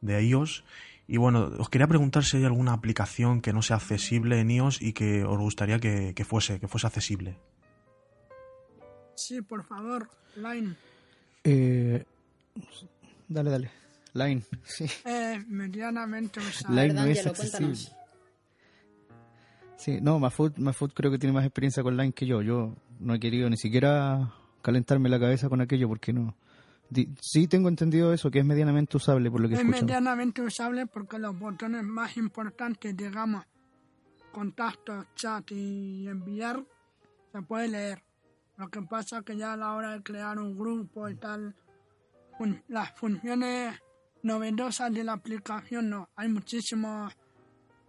de 0.01 0.23
iOS. 0.23 0.65
Y 1.09 1.17
bueno, 1.17 1.51
os 1.59 1.69
quería 1.69 1.89
preguntar 1.89 2.23
si 2.23 2.37
hay 2.37 2.45
alguna 2.45 2.73
aplicación 2.73 3.41
que 3.41 3.53
no 3.53 3.63
sea 3.63 3.77
accesible 3.77 4.39
en 4.39 4.51
iOS 4.51 4.81
y 4.81 4.93
que 4.93 5.25
os 5.25 5.39
gustaría 5.39 5.81
que, 5.81 6.15
que 6.15 6.25
fuese, 6.25 6.61
que 6.61 6.69
fuese 6.69 6.87
accesible. 6.87 7.37
Sí, 9.19 9.43
por 9.43 9.65
favor, 9.65 10.09
Line. 10.37 10.75
Eh, 11.45 12.05
dale, 13.29 13.51
dale. 13.51 13.71
Line, 14.15 14.43
sí. 14.65 14.85
Es 15.05 15.47
medianamente 15.49 16.41
usable. 16.41 16.83
Line 16.89 16.95
no 16.95 17.07
es 17.07 17.27
accesible. 17.27 17.77
Sí, 19.77 20.01
no, 20.01 20.19
Mafut, 20.19 20.57
Mafut 20.59 20.93
creo 20.93 21.11
que 21.11 21.19
tiene 21.19 21.33
más 21.33 21.45
experiencia 21.45 21.83
con 21.83 21.97
Line 21.97 22.13
que 22.13 22.27
yo. 22.27 22.43
Yo 22.43 22.75
no 23.01 23.15
he 23.15 23.21
querido 23.21 23.49
ni 23.51 23.57
siquiera 23.57 24.33
calentarme 24.63 25.09
la 25.09 25.21
cabeza 25.21 25.49
con 25.49 25.61
aquello 25.61 25.89
porque 25.89 26.13
no. 26.13 26.35
Di- 26.91 27.09
sí 27.21 27.47
tengo 27.49 27.69
entendido 27.69 28.13
eso, 28.13 28.31
que 28.31 28.39
es 28.39 28.45
medianamente 28.45 28.97
usable 28.97 29.31
por 29.31 29.41
lo 29.41 29.49
que 29.49 29.55
Es 29.57 29.65
medianamente 29.65 30.43
usable 30.43 30.87
porque 30.87 31.19
los 31.19 31.39
botones 31.39 31.83
más 31.85 32.17
importantes, 32.17 32.97
digamos, 32.97 33.45
contactos, 34.33 35.07
chat 35.15 35.51
y 35.53 36.09
enviar, 36.09 36.65
se 37.33 37.43
puede 37.43 37.69
leer. 37.69 38.03
Lo 38.59 38.69
que 38.69 38.83
pasa 38.83 39.19
es 39.19 39.25
que 39.25 39.37
ya 39.37 39.53
a 39.53 39.57
la 39.57 39.73
hora 39.73 39.93
de 39.93 40.03
crear 40.03 40.37
un 40.39 40.59
grupo 40.59 41.09
y 41.09 41.15
tal, 41.15 41.55
las 42.67 42.91
funciones 42.99 43.81
novedosas 44.23 44.93
de 44.93 45.05
la 45.05 45.13
aplicación 45.13 45.91
no. 45.91 46.09
Hay 46.17 46.29
muchísimos 46.29 47.17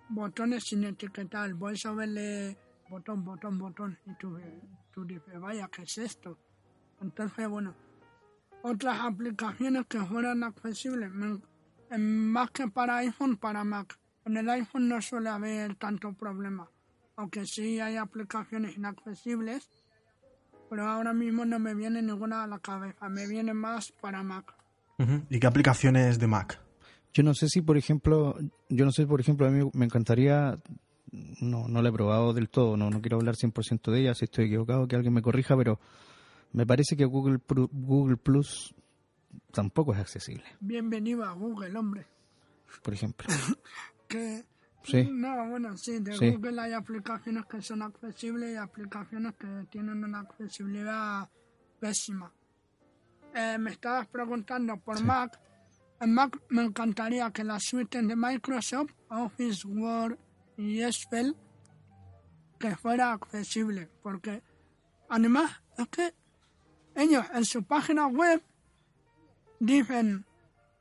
botones 0.09 0.65
sin 0.65 0.83
etiquetar. 0.83 1.53
VoiceOver 1.55 2.07
lee 2.07 2.57
botón, 2.87 3.25
botón, 3.25 3.57
botón. 3.57 3.97
Y 4.05 4.13
tú, 4.15 4.37
tú 4.91 5.05
dices, 5.05 5.39
vaya, 5.39 5.67
¿qué 5.69 5.81
es 5.81 5.97
esto? 5.97 6.37
Entonces, 7.01 7.47
bueno, 7.47 7.73
otras 8.61 8.99
aplicaciones 8.99 9.87
que 9.87 9.99
fueran 9.99 10.43
accesibles, 10.43 11.11
más 11.97 12.51
que 12.51 12.67
para 12.67 12.97
iPhone, 12.97 13.37
para 13.37 13.63
Mac. 13.63 13.97
En 14.25 14.37
el 14.37 14.47
iPhone 14.49 14.87
no 14.87 15.01
suele 15.01 15.29
haber 15.29 15.75
tanto 15.75 16.13
problema, 16.13 16.69
aunque 17.15 17.47
sí 17.47 17.79
hay 17.79 17.95
aplicaciones 17.95 18.77
inaccesibles, 18.77 19.67
pero 20.69 20.87
ahora 20.87 21.13
mismo 21.13 21.45
no 21.45 21.59
me 21.59 21.73
viene 21.75 22.01
ninguna 22.01 22.43
a 22.43 22.47
la 22.47 22.59
cabeza, 22.59 23.09
me 23.09 23.27
viene 23.27 23.53
más 23.53 23.91
para 24.01 24.23
Mac. 24.23 24.53
¿Y 25.29 25.39
qué 25.39 25.47
aplicaciones 25.47 26.19
de 26.19 26.27
Mac? 26.27 26.61
Yo 27.13 27.23
no 27.23 27.33
sé 27.33 27.47
si, 27.47 27.61
por 27.61 27.77
ejemplo, 27.77 28.35
yo 28.69 28.85
no 28.85 28.91
sé, 28.91 29.07
por 29.07 29.19
ejemplo, 29.21 29.47
a 29.47 29.49
mí 29.49 29.67
me 29.73 29.85
encantaría, 29.85 30.59
no, 31.41 31.67
no 31.67 31.81
la 31.81 31.89
he 31.89 31.91
probado 31.93 32.33
del 32.33 32.49
todo, 32.49 32.77
no, 32.77 32.89
no 32.89 33.01
quiero 33.01 33.17
hablar 33.17 33.35
100% 33.35 33.91
de 33.91 34.01
ella, 34.01 34.13
si 34.13 34.25
estoy 34.25 34.45
equivocado, 34.45 34.87
que 34.87 34.95
alguien 34.95 35.13
me 35.13 35.21
corrija, 35.21 35.55
pero 35.57 35.79
me 36.51 36.65
parece 36.65 36.95
que 36.97 37.05
Google, 37.05 37.39
Google 37.71 38.17
Plus 38.17 38.75
tampoco 39.51 39.93
es 39.93 39.99
accesible, 39.99 40.43
Bienvenido 40.59 41.23
a 41.23 41.31
Google, 41.31 41.77
hombre. 41.77 42.05
por 42.83 42.93
ejemplo. 42.93 43.27
Que 44.07 44.43
Sí. 44.83 45.07
No, 45.11 45.49
bueno, 45.49 45.75
sí, 45.77 45.99
de 45.99 46.15
Sí. 46.15 46.31
Google 46.31 46.61
hay 46.61 46.73
aplicaciones 46.73 47.45
que 47.45 47.61
son 47.61 47.81
accesibles 47.81 48.53
y 48.53 48.55
aplicaciones 48.55 49.35
que 49.35 49.47
tienen 49.69 50.03
una 50.03 50.21
accesibilidad 50.21 51.29
pésima. 51.79 52.31
Eh, 53.35 53.57
me 53.59 53.71
estabas 53.71 54.07
preguntando 54.07 54.77
por 54.77 55.01
Mac. 55.03 55.39
En 55.99 56.13
Mac 56.13 56.41
me 56.49 56.63
encantaría 56.63 57.29
que 57.31 57.43
las 57.43 57.63
suites 57.63 58.07
de 58.07 58.15
Microsoft, 58.15 58.91
Office, 59.09 59.67
Word 59.67 60.17
y 60.57 60.81
Excel, 60.81 61.35
que 62.57 62.75
fuera 62.75 63.11
accesible, 63.13 63.89
porque 64.01 64.41
además 65.09 65.51
es 65.77 65.87
que 65.89 66.13
ellos 66.95 67.25
en 67.33 67.45
su 67.45 67.63
página 67.63 68.07
web 68.07 68.41
dicen 69.59 70.25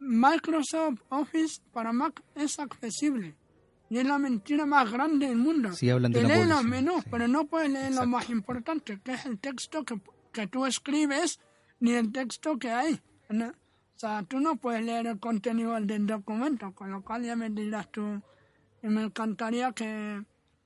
Microsoft 0.00 1.00
Office 1.08 1.61
para 1.72 1.92
Mac 1.92 2.22
es 2.34 2.58
accesible. 2.58 3.37
Y 3.90 3.98
es 3.98 4.05
la 4.07 4.18
mentira 4.18 4.66
más 4.66 4.90
grande 4.90 5.29
del 5.29 5.37
mundo. 5.38 5.72
Sí, 5.72 5.88
hablan 5.88 6.12
de 6.12 6.20
Te 6.20 6.27
leen 6.29 6.48
los 6.48 6.64
menús, 6.64 7.03
sí. 7.05 7.09
pero 7.11 7.27
no 7.27 7.46
puedes 7.46 7.70
leer 7.70 7.85
lo 7.87 8.03
Exacto. 8.03 8.09
más 8.11 8.31
importante, 8.31 9.01
que 9.03 9.12
es 9.14 9.24
el 9.27 9.38
texto 9.38 9.85
que, 9.85 10.01
que 10.33 10.46
tú 10.46 10.66
escribes, 10.66 11.40
ni 11.81 11.92
el 11.92 12.12
texto 12.12 12.59
que 12.59 12.70
hay. 12.70 13.01
¿no? 13.31 13.48
O 13.48 13.53
sea, 14.01 14.22
tú 14.22 14.40
no 14.40 14.57
puedes 14.57 14.85
leer 14.85 15.07
el 15.07 15.18
contenido 15.18 15.74
del 15.81 16.07
documento, 16.07 16.72
con 16.72 16.90
lo 16.90 17.03
cual 17.03 17.24
ya 17.24 17.35
me 17.35 17.48
dirás 17.51 17.90
tú. 17.90 18.22
Y 18.83 18.88
me 18.88 19.03
encantaría 19.05 19.72
que 19.72 20.22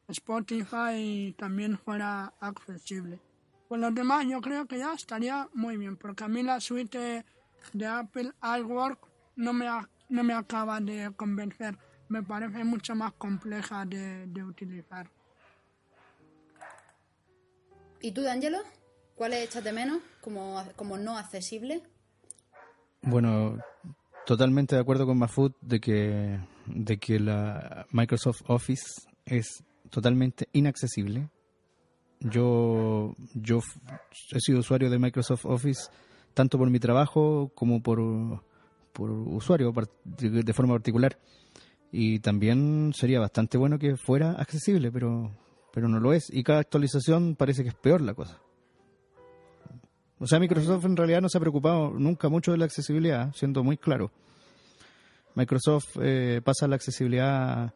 Spotify 0.09 1.35
también 1.39 1.79
fuera 1.79 2.33
accesible. 2.41 3.21
Por 3.69 3.79
lo 3.79 3.91
demás, 3.91 4.27
yo 4.27 4.41
creo 4.41 4.67
que 4.67 4.79
ya 4.79 4.93
estaría 4.93 5.49
muy 5.55 5.77
bien, 5.77 5.97
porque 5.97 6.25
a 6.25 6.29
mí 6.29 6.43
la 6.43 6.61
suite 6.61 7.25
de 7.73 7.87
Apple 7.87 8.33
iWork 8.59 8.99
no 9.37 9.53
me, 9.53 9.67
no 10.09 10.23
me 10.25 10.35
acaba 10.35 10.81
de 10.81 11.11
convencer. 11.17 11.79
Me 12.13 12.23
parece 12.23 12.63
mucho 12.63 12.95
más 12.95 13.15
compleja 13.15 13.87
de, 13.87 14.27
de 14.27 14.45
utilizar. 14.45 15.09
¿Y 18.03 18.13
tú, 18.13 18.21
D'Angelo? 18.21 18.59
¿Cuál 19.15 19.33
echas 19.33 19.65
de 19.65 19.73
menos 19.73 20.03
como, 20.21 20.63
como 20.77 20.99
no 20.99 21.17
accesible? 21.17 21.83
Bueno, 23.01 23.57
totalmente 24.27 24.75
de 24.75 24.83
acuerdo 24.83 25.07
con 25.07 25.17
Mafut 25.17 25.57
de 25.63 25.81
que, 25.81 26.39
de 26.67 26.99
que 26.99 27.19
la 27.19 27.87
Microsoft 27.93 28.43
Office 28.47 28.85
es 29.25 29.65
totalmente 29.89 30.51
inaccesible. 30.53 31.31
Yo, 32.21 33.17
yo 33.33 33.61
he 34.33 34.41
sido 34.41 34.59
usuario 34.59 34.91
de 34.91 34.99
Microsoft 34.99 35.47
Office 35.47 35.91
tanto 36.35 36.59
por 36.59 36.69
mi 36.69 36.79
trabajo 36.79 37.51
como 37.55 37.83
por, 37.83 38.45
por 38.93 39.11
usuario 39.11 39.73
de 40.05 40.53
forma 40.53 40.75
particular. 40.75 41.17
Y 41.93 42.21
también 42.21 42.93
sería 42.95 43.21
bastante 43.21 43.59
bueno 43.59 43.79
que 43.79 43.97
fuera 43.97 44.33
accesible, 44.33 44.91
pero, 44.91 45.31
pero 45.73 45.89
no 45.89 46.01
lo 46.01 46.15
es. 46.15 46.31
Y 46.33 46.43
cada 46.43 46.61
actualización 46.61 47.37
parece 47.37 47.63
que 47.63 47.69
es 47.69 47.75
peor 47.75 48.01
la 48.01 48.15
cosa. 48.15 48.41
O 50.19 50.27
sea, 50.27 50.39
Microsoft 50.39 50.85
en 50.87 50.97
realidad 50.97 51.21
no 51.21 51.29
se 51.29 51.37
ha 51.37 51.41
preocupado 51.41 51.91
nunca 51.91 52.29
mucho 52.29 52.53
de 52.53 52.59
la 52.59 52.65
accesibilidad, 52.65 53.33
siendo 53.35 53.63
muy 53.63 53.77
claro. 53.77 54.11
Microsoft 55.35 55.97
eh, 56.01 56.41
pasa 56.45 56.69
la 56.69 56.77
accesibilidad, 56.77 57.75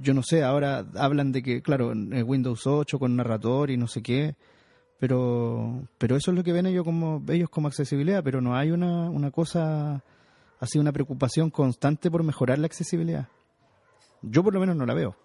yo 0.00 0.14
no 0.14 0.22
sé, 0.22 0.42
ahora 0.42 0.86
hablan 0.94 1.32
de 1.32 1.42
que, 1.42 1.62
claro, 1.62 1.88
Windows 1.88 2.66
8 2.66 2.98
con 2.98 3.16
narrador 3.16 3.70
y 3.70 3.76
no 3.76 3.88
sé 3.88 4.02
qué, 4.02 4.36
pero, 5.00 5.88
pero 5.98 6.14
eso 6.16 6.30
es 6.30 6.36
lo 6.36 6.44
que 6.44 6.52
ven 6.52 6.66
ellos 6.66 6.84
como, 6.84 7.22
ellos 7.28 7.50
como 7.50 7.68
accesibilidad, 7.68 8.22
pero 8.22 8.40
no 8.40 8.54
hay 8.54 8.70
una, 8.70 9.10
una 9.10 9.32
cosa, 9.32 10.04
así, 10.62 10.78
una 10.78 10.92
preocupación 10.92 11.50
constante 11.50 12.10
por 12.10 12.22
mejorar 12.22 12.58
la 12.58 12.66
accesibilidad. 12.66 13.28
Yo 14.22 14.42
por 14.44 14.54
lo 14.54 14.60
menos 14.60 14.76
no 14.76 14.86
la 14.86 14.94
veo. 14.94 15.16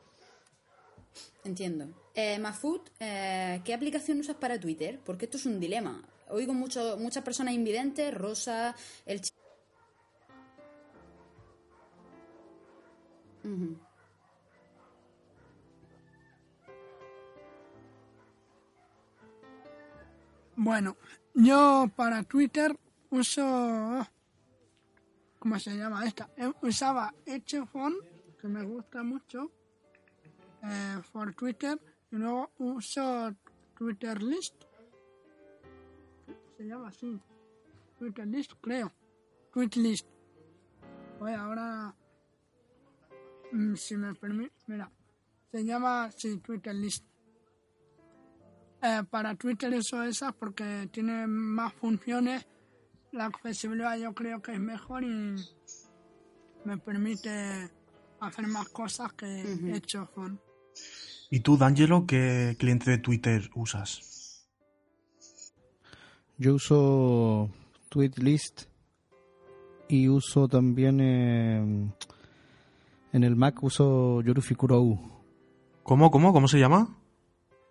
Entiendo. 1.44 1.88
Eh, 2.16 2.40
Mafut, 2.40 2.90
eh, 3.00 3.62
¿qué 3.64 3.74
aplicación 3.74 4.20
usas 4.20 4.36
para 4.36 4.60
Twitter? 4.60 5.00
Porque 5.06 5.26
esto 5.26 5.38
es 5.38 5.46
un 5.46 5.60
dilema. 5.60 6.02
Oigo 6.30 6.54
mucho, 6.54 6.98
muchas 6.98 7.24
personas 7.24 7.54
invidentes, 7.54 8.14
Rosa, 8.14 8.76
el... 9.06 9.22
chi- 9.22 9.32
Ujú. 13.44 13.78
Bueno, 20.56 20.98
yo 21.34 21.90
para 21.96 22.24
Twitter 22.24 22.76
uso... 23.10 24.08
¿Cómo 25.48 25.60
se 25.62 25.78
llama 25.78 26.06
esta? 26.06 26.30
Eh, 26.36 26.52
Usaba 26.62 27.14
Echefon, 27.26 27.94
que 28.38 28.50
me 28.50 28.66
gusta 28.66 29.02
mucho, 29.02 29.50
eh, 30.62 30.98
por 31.14 31.34
Twitter, 31.36 31.80
y 32.12 32.18
luego 32.18 32.52
uso 32.58 33.34
Twitter 33.74 34.22
List. 34.22 34.56
Se 36.58 36.66
llama 36.66 36.90
así. 36.90 37.18
Twitter 37.98 38.28
List, 38.28 38.56
creo. 38.60 38.92
Tweetlist. 39.54 40.06
Oye, 41.22 41.36
ahora... 41.36 41.96
mm, 43.54 43.76
Si 43.76 43.96
me 43.96 44.14
permite... 44.16 44.54
Mira. 44.66 44.92
Se 45.50 45.64
llama, 45.64 46.12
sí, 46.12 46.40
Twitter 46.40 46.76
List. 46.76 47.06
Eh, 48.82 49.02
para 49.10 49.34
Twitter 49.36 49.74
eso 49.74 50.04
esas 50.04 50.34
porque 50.34 50.90
tiene 50.92 51.26
más 51.26 51.72
funciones. 51.72 52.46
La 53.12 53.26
accesibilidad 53.26 53.98
yo 53.98 54.14
creo 54.14 54.42
que 54.42 54.54
es 54.54 54.60
mejor 54.60 55.04
y 55.04 55.36
me 56.66 56.78
permite 56.78 57.70
hacer 58.20 58.48
más 58.48 58.70
cosas 58.70 59.14
que 59.14 59.26
he 59.26 59.76
hecho 59.76 60.10
con... 60.14 60.40
¿Y 61.30 61.40
tú, 61.40 61.58
D'Angelo, 61.58 62.06
qué 62.06 62.56
cliente 62.60 62.92
de 62.92 62.98
Twitter 62.98 63.50
usas? 63.56 64.48
Yo 66.38 66.56
uso 66.56 67.50
Tweetlist 67.90 68.64
y 69.90 70.08
uso 70.10 70.48
también 70.48 71.00
eh, 71.02 71.92
en 73.14 73.24
el 73.24 73.36
Mac 73.36 73.64
uso 73.64 74.22
Yorufikurou. 74.22 75.00
¿Cómo, 75.84 76.12
cómo, 76.12 76.34
cómo 76.34 76.48
se 76.48 76.60
llama? 76.60 76.98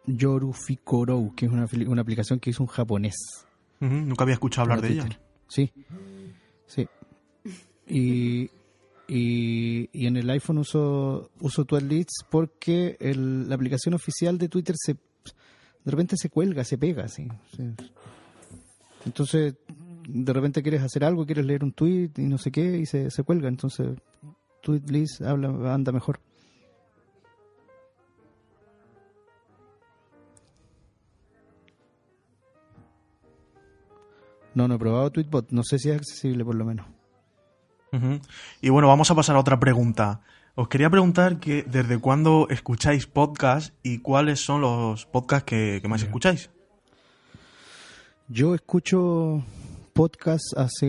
Yorufikurou, 0.07 1.35
que 1.35 1.47
es 1.47 1.53
una, 1.53 1.67
una 1.87 2.03
aplicación 2.03 2.41
que 2.41 2.51
hizo 2.51 2.63
un 2.63 2.69
japonés. 2.69 3.17
Nunca 3.81 4.25
había 4.25 4.35
escuchado 4.35 4.63
hablar 4.63 4.81
de 4.81 4.95
ella. 4.95 5.21
Sí, 5.49 5.71
sí. 6.67 6.89
Y, 7.89 8.51
y, 9.09 9.89
y 9.93 10.07
en 10.07 10.17
el 10.17 10.29
iPhone 10.31 10.59
uso, 10.59 11.31
uso 11.41 11.65
Tweetlist 11.65 12.23
porque 12.31 12.97
el- 13.01 13.49
la 13.49 13.55
aplicación 13.55 13.95
oficial 13.95 14.39
de 14.39 14.49
Twitter 14.49 14.75
se 14.79 14.95
de 14.95 15.91
repente 15.93 16.17
se 16.17 16.31
cuelga, 16.31 16.65
se 16.65 16.79
pega, 16.79 17.07
sí. 17.07 17.29
Entonces, 19.05 19.55
de 20.09 20.33
repente 20.33 20.61
quieres 20.63 20.83
hacer 20.83 21.05
algo, 21.05 21.25
quieres 21.25 21.47
leer 21.47 21.63
un 21.63 21.71
tweet 21.73 22.11
y 22.17 22.23
no 22.23 22.39
sé 22.39 22.51
qué, 22.51 22.79
y 22.79 22.87
se, 22.87 23.09
se 23.11 23.23
cuelga. 23.23 23.49
Entonces, 23.49 23.97
Tweetlist 24.63 25.23
habla, 25.23 25.73
anda 25.73 25.93
mejor. 25.93 26.19
No, 34.57 34.67
no 34.67 34.77
he 34.77 34.79
probado 34.79 35.11
Tweetbot. 35.11 35.51
No 35.51 35.63
sé 35.63 35.79
si 35.79 35.91
es 35.91 35.97
accesible 35.97 36.43
por 36.43 36.55
lo 36.55 36.65
menos. 36.65 36.87
Y 38.63 38.71
bueno, 38.71 38.89
vamos 38.89 39.11
a 39.11 39.15
pasar 39.15 39.37
a 39.37 39.41
otra 39.41 39.61
pregunta. 39.61 40.23
Os 40.55 40.69
quería 40.69 40.89
preguntar 40.89 41.39
que 41.41 41.63
desde 41.63 41.99
cuándo 41.99 42.47
escucháis 42.49 43.07
podcast 43.07 43.75
y 43.83 43.99
cuáles 43.99 44.41
son 44.41 44.63
los 44.63 45.05
podcasts 45.05 45.45
que, 45.45 45.81
que 45.83 45.89
más 45.89 46.03
escucháis. 46.03 46.49
Yo 48.29 48.55
escucho 48.55 49.45
podcast 49.93 50.57
hace 50.57 50.87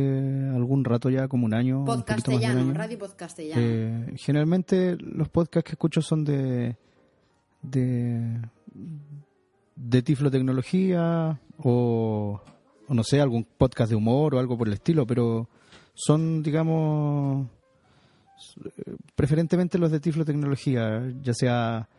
algún 0.56 0.86
rato 0.86 1.10
ya, 1.10 1.28
como 1.28 1.46
un 1.46 1.54
año. 1.54 1.84
un 1.84 2.46
año. 2.46 2.74
radio 2.74 2.98
podcastellano. 2.98 3.62
Eh, 3.62 4.14
generalmente 4.16 4.96
los 4.98 5.28
podcasts 5.28 5.68
que 5.68 5.74
escucho 5.74 6.02
son 6.02 6.24
de 6.24 6.78
de 7.62 8.40
de 9.76 10.02
tiflotecnología 10.02 11.40
o, 11.58 12.42
o 12.88 12.94
no 12.94 13.04
sé, 13.04 13.20
algún 13.22 13.44
podcast 13.46 13.90
de 13.90 13.96
humor 13.96 14.36
o 14.36 14.40
algo 14.40 14.58
por 14.58 14.68
el 14.68 14.74
estilo, 14.76 15.06
pero 15.06 15.50
son, 15.94 16.42
digamos, 16.44 17.48
eh, 18.66 18.96
preferentemente 19.16 19.78
los 19.78 19.92
de 19.92 20.00
tiflotecnología, 20.00 21.04
ya 21.22 21.34
sea 21.34 21.90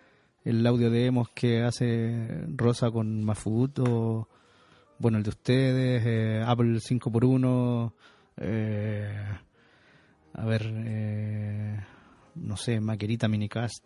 el 0.44 0.66
audio 0.66 0.90
demos 0.90 1.28
que 1.30 1.62
hace 1.62 2.44
Rosa 2.56 2.90
con 2.90 3.22
Mafut 3.24 3.78
o 3.80 4.28
bueno, 4.98 5.18
el 5.18 5.24
de 5.24 5.30
ustedes, 5.30 6.02
eh, 6.06 6.42
Apple 6.46 6.78
5x1, 6.80 7.92
eh, 8.38 9.24
a 10.34 10.44
ver, 10.46 10.62
eh, 10.74 11.80
no 12.36 12.56
sé, 12.56 12.80
Maquerita 12.80 13.28
Minicast. 13.28 13.84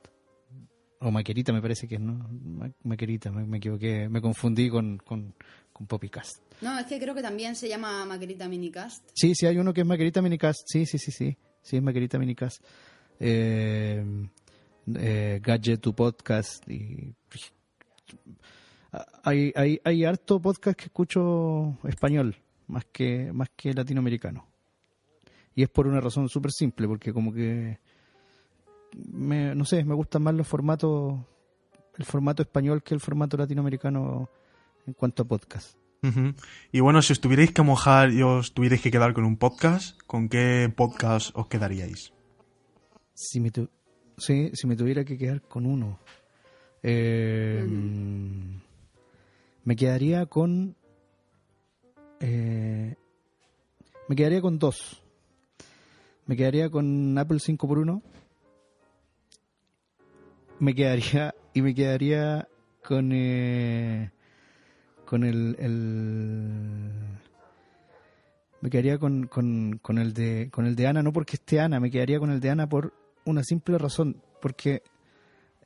O 1.00 1.10
Maquerita 1.10 1.52
me 1.52 1.60
parece 1.60 1.88
que 1.88 1.96
es, 1.96 2.00
¿no? 2.00 2.14
Ma- 2.44 2.70
Maquerita, 2.84 3.30
me, 3.32 3.44
me 3.44 3.56
equivoqué, 3.58 4.08
me 4.08 4.20
confundí 4.22 4.70
con, 4.70 4.98
con, 4.98 5.34
con 5.72 5.86
Poppycast. 5.86 6.38
No, 6.62 6.78
es 6.78 6.86
que 6.86 7.00
creo 7.00 7.14
que 7.14 7.22
también 7.22 7.56
se 7.56 7.68
llama 7.68 8.04
Maquerita 8.04 8.48
Minicast. 8.48 9.08
Sí, 9.14 9.34
sí, 9.34 9.46
hay 9.46 9.58
uno 9.58 9.74
que 9.74 9.80
es 9.80 9.86
Maquerita 9.86 10.22
Minicast. 10.22 10.62
Sí, 10.66 10.86
sí, 10.86 10.96
sí, 10.98 11.10
sí. 11.10 11.36
Sí, 11.60 11.76
es 11.76 11.82
Maquerita 11.82 12.18
Minicast. 12.18 12.64
Eh, 13.18 14.04
eh, 14.94 15.40
Gadget 15.42 15.80
to 15.80 15.92
Podcast. 15.92 16.68
Y, 16.68 17.14
hay, 19.24 19.52
hay, 19.56 19.80
hay 19.84 20.04
harto 20.04 20.40
podcast 20.40 20.78
que 20.78 20.84
escucho 20.86 21.78
español, 21.84 22.36
más 22.66 22.84
que, 22.92 23.32
más 23.32 23.48
que 23.56 23.72
latinoamericano. 23.72 24.46
Y 25.54 25.62
es 25.62 25.68
por 25.68 25.86
una 25.86 26.00
razón 26.00 26.28
súper 26.28 26.52
simple, 26.52 26.86
porque 26.86 27.12
como 27.12 27.32
que, 27.32 27.78
me, 29.12 29.54
no 29.54 29.64
sé, 29.64 29.84
me 29.84 29.94
gustan 29.94 30.22
más 30.22 30.34
los 30.34 30.46
formatos, 30.46 31.20
el 31.96 32.04
formato 32.04 32.42
español 32.42 32.82
que 32.82 32.94
el 32.94 33.00
formato 33.00 33.36
latinoamericano 33.36 34.28
en 34.86 34.94
cuanto 34.94 35.22
a 35.22 35.26
podcast. 35.26 35.81
Y 36.72 36.80
bueno, 36.80 37.00
si 37.02 37.12
os 37.12 37.20
tuvierais 37.20 37.52
que 37.52 37.62
mojar 37.62 38.10
y 38.12 38.22
os 38.22 38.52
tuvierais 38.54 38.82
que 38.82 38.90
quedar 38.90 39.12
con 39.14 39.24
un 39.24 39.36
podcast, 39.36 39.96
¿con 40.06 40.28
qué 40.28 40.72
podcast 40.74 41.30
os 41.34 41.46
quedaríais? 41.48 42.12
Si 43.14 43.38
me, 43.40 43.50
tu- 43.50 43.70
sí, 44.18 44.50
si 44.54 44.66
me 44.66 44.74
tuviera 44.76 45.04
que 45.04 45.16
quedar 45.16 45.42
con 45.42 45.64
uno, 45.66 46.00
eh, 46.82 47.64
me 49.64 49.76
quedaría 49.76 50.26
con. 50.26 50.74
eh, 52.20 52.96
me 54.08 54.16
quedaría 54.16 54.40
con 54.40 54.58
dos. 54.58 55.02
Me 56.26 56.36
quedaría 56.36 56.70
con 56.70 57.16
Apple 57.18 57.38
5x1. 57.38 58.02
Me 60.58 60.74
quedaría. 60.74 61.34
Y 61.54 61.62
me 61.62 61.74
quedaría 61.74 62.48
con. 62.84 63.10
eh, 63.12 64.11
con 65.12 65.24
el, 65.24 65.56
el- 65.58 66.90
me 68.62 68.70
quedaría 68.70 68.96
con, 68.96 69.26
con, 69.26 69.78
con 69.82 69.98
el 69.98 70.14
de 70.14 70.48
con 70.50 70.64
el 70.64 70.74
de 70.74 70.86
Ana 70.86 71.02
no 71.02 71.12
porque 71.12 71.36
esté 71.36 71.60
Ana 71.60 71.80
me 71.80 71.90
quedaría 71.90 72.18
con 72.18 72.30
el 72.30 72.40
de 72.40 72.48
Ana 72.48 72.66
por 72.66 72.94
una 73.26 73.42
simple 73.44 73.76
razón 73.76 74.22
porque 74.40 74.82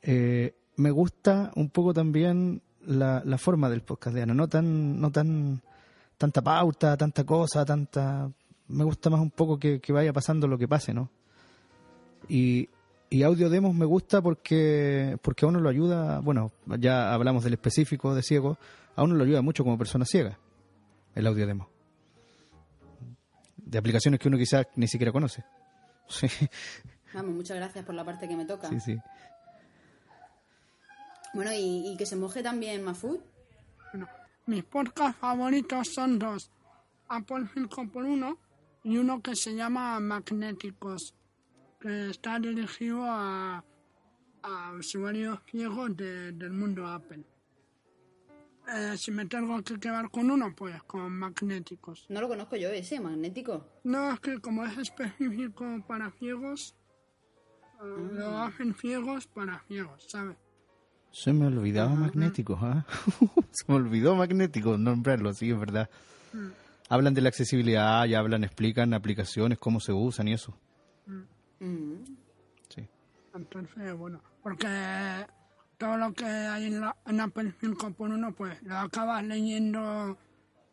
eh, 0.01 0.53
me 0.75 0.91
gusta 0.91 1.51
un 1.55 1.69
poco 1.69 1.93
también 1.93 2.61
la, 2.85 3.21
la 3.23 3.37
forma 3.37 3.69
del 3.69 3.83
podcast 3.83 4.13
de 4.13 4.23
Ana 4.23 4.33
no 4.33 4.49
tan 4.49 4.99
no 4.99 5.11
tan 5.11 5.61
tanta 6.17 6.41
pauta 6.41 6.97
tanta 6.97 7.23
cosa 7.23 7.63
tanta 7.63 8.29
me 8.67 8.83
gusta 8.83 9.09
más 9.09 9.21
un 9.21 9.31
poco 9.31 9.57
que, 9.57 9.79
que 9.79 9.93
vaya 9.93 10.11
pasando 10.11 10.45
lo 10.45 10.57
que 10.57 10.67
pase 10.67 10.93
no 10.93 11.09
y 12.27 12.67
y 13.09 13.23
audio 13.23 13.49
demos 13.49 13.73
me 13.73 13.85
gusta 13.85 14.21
porque 14.21 15.17
porque 15.21 15.45
a 15.45 15.49
uno 15.49 15.59
lo 15.59 15.69
ayuda 15.69 16.19
bueno 16.19 16.51
ya 16.79 17.13
hablamos 17.13 17.43
del 17.43 17.53
específico 17.53 18.13
de 18.13 18.21
ciego 18.21 18.57
a 18.95 19.03
uno 19.03 19.15
lo 19.15 19.23
ayuda 19.23 19.41
mucho 19.41 19.63
como 19.63 19.77
persona 19.77 20.05
ciega 20.05 20.37
el 21.15 21.25
audio 21.27 21.47
demo 21.47 21.69
de 23.55 23.77
aplicaciones 23.77 24.19
que 24.19 24.27
uno 24.27 24.37
quizás 24.37 24.67
ni 24.75 24.87
siquiera 24.87 25.11
conoce 25.11 25.43
sí 26.07 26.27
Vamos, 27.13 27.35
muchas 27.35 27.57
gracias 27.57 27.85
por 27.85 27.95
la 27.95 28.03
parte 28.03 28.27
que 28.27 28.35
me 28.35 28.45
toca. 28.45 28.69
sí 28.69 28.79
sí 28.79 28.97
Bueno, 31.33 31.51
y, 31.53 31.91
y 31.91 31.97
que 31.97 32.05
se 32.05 32.15
moje 32.15 32.43
también 32.43 32.83
Mafut. 32.83 33.21
Bueno, 33.91 34.07
mis 34.45 34.63
podcasts 34.63 35.19
favoritos 35.19 35.87
son 35.93 36.19
dos. 36.19 36.51
Apple 37.07 37.45
5x1 37.55 38.37
y 38.83 38.97
uno 38.97 39.21
que 39.21 39.35
se 39.35 39.55
llama 39.55 39.99
Magnéticos, 39.99 41.13
que 41.79 42.09
está 42.09 42.39
dirigido 42.39 43.03
a, 43.03 43.63
a 44.43 44.71
usuarios 44.73 45.39
ciegos 45.49 45.95
de- 45.95 46.31
del 46.33 46.51
mundo 46.51 46.87
Apple. 46.87 47.23
Eh, 48.69 48.95
si 48.97 49.11
me 49.11 49.25
tengo 49.25 49.61
que 49.63 49.79
quedar 49.79 50.09
con 50.11 50.29
uno, 50.29 50.53
pues 50.55 50.81
con 50.83 51.11
Magnéticos. 51.17 52.05
No 52.09 52.19
lo 52.19 52.27
conozco 52.27 52.57
yo 52.57 52.69
ese, 52.69 52.99
magnético. 52.99 53.65
No, 53.85 54.11
es 54.11 54.19
que 54.19 54.39
como 54.39 54.65
es 54.65 54.77
específico 54.77 55.65
para 55.87 56.11
ciegos, 56.11 56.75
eh, 57.81 58.09
lo 58.13 58.37
hacen 58.39 58.73
ciegos 58.75 59.27
para 59.27 59.59
ciegos, 59.67 60.05
¿sabes? 60.09 60.37
se 61.09 61.31
me 61.31 61.47
olvidaba 61.47 61.95
magnético 61.95 62.59
¿ah? 62.61 62.85
se 63.51 63.63
me 63.69 63.75
olvidó 63.75 64.13
magnético 64.15 64.77
nombrarlo 64.77 65.33
sí 65.33 65.49
es 65.49 65.57
verdad 65.57 65.89
hablan 66.89 67.13
de 67.13 67.21
la 67.21 67.29
accesibilidad 67.29 68.05
y 68.05 68.13
hablan 68.13 68.43
explican 68.43 68.93
aplicaciones 68.93 69.57
cómo 69.57 69.79
se 69.79 69.93
usan 69.93 70.27
y 70.27 70.33
eso 70.33 70.53
Mm. 71.05 71.21
Sí 72.69 72.87
Entonces, 73.33 73.93
bueno, 73.97 74.21
porque 74.43 74.67
todo 75.77 75.97
lo 75.97 76.13
que 76.13 76.25
hay 76.25 76.65
en, 76.65 76.81
la, 76.81 76.95
en 77.05 77.19
Apple 77.19 77.53
5 77.59 77.91
por 77.91 78.09
1 78.09 78.33
pues 78.33 78.61
lo 78.63 78.77
acabas 78.77 79.23
leyendo 79.23 80.17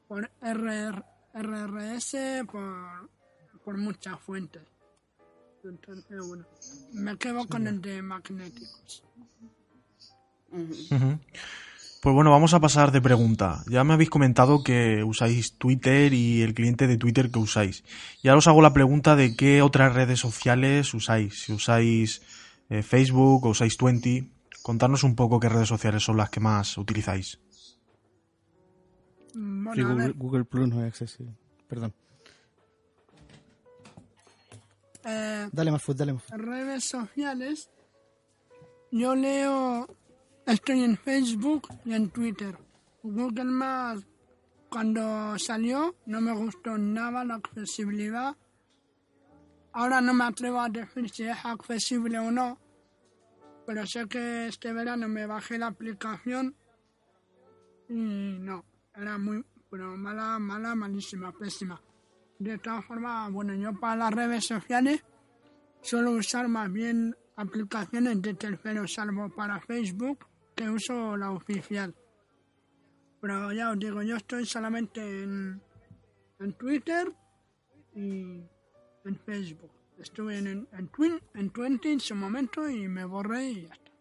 por 0.08 0.30
RR 0.40 1.04
RRS, 1.34 2.46
por, 2.50 3.10
por 3.64 3.76
muchas 3.76 4.18
fuentes. 4.20 4.62
Entonces, 5.64 6.26
bueno, 6.26 6.46
me 6.92 7.16
quedo 7.16 7.46
con 7.48 7.66
el 7.66 7.80
de 7.80 8.02
magnéticos. 8.02 9.02
Pues 12.04 12.14
bueno, 12.14 12.30
vamos 12.30 12.52
a 12.52 12.60
pasar 12.60 12.92
de 12.92 13.00
pregunta. 13.00 13.64
Ya 13.66 13.82
me 13.82 13.94
habéis 13.94 14.10
comentado 14.10 14.62
que 14.62 15.02
usáis 15.02 15.56
Twitter 15.56 16.12
y 16.12 16.42
el 16.42 16.52
cliente 16.52 16.86
de 16.86 16.98
Twitter 16.98 17.30
que 17.30 17.38
usáis. 17.38 17.82
Y 18.22 18.28
ahora 18.28 18.40
os 18.40 18.46
hago 18.46 18.60
la 18.60 18.74
pregunta 18.74 19.16
de 19.16 19.34
qué 19.34 19.62
otras 19.62 19.94
redes 19.94 20.20
sociales 20.20 20.92
usáis. 20.92 21.42
Si 21.44 21.54
usáis 21.54 22.20
eh, 22.68 22.82
Facebook 22.82 23.46
o 23.46 23.48
usáis 23.48 23.78
Twenty, 23.78 24.30
contarnos 24.62 25.02
un 25.02 25.16
poco 25.16 25.40
qué 25.40 25.48
redes 25.48 25.68
sociales 25.68 26.02
son 26.02 26.18
las 26.18 26.28
que 26.28 26.40
más 26.40 26.76
utilizáis. 26.76 27.40
Sí, 29.32 29.82
Google, 30.14 30.44
Plus 30.44 30.68
no 30.68 30.82
es 30.82 30.88
accesible. 30.88 31.32
Perdón. 31.66 31.94
eh, 35.06 35.48
Dale 35.50 35.70
más 35.72 35.82
food, 35.82 35.96
dale 35.96 36.12
más 36.12 36.22
food. 36.22 36.36
redes 36.36 36.84
sociales, 36.84 37.70
yo 38.92 39.14
leo, 39.14 39.88
estoy 40.46 40.84
en 40.84 40.96
Facebook 40.96 41.68
y 41.84 41.94
en 41.94 42.10
Twitter. 42.10 42.56
Google 43.02 43.44
Maps, 43.44 44.06
cuando 44.68 45.38
salió, 45.38 45.94
no 46.06 46.20
me 46.20 46.32
gustó 46.32 46.78
nada 46.78 47.24
la 47.24 47.36
accesibilidad. 47.36 48.36
Ahora 49.72 50.00
no 50.00 50.14
me 50.14 50.24
atrevo 50.24 50.60
a 50.60 50.68
decir 50.68 51.10
si 51.10 51.24
es 51.24 51.44
accesible 51.44 52.18
o 52.18 52.30
no, 52.30 52.58
pero 53.66 53.86
sé 53.86 54.06
que 54.08 54.48
este 54.48 54.72
verano 54.72 55.08
me 55.08 55.26
bajé 55.26 55.58
la 55.58 55.66
aplicación 55.68 56.54
y 57.88 58.38
no, 58.38 58.64
era 58.94 59.18
muy, 59.18 59.44
pero 59.70 59.96
mala, 59.96 60.38
mala, 60.38 60.74
malísima, 60.74 61.32
pésima. 61.32 61.80
De 62.38 62.58
todas 62.58 62.84
formas, 62.84 63.30
bueno, 63.32 63.54
yo 63.54 63.78
para 63.78 63.96
las 63.96 64.14
redes 64.14 64.46
sociales 64.46 65.04
suelo 65.82 66.12
usar 66.12 66.48
más 66.48 66.72
bien 66.72 67.16
aplicaciones 67.36 68.22
de 68.22 68.34
terceros, 68.34 68.94
salvo 68.94 69.28
para 69.28 69.60
Facebook, 69.60 70.26
que 70.54 70.68
uso 70.68 71.16
la 71.16 71.30
oficial. 71.30 71.94
Pero 73.20 73.52
ya 73.52 73.70
os 73.70 73.78
digo, 73.78 74.02
yo 74.02 74.16
estoy 74.16 74.44
solamente 74.46 75.00
en, 75.00 75.60
en 76.40 76.52
Twitter 76.54 77.12
y 77.94 78.42
en 79.04 79.18
Facebook. 79.24 79.70
Estuve 79.98 80.38
en, 80.38 80.46
en, 80.46 80.68
en, 80.72 80.88
Twin, 80.88 81.20
en 81.34 81.50
Twenty 81.50 81.92
en 81.92 82.00
su 82.00 82.14
momento 82.14 82.68
y 82.68 82.88
me 82.88 83.04
borré 83.04 83.50
y 83.50 83.62
ya 83.62 83.74
está. 83.74 83.92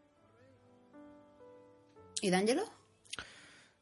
¿Y 2.22 2.30
D'Angelo? 2.30 2.64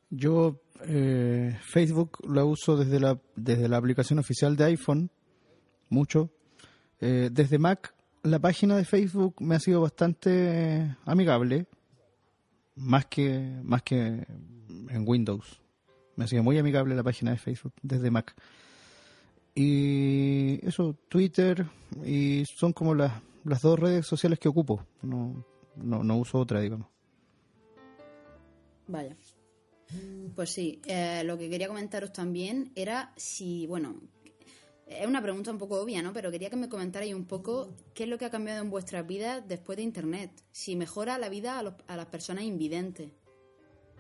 Yo 0.10 0.60
eh, 0.88 1.58
Facebook 1.62 2.20
lo 2.28 2.46
uso 2.48 2.76
desde 2.76 3.00
la, 3.00 3.20
desde 3.36 3.70
la 3.70 3.78
aplicación 3.78 4.20
oficial 4.20 4.56
de 4.56 4.66
iPhone, 4.66 5.10
mucho. 5.90 6.32
Eh, 7.00 7.30
desde 7.32 7.60
Mac, 7.60 7.94
la 8.24 8.40
página 8.40 8.76
de 8.76 8.86
Facebook 8.86 9.36
me 9.40 9.56
ha 9.56 9.60
sido 9.60 9.82
bastante 9.82 10.96
amigable, 11.06 11.66
más 12.82 13.06
que, 13.06 13.60
más 13.64 13.84
que 13.84 13.98
en 13.98 15.04
Windows. 15.08 15.62
Me 16.16 16.26
ha 16.26 16.28
sido 16.28 16.44
muy 16.44 16.58
amigable 16.58 16.96
la 16.96 17.04
página 17.04 17.32
de 17.32 17.38
Facebook 17.38 17.74
desde 17.82 18.12
Mac. 18.12 18.36
Y 19.54 20.66
eso, 20.66 20.96
Twitter, 21.08 21.66
y 22.06 22.46
son 22.46 22.74
como 22.74 22.96
las, 22.96 23.14
las 23.44 23.62
dos 23.62 23.80
redes 23.80 24.06
sociales 24.06 24.40
que 24.40 24.50
ocupo. 24.50 24.86
No, 25.02 25.46
no, 25.76 26.04
no 26.04 26.18
uso 26.18 26.40
otra, 26.40 26.60
digamos. 26.60 26.88
Vaya. 28.88 29.16
Pues 30.36 30.50
sí, 30.50 30.82
eh, 30.86 31.24
lo 31.26 31.38
que 31.38 31.50
quería 31.50 31.68
comentaros 31.68 32.14
también 32.14 32.72
era 32.76 33.14
si, 33.18 33.68
bueno, 33.68 33.96
es 35.00 35.08
una 35.08 35.22
pregunta 35.22 35.52
un 35.52 35.58
poco 35.58 35.82
obvia, 35.82 36.02
¿no? 36.02 36.14
Pero 36.14 36.32
quería 36.32 36.50
que 36.50 36.56
me 36.58 36.70
comentarais 36.70 37.14
un 37.14 37.26
poco 37.26 37.74
qué 37.94 38.04
es 38.04 38.10
lo 38.10 38.18
que 38.18 38.26
ha 38.26 38.30
cambiado 38.30 38.62
en 38.62 38.70
vuestras 38.70 39.06
vidas 39.08 39.44
después 39.48 39.78
de 39.78 39.84
Internet. 39.84 40.32
Si 40.52 40.76
mejora 40.76 41.18
la 41.18 41.30
vida 41.30 41.58
a, 41.60 41.64
los- 41.64 41.76
a 41.88 41.96
las 41.96 42.08
personas 42.08 42.44
invidentes. 42.44 43.10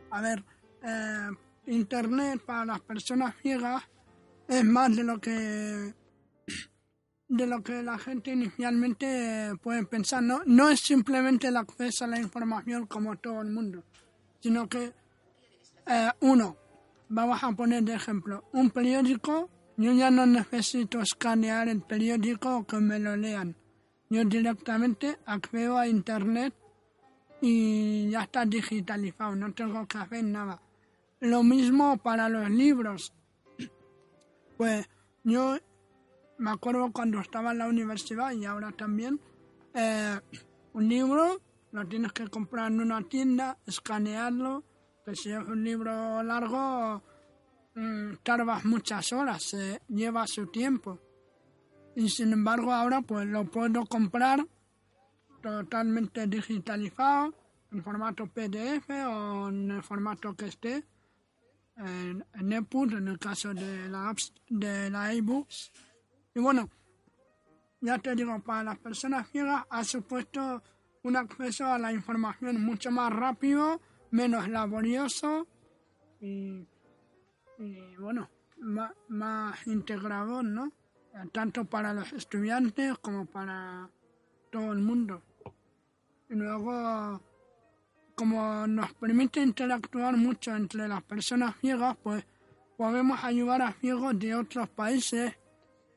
A 0.09 0.21
ver, 0.21 0.43
eh, 0.83 1.29
Internet 1.67 2.41
para 2.45 2.65
las 2.65 2.81
personas 2.81 3.35
ciegas 3.41 3.83
es 4.47 4.63
más 4.65 4.95
de 4.95 5.03
lo 5.03 5.19
que 5.21 5.93
de 7.27 7.47
lo 7.47 7.63
que 7.63 7.81
la 7.81 7.97
gente 7.97 8.31
inicialmente 8.33 9.53
puede 9.61 9.85
pensar. 9.85 10.21
No, 10.21 10.41
no 10.45 10.69
es 10.69 10.81
simplemente 10.81 11.47
el 11.47 11.55
acceso 11.55 12.03
a 12.03 12.07
la 12.07 12.19
información 12.19 12.87
como 12.87 13.15
todo 13.17 13.41
el 13.41 13.51
mundo, 13.51 13.85
sino 14.41 14.67
que 14.67 14.91
eh, 15.87 16.09
uno, 16.19 16.57
vamos 17.07 17.41
a 17.41 17.51
poner 17.53 17.83
de 17.83 17.93
ejemplo, 17.93 18.43
un 18.51 18.69
periódico, 18.69 19.49
yo 19.81 19.93
ya 19.93 20.11
no 20.11 20.25
necesito 20.25 20.99
escanear 21.01 21.67
el 21.67 21.81
periódico 21.81 22.57
o 22.57 22.67
que 22.67 22.77
me 22.77 22.99
lo 22.99 23.15
lean. 23.15 23.55
Yo 24.09 24.23
directamente 24.25 25.17
accedo 25.25 25.77
a 25.77 25.87
Internet 25.87 26.53
y 27.41 28.09
ya 28.09 28.23
está 28.23 28.45
digitalizado, 28.45 29.35
no 29.35 29.53
tengo 29.53 29.87
que 29.87 29.97
hacer 29.97 30.23
nada. 30.23 30.61
Lo 31.19 31.43
mismo 31.43 31.97
para 31.97 32.29
los 32.29 32.49
libros. 32.49 33.13
Pues 34.57 34.87
yo 35.23 35.57
me 36.37 36.51
acuerdo 36.51 36.91
cuando 36.91 37.19
estaba 37.19 37.51
en 37.51 37.57
la 37.57 37.67
universidad 37.67 38.31
y 38.33 38.45
ahora 38.45 38.71
también, 38.71 39.19
eh, 39.73 40.19
un 40.73 40.87
libro 40.87 41.41
lo 41.71 41.87
tienes 41.87 42.11
que 42.11 42.27
comprar 42.27 42.71
en 42.71 42.81
una 42.81 43.01
tienda, 43.01 43.57
escanearlo, 43.65 44.63
que 45.05 45.15
si 45.15 45.31
es 45.31 45.39
un 45.39 45.63
libro 45.63 46.21
largo, 46.21 47.01
mm, 47.75 48.15
tardas 48.23 48.65
muchas 48.65 49.11
horas, 49.13 49.55
lleva 49.87 50.27
su 50.27 50.47
tiempo. 50.47 50.99
Y 51.95 52.09
sin 52.09 52.31
embargo 52.33 52.71
ahora 52.71 53.01
pues 53.01 53.27
lo 53.27 53.45
puedo 53.45 53.85
comprar 53.85 54.45
totalmente 55.41 56.27
digitalizado, 56.27 57.33
en 57.71 57.83
formato 57.83 58.27
PDF 58.27 58.89
o 59.07 59.49
en 59.49 59.71
el 59.71 59.83
formato 59.83 60.35
que 60.35 60.47
esté, 60.47 60.83
en, 61.77 62.23
en 62.33 62.53
EPUB, 62.53 62.97
en 62.97 63.07
el 63.07 63.17
caso 63.17 63.53
de 63.53 63.87
la 63.89 64.09
apps, 64.09 64.33
de 64.49 64.89
la 64.89 65.13
iBooks. 65.13 65.71
Y 66.35 66.39
bueno, 66.39 66.69
ya 67.81 67.97
te 67.97 68.13
digo, 68.15 68.39
para 68.41 68.63
las 68.63 68.77
personas 68.77 69.29
ciegas 69.29 69.65
ha 69.69 69.83
supuesto 69.83 70.61
un 71.03 71.15
acceso 71.15 71.65
a 71.65 71.79
la 71.79 71.91
información 71.91 72.63
mucho 72.63 72.91
más 72.91 73.11
rápido, 73.11 73.81
menos 74.11 74.47
laborioso 74.47 75.47
y, 76.19 76.67
y 77.61 77.95
bueno, 77.97 78.29
más, 78.57 79.67
integrador, 79.67 80.43
¿no? 80.43 80.71
Tanto 81.31 81.65
para 81.65 81.93
los 81.93 82.11
estudiantes 82.13 82.97
como 82.99 83.25
para 83.25 83.89
todo 84.49 84.71
el 84.71 84.79
mundo. 84.79 85.21
Y 86.29 86.35
luego, 86.35 87.21
como 88.15 88.65
nos 88.67 88.93
permite 88.93 89.41
interactuar 89.41 90.15
mucho 90.15 90.55
entre 90.55 90.87
las 90.87 91.03
personas 91.03 91.55
ciegas, 91.57 91.97
pues 92.01 92.25
podemos 92.77 93.23
ayudar 93.23 93.61
a 93.61 93.73
ciegos 93.73 94.17
de 94.17 94.35
otros 94.35 94.69
países. 94.69 95.33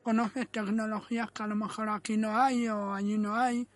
Conoces 0.03 0.47
tecnologías 0.51 1.31
que 1.31 1.43
a 1.43 1.47
lo 1.47 1.55
mejor 1.55 1.89
aquí 1.89 2.17
no 2.17 2.37
hay 2.37 2.67
o 2.67 2.93
allí 2.93 3.17
no 3.17 3.35
hay. 3.35 3.67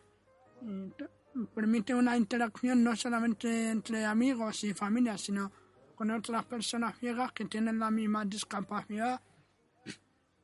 Y 0.61 0.89
te- 0.89 1.09
permite 1.55 1.95
una 1.95 2.17
interacción 2.17 2.83
no 2.83 2.95
solamente 2.95 3.69
entre 3.71 4.05
amigos 4.05 4.63
y 4.65 4.73
familias, 4.73 5.21
sino 5.21 5.51
con 5.99 6.11
otras 6.11 6.45
personas 6.45 6.97
ciegas 6.97 7.33
que 7.33 7.43
tienen 7.43 7.77
la 7.77 7.91
misma 7.91 8.23
discapacidad 8.23 9.19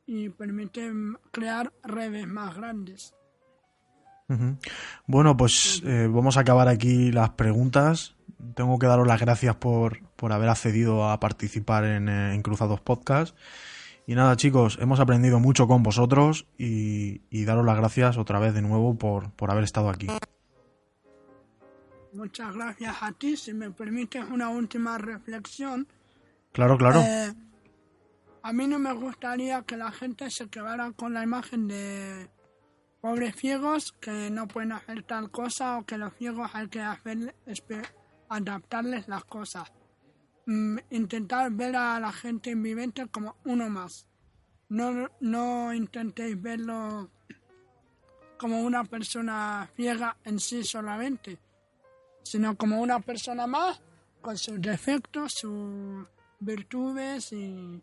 y 0.04 0.28
permite 0.28 0.92
mm, 0.92 1.16
crear 1.30 1.72
redes 1.82 2.26
más 2.26 2.54
grandes. 2.54 3.14
Bueno, 5.06 5.34
pues 5.34 5.82
eh, 5.86 6.08
vamos 6.12 6.36
a 6.36 6.40
acabar 6.40 6.68
aquí 6.68 7.10
las 7.10 7.30
preguntas. 7.30 8.16
Tengo 8.54 8.78
que 8.78 8.86
daros 8.86 9.06
las 9.06 9.18
gracias 9.18 9.56
por, 9.56 10.06
por 10.16 10.34
haber 10.34 10.50
accedido 10.50 11.08
a 11.08 11.18
participar 11.20 11.84
en, 11.84 12.10
eh, 12.10 12.34
en 12.34 12.42
Cruzados 12.42 12.82
Podcast. 12.82 13.34
Y 14.06 14.14
nada, 14.14 14.36
chicos, 14.36 14.76
hemos 14.78 15.00
aprendido 15.00 15.40
mucho 15.40 15.66
con 15.66 15.82
vosotros 15.82 16.46
y, 16.58 17.22
y 17.30 17.46
daros 17.46 17.64
las 17.64 17.78
gracias 17.78 18.18
otra 18.18 18.40
vez 18.40 18.52
de 18.52 18.60
nuevo 18.60 18.98
por, 18.98 19.30
por 19.30 19.50
haber 19.50 19.64
estado 19.64 19.88
aquí. 19.88 20.08
Muchas 22.16 22.54
gracias 22.54 22.96
a 23.00 23.12
ti. 23.12 23.36
Si 23.36 23.52
me 23.52 23.70
permites 23.70 24.24
una 24.28 24.48
última 24.48 24.98
reflexión, 24.98 25.86
Claro, 26.56 26.78
claro. 26.78 27.00
Eh, 27.00 27.34
a 28.42 28.52
mí 28.54 28.66
no 28.66 28.78
me 28.78 28.90
gustaría 28.94 29.60
que 29.64 29.76
la 29.76 29.92
gente 29.92 30.30
se 30.30 30.48
quedara 30.48 30.90
con 30.92 31.12
la 31.12 31.22
imagen 31.22 31.68
de 31.68 32.30
pobres 33.02 33.36
ciegos 33.36 33.92
que 34.00 34.30
no 34.30 34.48
pueden 34.48 34.72
hacer 34.72 35.02
tal 35.02 35.30
cosa 35.30 35.76
o 35.76 35.84
que 35.84 35.98
los 35.98 36.14
ciegos 36.14 36.50
hay 36.54 36.68
que 36.68 36.80
hacer 36.80 37.34
adaptarles 38.30 39.06
las 39.06 39.26
cosas. 39.26 39.70
Mm, 40.46 40.78
intentar 40.92 41.50
ver 41.50 41.76
a 41.76 42.00
la 42.00 42.10
gente 42.10 42.52
invidente 42.52 43.06
como 43.08 43.36
uno 43.44 43.68
más. 43.68 44.06
No, 44.70 45.10
no 45.20 45.74
intentéis 45.74 46.40
verlo 46.40 47.10
como 48.38 48.62
una 48.62 48.84
persona 48.84 49.68
ciega 49.76 50.16
en 50.24 50.40
sí 50.40 50.64
solamente, 50.64 51.38
sino 52.26 52.56
como 52.56 52.80
una 52.80 53.00
persona 53.00 53.46
más 53.46 53.80
con 54.20 54.36
sus 54.36 54.60
defectos, 54.60 55.34
sus 55.34 56.06
virtudes 56.40 57.32
y 57.32 57.82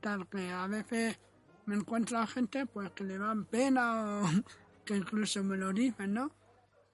tal, 0.00 0.28
que 0.28 0.50
a 0.50 0.66
veces 0.66 1.18
me 1.66 1.76
encuentro 1.76 2.18
a 2.18 2.26
gente 2.26 2.66
pues 2.66 2.90
que 2.92 3.04
le 3.04 3.18
dan 3.18 3.44
pena 3.44 4.22
o 4.22 4.22
que 4.84 4.96
incluso 4.96 5.42
me 5.44 5.56
lo 5.56 5.72
dicen, 5.72 6.14
¿no? 6.14 6.30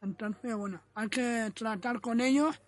Entonces, 0.03 0.55
bueno, 0.55 0.83
hay 0.95 1.09
que 1.09 1.51
tratar 1.55 2.01
con 2.01 2.21
ellos 2.21 2.61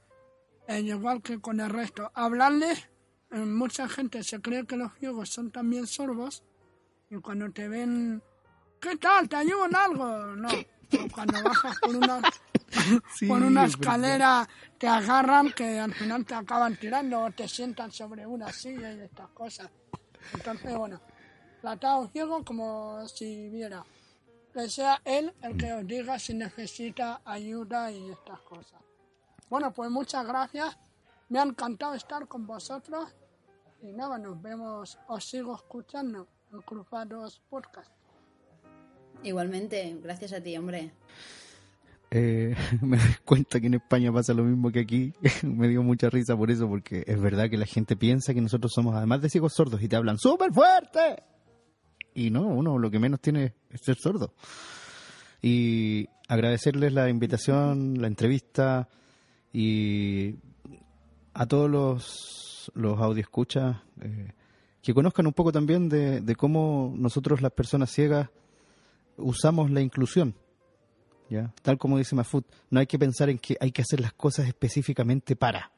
eh, 0.69 0.81
igual 0.81 1.23
que 1.23 1.41
con 1.41 1.61
el 1.61 1.71
resto. 1.71 2.11
Hablarles, 2.15 2.89
eh, 3.31 3.39
mucha 3.39 3.89
gente 3.89 4.23
se 4.23 4.41
cree 4.41 4.67
que 4.67 4.77
los 4.77 4.93
ciegos 4.99 5.31
son 5.31 5.51
también 5.51 5.87
sordos 5.87 6.45
y 7.11 7.17
cuando 7.17 7.51
te 7.51 7.69
ven, 7.69 8.23
¿qué 8.81 8.97
tal? 8.97 9.29
¿Te 9.29 9.37
ayudo 9.37 9.67
en 9.67 9.77
algo? 9.77 10.07
No. 10.37 10.49
O 10.49 11.09
cuando 11.13 11.43
bajas 11.43 11.79
por 11.81 11.97
una, 11.97 12.21
por 13.29 13.43
una 13.43 13.65
escalera 13.65 14.49
te 14.77 14.87
agarran 14.87 15.53
que 15.53 15.79
al 15.79 15.95
final 15.95 16.25
te 16.25 16.35
acaban 16.35 16.77
tirando 16.77 17.21
o 17.23 17.31
te 17.31 17.49
sientan 17.49 17.91
sobre 17.91 18.27
una 18.27 18.53
silla 18.53 18.93
y 18.93 19.01
estas 19.01 19.29
cosas. 19.31 19.71
Entonces, 20.35 20.77
bueno, 20.77 21.01
tratado 21.61 22.09
ciego 22.09 22.45
como 22.45 23.07
si 23.09 23.49
viera. 23.49 23.85
Que 24.53 24.69
sea 24.69 25.01
él 25.05 25.35
el 25.43 25.57
que 25.57 25.73
os 25.73 25.87
diga 25.87 26.19
si 26.19 26.35
necesita 26.35 27.21
ayuda 27.25 27.91
y 27.93 28.11
estas 28.11 28.41
cosas. 28.41 28.81
Bueno, 29.49 29.73
pues 29.73 29.91
muchas 29.91 30.27
gracias. 30.27 30.77
Me 31.29 31.39
ha 31.39 31.43
encantado 31.43 31.95
estar 31.95 32.27
con 32.27 32.47
vosotros. 32.47 33.15
Y 33.81 33.93
nada, 33.93 34.19
nos 34.19 34.41
vemos, 34.43 34.99
os 35.07 35.25
sigo 35.25 35.55
escuchando 35.55 36.27
en 36.53 36.61
Cruzados 36.63 37.41
Podcast. 37.49 37.93
Igualmente, 39.23 39.97
gracias 40.03 40.33
a 40.33 40.41
ti, 40.41 40.57
hombre. 40.57 40.93
Eh, 42.11 42.55
me 42.81 42.97
doy 42.97 43.15
cuenta 43.25 43.61
que 43.61 43.67
en 43.67 43.75
España 43.75 44.13
pasa 44.13 44.35
lo 44.35 44.45
mismo 44.45 44.71
que 44.71 44.81
aquí. 44.81 45.13
me 45.43 45.69
dio 45.69 45.83
mucha 45.83 46.11
risa 46.11 46.37
por 46.37 46.51
eso, 46.51 46.69
porque 46.69 47.05
es 47.07 47.21
verdad 47.21 47.51
que 47.51 47.57
la 47.57 47.67
gente 47.67 47.97
piensa 47.97 48.35
que 48.35 48.41
nosotros 48.41 48.73
somos, 48.75 48.95
además 48.95 49.23
de 49.23 49.31
ciegos 49.31 49.55
sordos, 49.55 49.83
y 49.83 49.89
te 49.89 49.97
hablan 49.97 50.19
súper 50.19 50.53
fuerte. 50.53 51.23
Y 52.15 52.31
no, 52.31 52.47
uno 52.47 52.79
lo 52.79 52.91
que 52.91 52.99
menos 52.99 53.21
tiene 53.21 53.55
es 53.71 53.81
ser 53.83 53.97
sordo. 53.97 54.35
Y 55.41 56.09
agradecerles 56.27 56.93
la 56.93 57.09
invitación, 57.09 58.01
la 58.01 58.09
entrevista 58.09 58.89
y 59.53 60.35
a 61.33 61.47
todos 61.47 61.71
los, 61.71 62.73
los 62.75 62.99
audioscuchas 62.99 63.77
eh, 64.01 64.33
que 64.83 64.95
conozcan 64.95 65.27
un 65.27 65.33
poco 65.33 65.53
también 65.53 65.89
de, 65.89 66.21
de 66.21 66.35
cómo 66.35 66.93
nosotros 66.97 67.41
las 67.41 67.53
personas 67.53 67.91
ciegas 67.91 68.31
usamos 69.17 69.71
la 69.71 69.81
inclusión. 69.81 70.35
¿Ya? 71.29 71.53
Tal 71.63 71.79
como 71.79 71.99
dice 71.99 72.15
Mafut, 72.15 72.47
no 72.71 72.81
hay 72.81 72.87
que 72.87 72.99
pensar 72.99 73.31
en 73.31 73.39
que 73.39 73.57
hay 73.61 73.73
que 73.73 73.83
hacer 73.83 74.01
las 74.01 74.13
cosas 74.13 74.47
específicamente 74.47 75.37
para. 75.37 75.71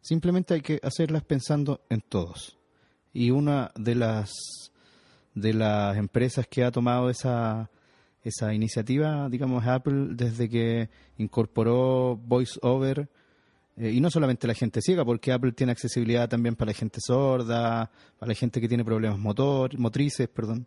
Simplemente 0.00 0.54
hay 0.54 0.60
que 0.62 0.80
hacerlas 0.82 1.24
pensando 1.24 1.82
en 1.90 2.00
todos. 2.00 2.58
Y 3.12 3.30
una 3.30 3.70
de 3.76 3.94
las 3.94 4.30
de 5.34 5.54
las 5.54 5.96
empresas 5.96 6.46
que 6.48 6.64
ha 6.64 6.70
tomado 6.70 7.10
esa 7.10 7.70
esa 8.22 8.52
iniciativa, 8.52 9.28
digamos, 9.28 9.66
Apple 9.66 10.08
desde 10.10 10.48
que 10.48 10.90
incorporó 11.16 12.16
VoiceOver 12.16 13.08
eh, 13.76 13.92
y 13.92 14.00
no 14.00 14.10
solamente 14.10 14.46
la 14.46 14.54
gente 14.54 14.82
ciega, 14.82 15.04
porque 15.04 15.32
Apple 15.32 15.52
tiene 15.52 15.72
accesibilidad 15.72 16.28
también 16.28 16.54
para 16.54 16.70
la 16.70 16.76
gente 16.76 16.98
sorda, 17.00 17.90
para 18.18 18.28
la 18.28 18.34
gente 18.34 18.60
que 18.60 18.68
tiene 18.68 18.84
problemas 18.84 19.18
motor, 19.18 19.78
motrices, 19.78 20.28
perdón. 20.28 20.66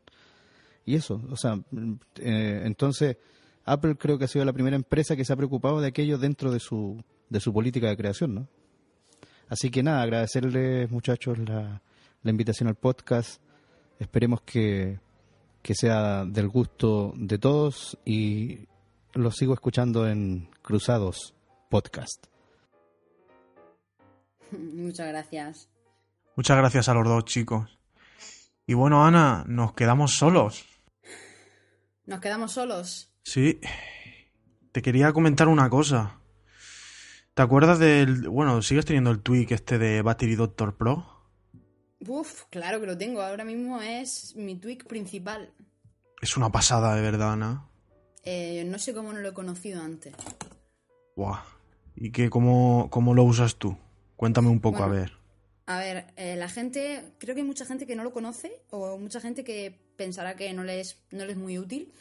Y 0.85 0.95
eso, 0.95 1.21
o 1.29 1.37
sea, 1.37 1.59
eh, 2.17 2.63
entonces 2.65 3.17
Apple 3.65 3.95
creo 3.95 4.17
que 4.17 4.25
ha 4.25 4.27
sido 4.27 4.45
la 4.45 4.53
primera 4.53 4.75
empresa 4.75 5.15
que 5.15 5.25
se 5.25 5.33
ha 5.33 5.37
preocupado 5.37 5.79
de 5.79 5.87
aquello 5.87 6.17
dentro 6.17 6.51
de 6.51 6.59
su, 6.59 7.01
de 7.29 7.39
su 7.39 7.53
política 7.53 7.87
de 7.87 7.97
creación, 7.97 8.35
¿no? 8.35 8.47
Así 9.49 9.69
que 9.69 9.83
nada, 9.83 10.01
agradecerles 10.01 10.89
muchachos 10.89 11.37
la, 11.37 11.81
la 12.23 12.31
invitación 12.31 12.67
al 12.67 12.75
podcast. 12.75 13.41
Esperemos 13.99 14.41
que, 14.41 14.99
que 15.61 15.75
sea 15.75 16.25
del 16.25 16.49
gusto 16.49 17.13
de 17.15 17.37
todos 17.37 17.97
y 18.05 18.67
lo 19.13 19.31
sigo 19.31 19.53
escuchando 19.53 20.07
en 20.07 20.49
Cruzados 20.61 21.35
Podcast. 21.69 22.25
Muchas 24.51 25.07
gracias. 25.07 25.69
Muchas 26.35 26.57
gracias 26.57 26.89
a 26.89 26.93
los 26.93 27.07
dos 27.07 27.25
chicos. 27.25 27.77
Y 28.65 28.73
bueno, 28.73 29.05
Ana, 29.05 29.43
nos 29.47 29.73
quedamos 29.73 30.15
solos. 30.15 30.65
¿Nos 32.05 32.19
quedamos 32.19 32.51
solos? 32.53 33.12
Sí. 33.23 33.59
Te 34.71 34.81
quería 34.81 35.11
comentar 35.13 35.47
una 35.47 35.69
cosa. 35.69 36.19
¿Te 37.33 37.41
acuerdas 37.41 37.79
del... 37.79 38.27
Bueno, 38.29 38.61
¿sigues 38.61 38.85
teniendo 38.85 39.11
el 39.11 39.21
tweak 39.21 39.51
este 39.51 39.77
de 39.77 40.01
Battery 40.01 40.35
Doctor 40.35 40.75
Pro? 40.75 41.05
Uf, 42.07 42.43
claro 42.49 42.79
que 42.79 42.85
lo 42.85 42.97
tengo. 42.97 43.21
Ahora 43.21 43.43
mismo 43.45 43.81
es 43.81 44.35
mi 44.35 44.55
tweak 44.55 44.85
principal. 44.87 45.51
Es 46.21 46.37
una 46.37 46.51
pasada, 46.51 46.95
de 46.95 47.01
verdad, 47.01 47.33
Ana. 47.33 47.67
Eh, 48.23 48.63
no 48.65 48.77
sé 48.77 48.93
cómo 48.93 49.13
no 49.13 49.19
lo 49.19 49.29
he 49.29 49.33
conocido 49.33 49.81
antes. 49.81 50.13
Buah. 51.15 51.41
¿Y 51.95 52.11
qué, 52.11 52.29
cómo, 52.29 52.87
cómo 52.89 53.13
lo 53.13 53.23
usas 53.23 53.55
tú? 53.55 53.77
Cuéntame 54.15 54.49
un 54.49 54.59
poco, 54.59 54.79
Bueno. 54.79 54.93
a 54.93 54.97
ver. 54.97 55.11
A 55.65 55.77
ver, 55.79 56.07
eh, 56.17 56.35
la 56.35 56.49
gente, 56.49 57.13
creo 57.19 57.35
que 57.35 57.41
hay 57.41 57.47
mucha 57.47 57.65
gente 57.65 57.85
que 57.87 57.95
no 57.95 58.03
lo 58.03 58.11
conoce 58.11 58.61
o 58.69 58.97
mucha 58.97 59.21
gente 59.21 59.43
que 59.43 59.79
pensará 59.95 60.35
que 60.35 60.51
no 60.53 60.63
le 60.63 60.81
es, 60.81 60.97
no 61.11 61.25
le 61.25 61.31
es 61.31 61.37
muy 61.37 61.57
útil. 61.57 61.91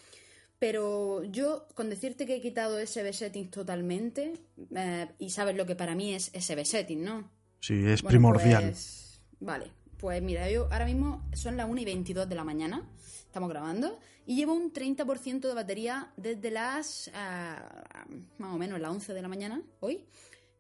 Pero 0.63 1.25
yo, 1.25 1.67
con 1.75 1.91
decirte 1.91 2.25
que 2.25 2.37
he 2.37 2.41
quitado 2.41 2.79
SB 2.79 3.13
Settings 3.13 3.51
totalmente, 3.51 4.35
eh, 4.77 5.09
y 5.19 5.31
sabes 5.31 5.57
lo 5.57 5.67
que 5.67 5.75
para 5.75 5.97
mí 5.97 6.15
es 6.15 6.31
SB 6.33 6.65
Setting, 6.65 7.03
¿no? 7.03 7.29
Sí, 7.59 7.85
es 7.85 8.01
Bueno, 8.01 8.11
primordial. 8.11 8.63
pues, 8.63 9.21
vale, 9.41 9.73
pues 9.99 10.23
mira, 10.23 10.49
yo 10.49 10.69
ahora 10.71 10.85
mismo 10.85 11.29
son 11.33 11.57
las 11.57 11.69
1 11.69 11.81
y 11.81 11.85
22 11.85 12.29
de 12.29 12.35
la 12.37 12.45
mañana, 12.45 12.89
estamos 13.27 13.51
grabando, 13.51 13.99
y 14.25 14.37
llevo 14.37 14.55
un 14.55 14.73
30% 14.73 15.49
de 15.49 15.55
batería 15.55 16.13
desde 16.17 16.53
las, 16.53 17.11
ah, 17.13 18.07
más 18.39 18.55
o 18.55 18.57
menos, 18.57 18.81
las 18.81 18.93
11 18.93 19.15
de 19.15 19.23
la 19.23 19.27
mañana, 19.27 19.63
hoy, 19.81 20.05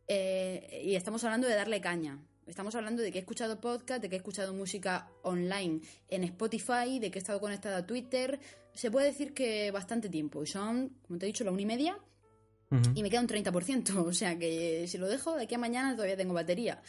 eh, 0.09 0.83
y 0.85 0.97
estamos 0.97 1.23
hablando 1.23 1.47
de 1.47 1.55
darle 1.55 1.81
caña. 1.81 2.19
Estamos 2.49 2.75
hablando 2.75 3.03
de 3.03 3.13
que 3.13 3.19
he 3.19 3.21
escuchado 3.21 3.61
podcast, 3.61 4.03
de 4.03 4.09
que 4.09 4.17
he 4.17 4.19
escuchado 4.19 4.53
música 4.53 5.09
online 5.23 5.81
en 6.09 6.25
Spotify, 6.25 6.99
de 6.99 7.13
que 7.13 7.19
he 7.19 7.23
estado 7.23 7.41
conectada 7.41 7.77
a 7.79 7.87
Twitter. 7.87 8.41
Se 8.75 8.91
puede 8.91 9.07
decir 9.07 9.35
que 9.35 9.71
bastante 9.71 10.09
tiempo. 10.09 10.43
Y 10.43 10.47
son, 10.47 10.97
como 11.07 11.19
te 11.19 11.27
he 11.27 11.29
dicho, 11.29 11.45
la 11.45 11.51
una 11.51 11.63
y 11.63 11.67
media 11.67 11.99
y 12.95 13.03
me 13.03 13.11
queda 13.11 13.21
un 13.21 13.29
30%. 13.29 13.97
O 14.07 14.13
sea 14.13 14.39
que 14.39 14.87
si 14.89 14.99
lo 14.99 15.09
dejo, 15.09 15.37
de 15.37 15.45
aquí 15.45 15.55
a 15.55 15.59
mañana 15.59 15.95
todavía 15.95 16.17
tengo 16.17 16.35
batería. 16.35 16.83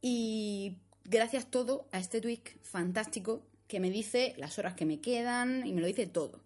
Y 0.00 0.78
gracias 1.04 1.50
todo 1.50 1.88
a 1.92 1.98
este 1.98 2.20
tweak 2.20 2.60
fantástico 2.62 3.46
que 3.66 3.80
me 3.80 3.90
dice 3.90 4.34
las 4.36 4.58
horas 4.58 4.74
que 4.74 4.84
me 4.84 5.00
quedan 5.00 5.66
y 5.66 5.72
me 5.72 5.80
lo 5.80 5.86
dice 5.86 6.06
todo. 6.06 6.44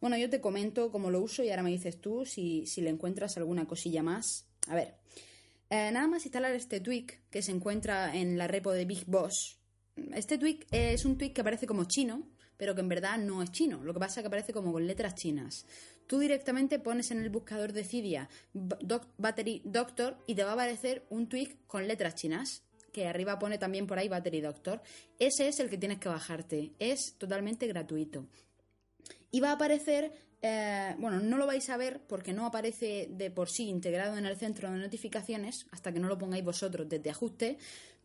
Bueno, 0.00 0.16
yo 0.16 0.30
te 0.30 0.40
comento 0.40 0.92
cómo 0.92 1.10
lo 1.10 1.20
uso 1.20 1.42
y 1.42 1.50
ahora 1.50 1.62
me 1.62 1.70
dices 1.70 2.00
tú 2.00 2.24
si, 2.24 2.66
si 2.66 2.82
le 2.82 2.90
encuentras 2.90 3.36
alguna 3.36 3.66
cosilla 3.66 4.02
más. 4.02 4.46
A 4.68 4.74
ver, 4.74 4.94
eh, 5.70 5.90
nada 5.90 6.06
más 6.06 6.24
instalar 6.24 6.54
este 6.54 6.80
tweak 6.80 7.20
que 7.30 7.42
se 7.42 7.52
encuentra 7.52 8.14
en 8.14 8.38
la 8.38 8.46
repo 8.46 8.72
de 8.72 8.84
Big 8.84 9.06
Boss. 9.06 9.58
Este 10.14 10.38
tweak 10.38 10.66
es 10.70 11.04
un 11.04 11.18
tweak 11.18 11.32
que 11.32 11.40
aparece 11.40 11.66
como 11.66 11.84
chino, 11.84 12.28
pero 12.58 12.74
que 12.74 12.82
en 12.82 12.88
verdad 12.90 13.16
no 13.16 13.42
es 13.42 13.50
chino. 13.50 13.82
Lo 13.82 13.94
que 13.94 14.00
pasa 14.00 14.20
es 14.20 14.24
que 14.24 14.28
aparece 14.28 14.52
como 14.52 14.72
con 14.72 14.86
letras 14.86 15.14
chinas. 15.14 15.64
Tú 16.06 16.18
directamente 16.18 16.78
pones 16.78 17.10
en 17.10 17.22
el 17.22 17.30
buscador 17.30 17.72
de 17.72 17.84
Cydia 17.84 18.28
Battery 18.52 19.62
Doctor 19.64 20.18
y 20.26 20.34
te 20.34 20.44
va 20.44 20.50
a 20.50 20.54
aparecer 20.54 21.06
un 21.08 21.28
tweak 21.28 21.66
con 21.66 21.88
letras 21.88 22.14
chinas. 22.14 22.62
Que 22.92 23.06
arriba 23.06 23.38
pone 23.38 23.58
también 23.58 23.86
por 23.86 23.98
ahí 23.98 24.08
Battery 24.08 24.42
Doctor. 24.42 24.82
Ese 25.18 25.48
es 25.48 25.60
el 25.60 25.70
que 25.70 25.78
tienes 25.78 25.98
que 25.98 26.08
bajarte. 26.08 26.72
Es 26.78 27.14
totalmente 27.14 27.66
gratuito 27.66 28.26
y 29.30 29.40
va 29.40 29.50
a 29.50 29.52
aparecer, 29.52 30.12
eh, 30.42 30.94
bueno, 30.98 31.20
no 31.20 31.36
lo 31.36 31.46
vais 31.46 31.68
a 31.70 31.76
ver 31.76 32.00
porque 32.06 32.32
no 32.32 32.46
aparece 32.46 33.08
de 33.10 33.30
por 33.30 33.48
sí 33.48 33.68
integrado 33.68 34.16
en 34.16 34.26
el 34.26 34.36
centro 34.36 34.70
de 34.70 34.78
notificaciones 34.78 35.66
hasta 35.70 35.92
que 35.92 36.00
no 36.00 36.08
lo 36.08 36.18
pongáis 36.18 36.44
vosotros 36.44 36.88
desde 36.88 37.10
ajuste. 37.10 37.58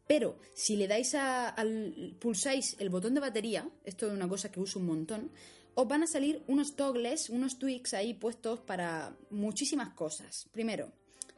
Pero 0.08 0.38
si 0.54 0.76
le 0.76 0.88
dais 0.88 1.16
a, 1.16 1.50
al 1.50 2.16
pulsáis 2.20 2.76
el 2.80 2.90
botón 2.90 3.14
de 3.14 3.22
batería, 3.22 3.70
esto 3.86 4.08
es 4.08 4.14
una 4.14 4.28
cosa 4.28 4.52
que 4.52 4.60
uso 4.60 4.80
un 4.80 4.86
montón, 4.86 5.32
os 5.76 5.88
van 5.88 6.04
a 6.04 6.08
salir 6.08 6.44
unos 6.48 6.76
toggles, 6.76 7.30
unos 7.30 7.58
tweaks 7.58 7.94
ahí 7.94 8.14
puestos 8.14 8.60
para 8.60 9.16
muchísimas 9.30 9.94
cosas. 9.94 10.48
Primero, 10.52 10.92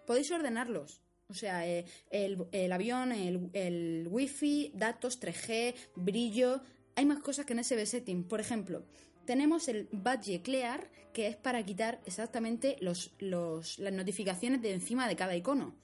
podéis 0.06 0.32
ordenarlos. 0.32 1.02
O 1.28 1.34
sea, 1.34 1.68
eh, 1.68 1.86
el, 2.12 2.72
avión, 2.72 3.12
el, 3.12 4.08
wifi, 4.10 4.72
datos 4.76 5.20
3G, 5.20 5.74
brillo. 5.96 6.62
Hay 6.96 7.06
más 7.06 7.20
cosas 7.20 7.46
que 7.46 7.54
en 7.54 7.64
SB 7.64 7.86
Setting. 7.86 8.24
Por 8.26 8.40
ejemplo, 8.40 8.86
tenemos 9.26 9.68
el 9.68 9.88
Badge 9.92 10.42
Clear, 10.44 10.90
que 11.14 11.28
es 11.28 11.36
para 11.36 11.64
quitar 11.66 12.00
exactamente 12.06 12.76
los- 12.82 13.12
las 13.20 13.94
notificaciones 13.94 14.62
de 14.62 14.74
encima 14.74 15.08
de 15.08 15.16
cada 15.16 15.36
icono. 15.36 15.76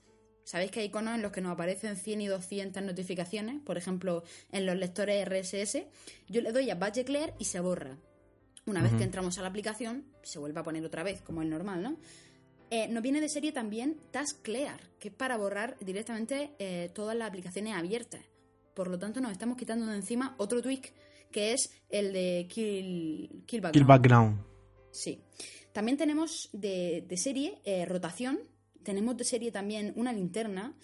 Sabéis 0.44 0.72
que 0.72 0.80
hay 0.82 0.88
iconos 0.88 1.16
en 1.16 1.22
los 1.22 1.32
que 1.32 1.42
nos 1.42 1.54
aparecen 1.54 1.96
100 1.96 2.22
y 2.22 2.28
200 2.28 2.84
notificaciones, 2.84 3.62
por 3.62 3.78
ejemplo, 3.78 4.24
en 4.52 4.66
los 4.66 4.76
lectores 4.76 5.26
RSS. 5.28 5.84
Yo 6.28 6.42
le 6.42 6.52
doy 6.52 6.70
a 6.70 6.76
Badge 6.76 7.06
Clear 7.06 7.34
y 7.40 7.46
se 7.46 7.60
borra. 7.60 7.98
Una 8.66 8.82
vez 8.82 8.94
que 8.94 9.04
entramos 9.04 9.38
a 9.38 9.42
la 9.42 9.48
aplicación, 9.48 10.06
se 10.22 10.38
vuelve 10.38 10.60
a 10.60 10.64
poner 10.64 10.86
otra 10.86 11.04
vez, 11.04 11.22
como 11.22 11.42
es 11.42 11.48
normal, 11.48 11.82
¿no? 11.82 11.98
Eh, 12.70 12.88
nos 12.88 13.04
viene 13.04 13.20
de 13.20 13.28
serie 13.28 13.52
también 13.52 13.98
Task 14.12 14.42
Clear, 14.44 14.80
que 15.00 15.10
es 15.10 15.14
para 15.14 15.36
borrar 15.36 15.78
directamente 15.82 16.52
eh, 16.60 16.90
todas 16.94 17.18
las 17.18 17.28
aplicaciones 17.28 17.76
abiertas. 17.76 18.22
Por 18.74 18.88
lo 18.88 18.98
tanto, 18.98 19.20
nos 19.20 19.32
estamos 19.32 19.58
quitando 19.58 19.88
de 19.88 19.96
encima 19.96 20.36
otro 20.38 20.62
tweak 20.62 20.94
que 21.32 21.54
es 21.54 21.72
el 21.90 22.14
de 22.14 22.48
Kill, 22.50 23.44
kill 23.46 23.62
Background. 23.62 23.74
Kill 23.74 23.86
Background. 23.86 24.46
Sí. 24.92 25.22
También 25.72 25.98
tenemos 25.98 26.50
de, 26.52 27.06
de 27.08 27.18
serie 27.18 27.60
eh, 27.64 27.86
rotación. 27.86 28.40
Tenemos 28.84 29.18
de 29.18 29.24
serie 29.24 29.52
también 29.52 29.94
una 29.96 30.14
linterna. 30.14 30.76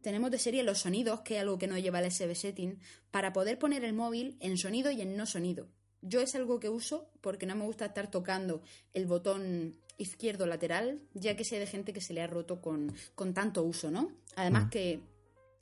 Tenemos 0.00 0.30
de 0.30 0.38
serie 0.38 0.62
los 0.62 0.80
sonidos, 0.80 1.20
que 1.22 1.36
es 1.36 1.40
algo 1.40 1.58
que 1.58 1.66
no 1.66 1.78
lleva 1.78 2.00
el 2.00 2.10
SB 2.10 2.34
setting, 2.34 2.78
para 3.10 3.32
poder 3.32 3.58
poner 3.58 3.84
el 3.84 3.94
móvil 3.94 4.36
en 4.40 4.58
sonido 4.58 4.90
y 4.90 5.00
en 5.00 5.16
no 5.16 5.26
sonido. 5.26 5.68
Yo 6.02 6.20
es 6.20 6.34
algo 6.34 6.60
que 6.60 6.68
uso 6.68 7.08
porque 7.22 7.46
no 7.46 7.54
me 7.56 7.64
gusta 7.64 7.86
estar 7.86 8.10
tocando 8.10 8.60
el 8.92 9.06
botón 9.06 9.76
izquierdo 9.96 10.46
lateral, 10.46 11.00
ya 11.14 11.36
que 11.36 11.44
sé 11.44 11.58
de 11.58 11.66
gente 11.66 11.92
que 11.94 12.02
se 12.02 12.12
le 12.12 12.20
ha 12.20 12.26
roto 12.26 12.60
con, 12.60 12.92
con 13.14 13.32
tanto 13.32 13.62
uso, 13.62 13.90
¿no? 13.90 14.12
Además 14.36 14.66
Mm. 14.66 14.70
que 14.70 15.00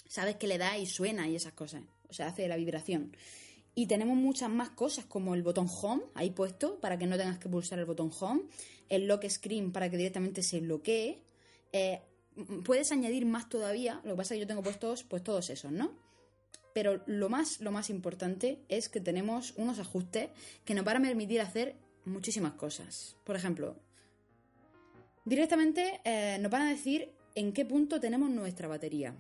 sabes 0.09 0.37
que 0.37 0.49
le 0.49 0.59
da 0.59 0.77
y 0.79 0.87
suena 0.87 1.29
y 1.29 1.37
esas 1.37 1.53
cosas. 1.53 1.83
O 2.09 2.13
sea, 2.13 2.27
hace 2.29 2.49
la 2.49 2.57
vibración. 2.57 3.17
Y 3.75 3.87
tenemos 3.87 4.17
muchas 4.17 4.51
más 4.51 4.71
cosas 4.71 5.05
como 5.05 5.35
el 5.35 5.43
botón 5.43 5.67
home 5.71 6.03
ahí 6.15 6.31
puesto 6.31 6.81
para 6.81 6.99
que 6.99 7.07
no 7.07 7.17
tengas 7.17 7.39
que 7.39 7.49
pulsar 7.49 7.79
el 7.79 7.85
botón 7.87 8.11
home, 8.21 8.43
el 8.89 9.07
lock 9.07 9.27
screen 9.29 9.71
para 9.73 9.89
que 9.89 9.97
directamente 9.97 10.43
se 10.43 10.61
bloquee. 10.61 11.23
Eh, 11.73 12.01
puedes 12.65 12.93
añadir 12.93 13.27
más 13.27 13.49
todavía, 13.49 14.01
lo 14.05 14.13
que 14.13 14.17
pasa 14.17 14.35
es 14.35 14.39
que 14.39 14.41
yo 14.41 14.47
tengo 14.47 14.63
puestos 14.63 15.05
pues 15.05 15.23
todos 15.23 15.51
esos, 15.51 15.73
¿no? 15.73 15.93
Pero 16.75 17.03
lo 17.07 17.29
más, 17.29 17.61
lo 17.61 17.71
más 17.71 17.91
importante 17.91 18.61
es 18.69 18.89
que 18.89 19.01
tenemos 19.01 19.53
unos 19.57 19.79
ajustes 19.79 20.31
que 20.65 20.75
nos 20.75 20.85
van 20.85 20.97
a 20.97 21.09
permitir 21.09 21.41
hacer 21.41 21.77
muchísimas 22.05 22.55
cosas. 22.55 23.17
Por 23.25 23.37
ejemplo, 23.37 23.77
directamente 25.25 26.01
eh, 26.05 26.39
nos 26.41 26.51
van 26.51 26.63
a 26.63 26.71
decir 26.71 27.11
en 27.35 27.53
qué 27.53 27.65
punto 27.65 28.01
tenemos 28.01 28.31
nuestra 28.31 28.69
batería. 28.69 29.15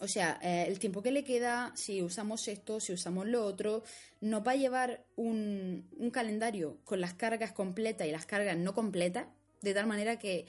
O 0.00 0.08
sea, 0.08 0.38
eh, 0.42 0.66
el 0.66 0.78
tiempo 0.78 1.02
que 1.02 1.12
le 1.12 1.24
queda, 1.24 1.72
si 1.74 2.02
usamos 2.02 2.48
esto, 2.48 2.80
si 2.80 2.92
usamos 2.92 3.26
lo 3.26 3.44
otro, 3.44 3.82
nos 4.20 4.46
va 4.46 4.52
a 4.52 4.56
llevar 4.56 5.06
un 5.14 6.10
calendario 6.12 6.78
con 6.84 7.00
las 7.00 7.14
cargas 7.14 7.52
completas 7.52 8.06
y 8.06 8.10
las 8.10 8.26
cargas 8.26 8.58
no 8.58 8.74
completas, 8.74 9.28
de 9.62 9.72
tal 9.72 9.86
manera 9.86 10.18
que 10.18 10.46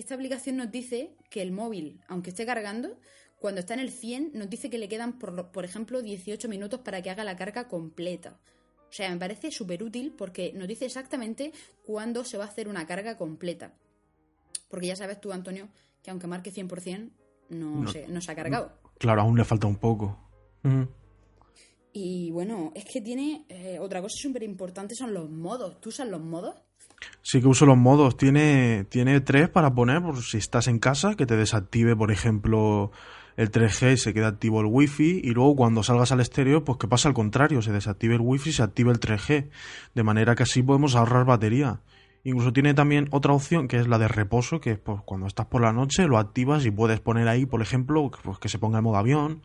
esta 0.00 0.14
aplicación 0.14 0.56
nos 0.56 0.70
dice 0.70 1.14
que 1.30 1.42
el 1.42 1.52
móvil, 1.52 2.00
aunque 2.08 2.30
esté 2.30 2.44
cargando, 2.46 2.98
cuando 3.38 3.60
está 3.60 3.74
en 3.74 3.80
el 3.80 3.90
100, 3.90 4.32
nos 4.34 4.50
dice 4.50 4.68
que 4.70 4.78
le 4.78 4.88
quedan, 4.88 5.18
por, 5.18 5.50
por 5.50 5.64
ejemplo, 5.64 6.02
18 6.02 6.48
minutos 6.48 6.80
para 6.80 7.00
que 7.02 7.10
haga 7.10 7.24
la 7.24 7.36
carga 7.36 7.68
completa. 7.68 8.38
O 8.88 8.92
sea, 8.92 9.08
me 9.10 9.18
parece 9.18 9.50
súper 9.50 9.82
útil 9.82 10.12
porque 10.16 10.52
nos 10.52 10.66
dice 10.66 10.84
exactamente 10.84 11.52
cuándo 11.86 12.24
se 12.24 12.36
va 12.38 12.44
a 12.44 12.48
hacer 12.48 12.68
una 12.68 12.86
carga 12.86 13.16
completa. 13.16 13.72
Porque 14.68 14.88
ya 14.88 14.96
sabes 14.96 15.20
tú, 15.20 15.32
Antonio, 15.32 15.68
que 16.02 16.10
aunque 16.10 16.26
marque 16.26 16.52
100%, 16.52 17.10
no, 17.50 17.82
No. 17.82 17.90
se, 17.90 18.08
no 18.08 18.20
se 18.20 18.32
ha 18.32 18.34
cargado. 18.34 18.72
Claro, 18.98 19.22
aún 19.22 19.36
le 19.38 19.44
falta 19.44 19.66
un 19.66 19.76
poco. 19.76 20.18
Y 21.92 22.30
bueno, 22.30 22.72
es 22.74 22.84
que 22.84 23.00
tiene 23.00 23.44
eh, 23.48 23.78
otra 23.80 24.00
cosa 24.00 24.14
súper 24.16 24.42
importante 24.42 24.94
son 24.94 25.12
los 25.14 25.28
modos. 25.30 25.80
¿Tú 25.80 25.88
usas 25.88 26.08
los 26.08 26.20
modos? 26.20 26.54
Sí 27.22 27.40
que 27.40 27.48
uso 27.48 27.66
los 27.66 27.76
modos. 27.76 28.16
Tiene, 28.16 28.84
tiene 28.88 29.20
tres 29.20 29.48
para 29.48 29.74
poner 29.74 30.02
por 30.02 30.22
si 30.22 30.38
estás 30.38 30.68
en 30.68 30.78
casa, 30.78 31.14
que 31.16 31.26
te 31.26 31.36
desactive, 31.36 31.96
por 31.96 32.10
ejemplo, 32.10 32.92
el 33.36 33.50
3G 33.50 33.94
y 33.94 33.96
se 33.96 34.14
queda 34.14 34.28
activo 34.28 34.60
el 34.60 34.66
wifi. 34.66 35.20
Y 35.22 35.30
luego 35.30 35.56
cuando 35.56 35.82
salgas 35.82 36.12
al 36.12 36.20
exterior, 36.20 36.64
pues 36.64 36.78
que 36.78 36.88
pasa 36.88 37.08
al 37.08 37.14
contrario, 37.14 37.62
se 37.62 37.72
desactive 37.72 38.14
el 38.14 38.20
wifi 38.20 38.50
y 38.50 38.52
se 38.52 38.62
active 38.62 38.90
el 38.90 39.00
3G. 39.00 39.48
De 39.94 40.02
manera 40.02 40.34
que 40.34 40.42
así 40.42 40.62
podemos 40.62 40.94
ahorrar 40.94 41.24
batería. 41.24 41.80
Incluso 42.22 42.52
tiene 42.52 42.74
también 42.74 43.08
otra 43.12 43.32
opción 43.32 43.66
que 43.66 43.78
es 43.78 43.88
la 43.88 43.98
de 43.98 44.08
reposo, 44.08 44.60
que 44.60 44.72
es 44.72 44.78
pues, 44.78 45.00
cuando 45.04 45.26
estás 45.26 45.46
por 45.46 45.62
la 45.62 45.72
noche 45.72 46.06
lo 46.06 46.18
activas 46.18 46.66
y 46.66 46.70
puedes 46.70 47.00
poner 47.00 47.28
ahí, 47.28 47.46
por 47.46 47.62
ejemplo, 47.62 48.10
pues, 48.22 48.38
que 48.38 48.50
se 48.50 48.58
ponga 48.58 48.78
en 48.78 48.84
modo 48.84 48.98
avión 48.98 49.42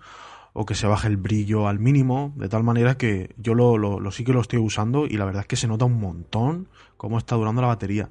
o 0.57 0.65
que 0.65 0.73
se 0.73 0.87
baje 0.87 1.09
el 1.09 1.17
brillo 1.17 1.67
al 1.67 1.79
mínimo, 1.79 2.33
de 2.37 2.47
tal 2.47 2.63
manera 2.63 2.97
que 2.97 3.35
yo 3.37 3.53
lo, 3.53 3.77
lo, 3.77 3.99
lo 3.99 4.11
sí 4.11 4.23
que 4.23 4.31
lo 4.31 4.39
estoy 4.39 4.57
usando 4.59 5.05
y 5.05 5.17
la 5.17 5.25
verdad 5.25 5.41
es 5.41 5.47
que 5.47 5.57
se 5.57 5.67
nota 5.67 5.83
un 5.83 5.99
montón 5.99 6.69
cómo 6.95 7.17
está 7.17 7.35
durando 7.35 7.61
la 7.61 7.67
batería. 7.67 8.09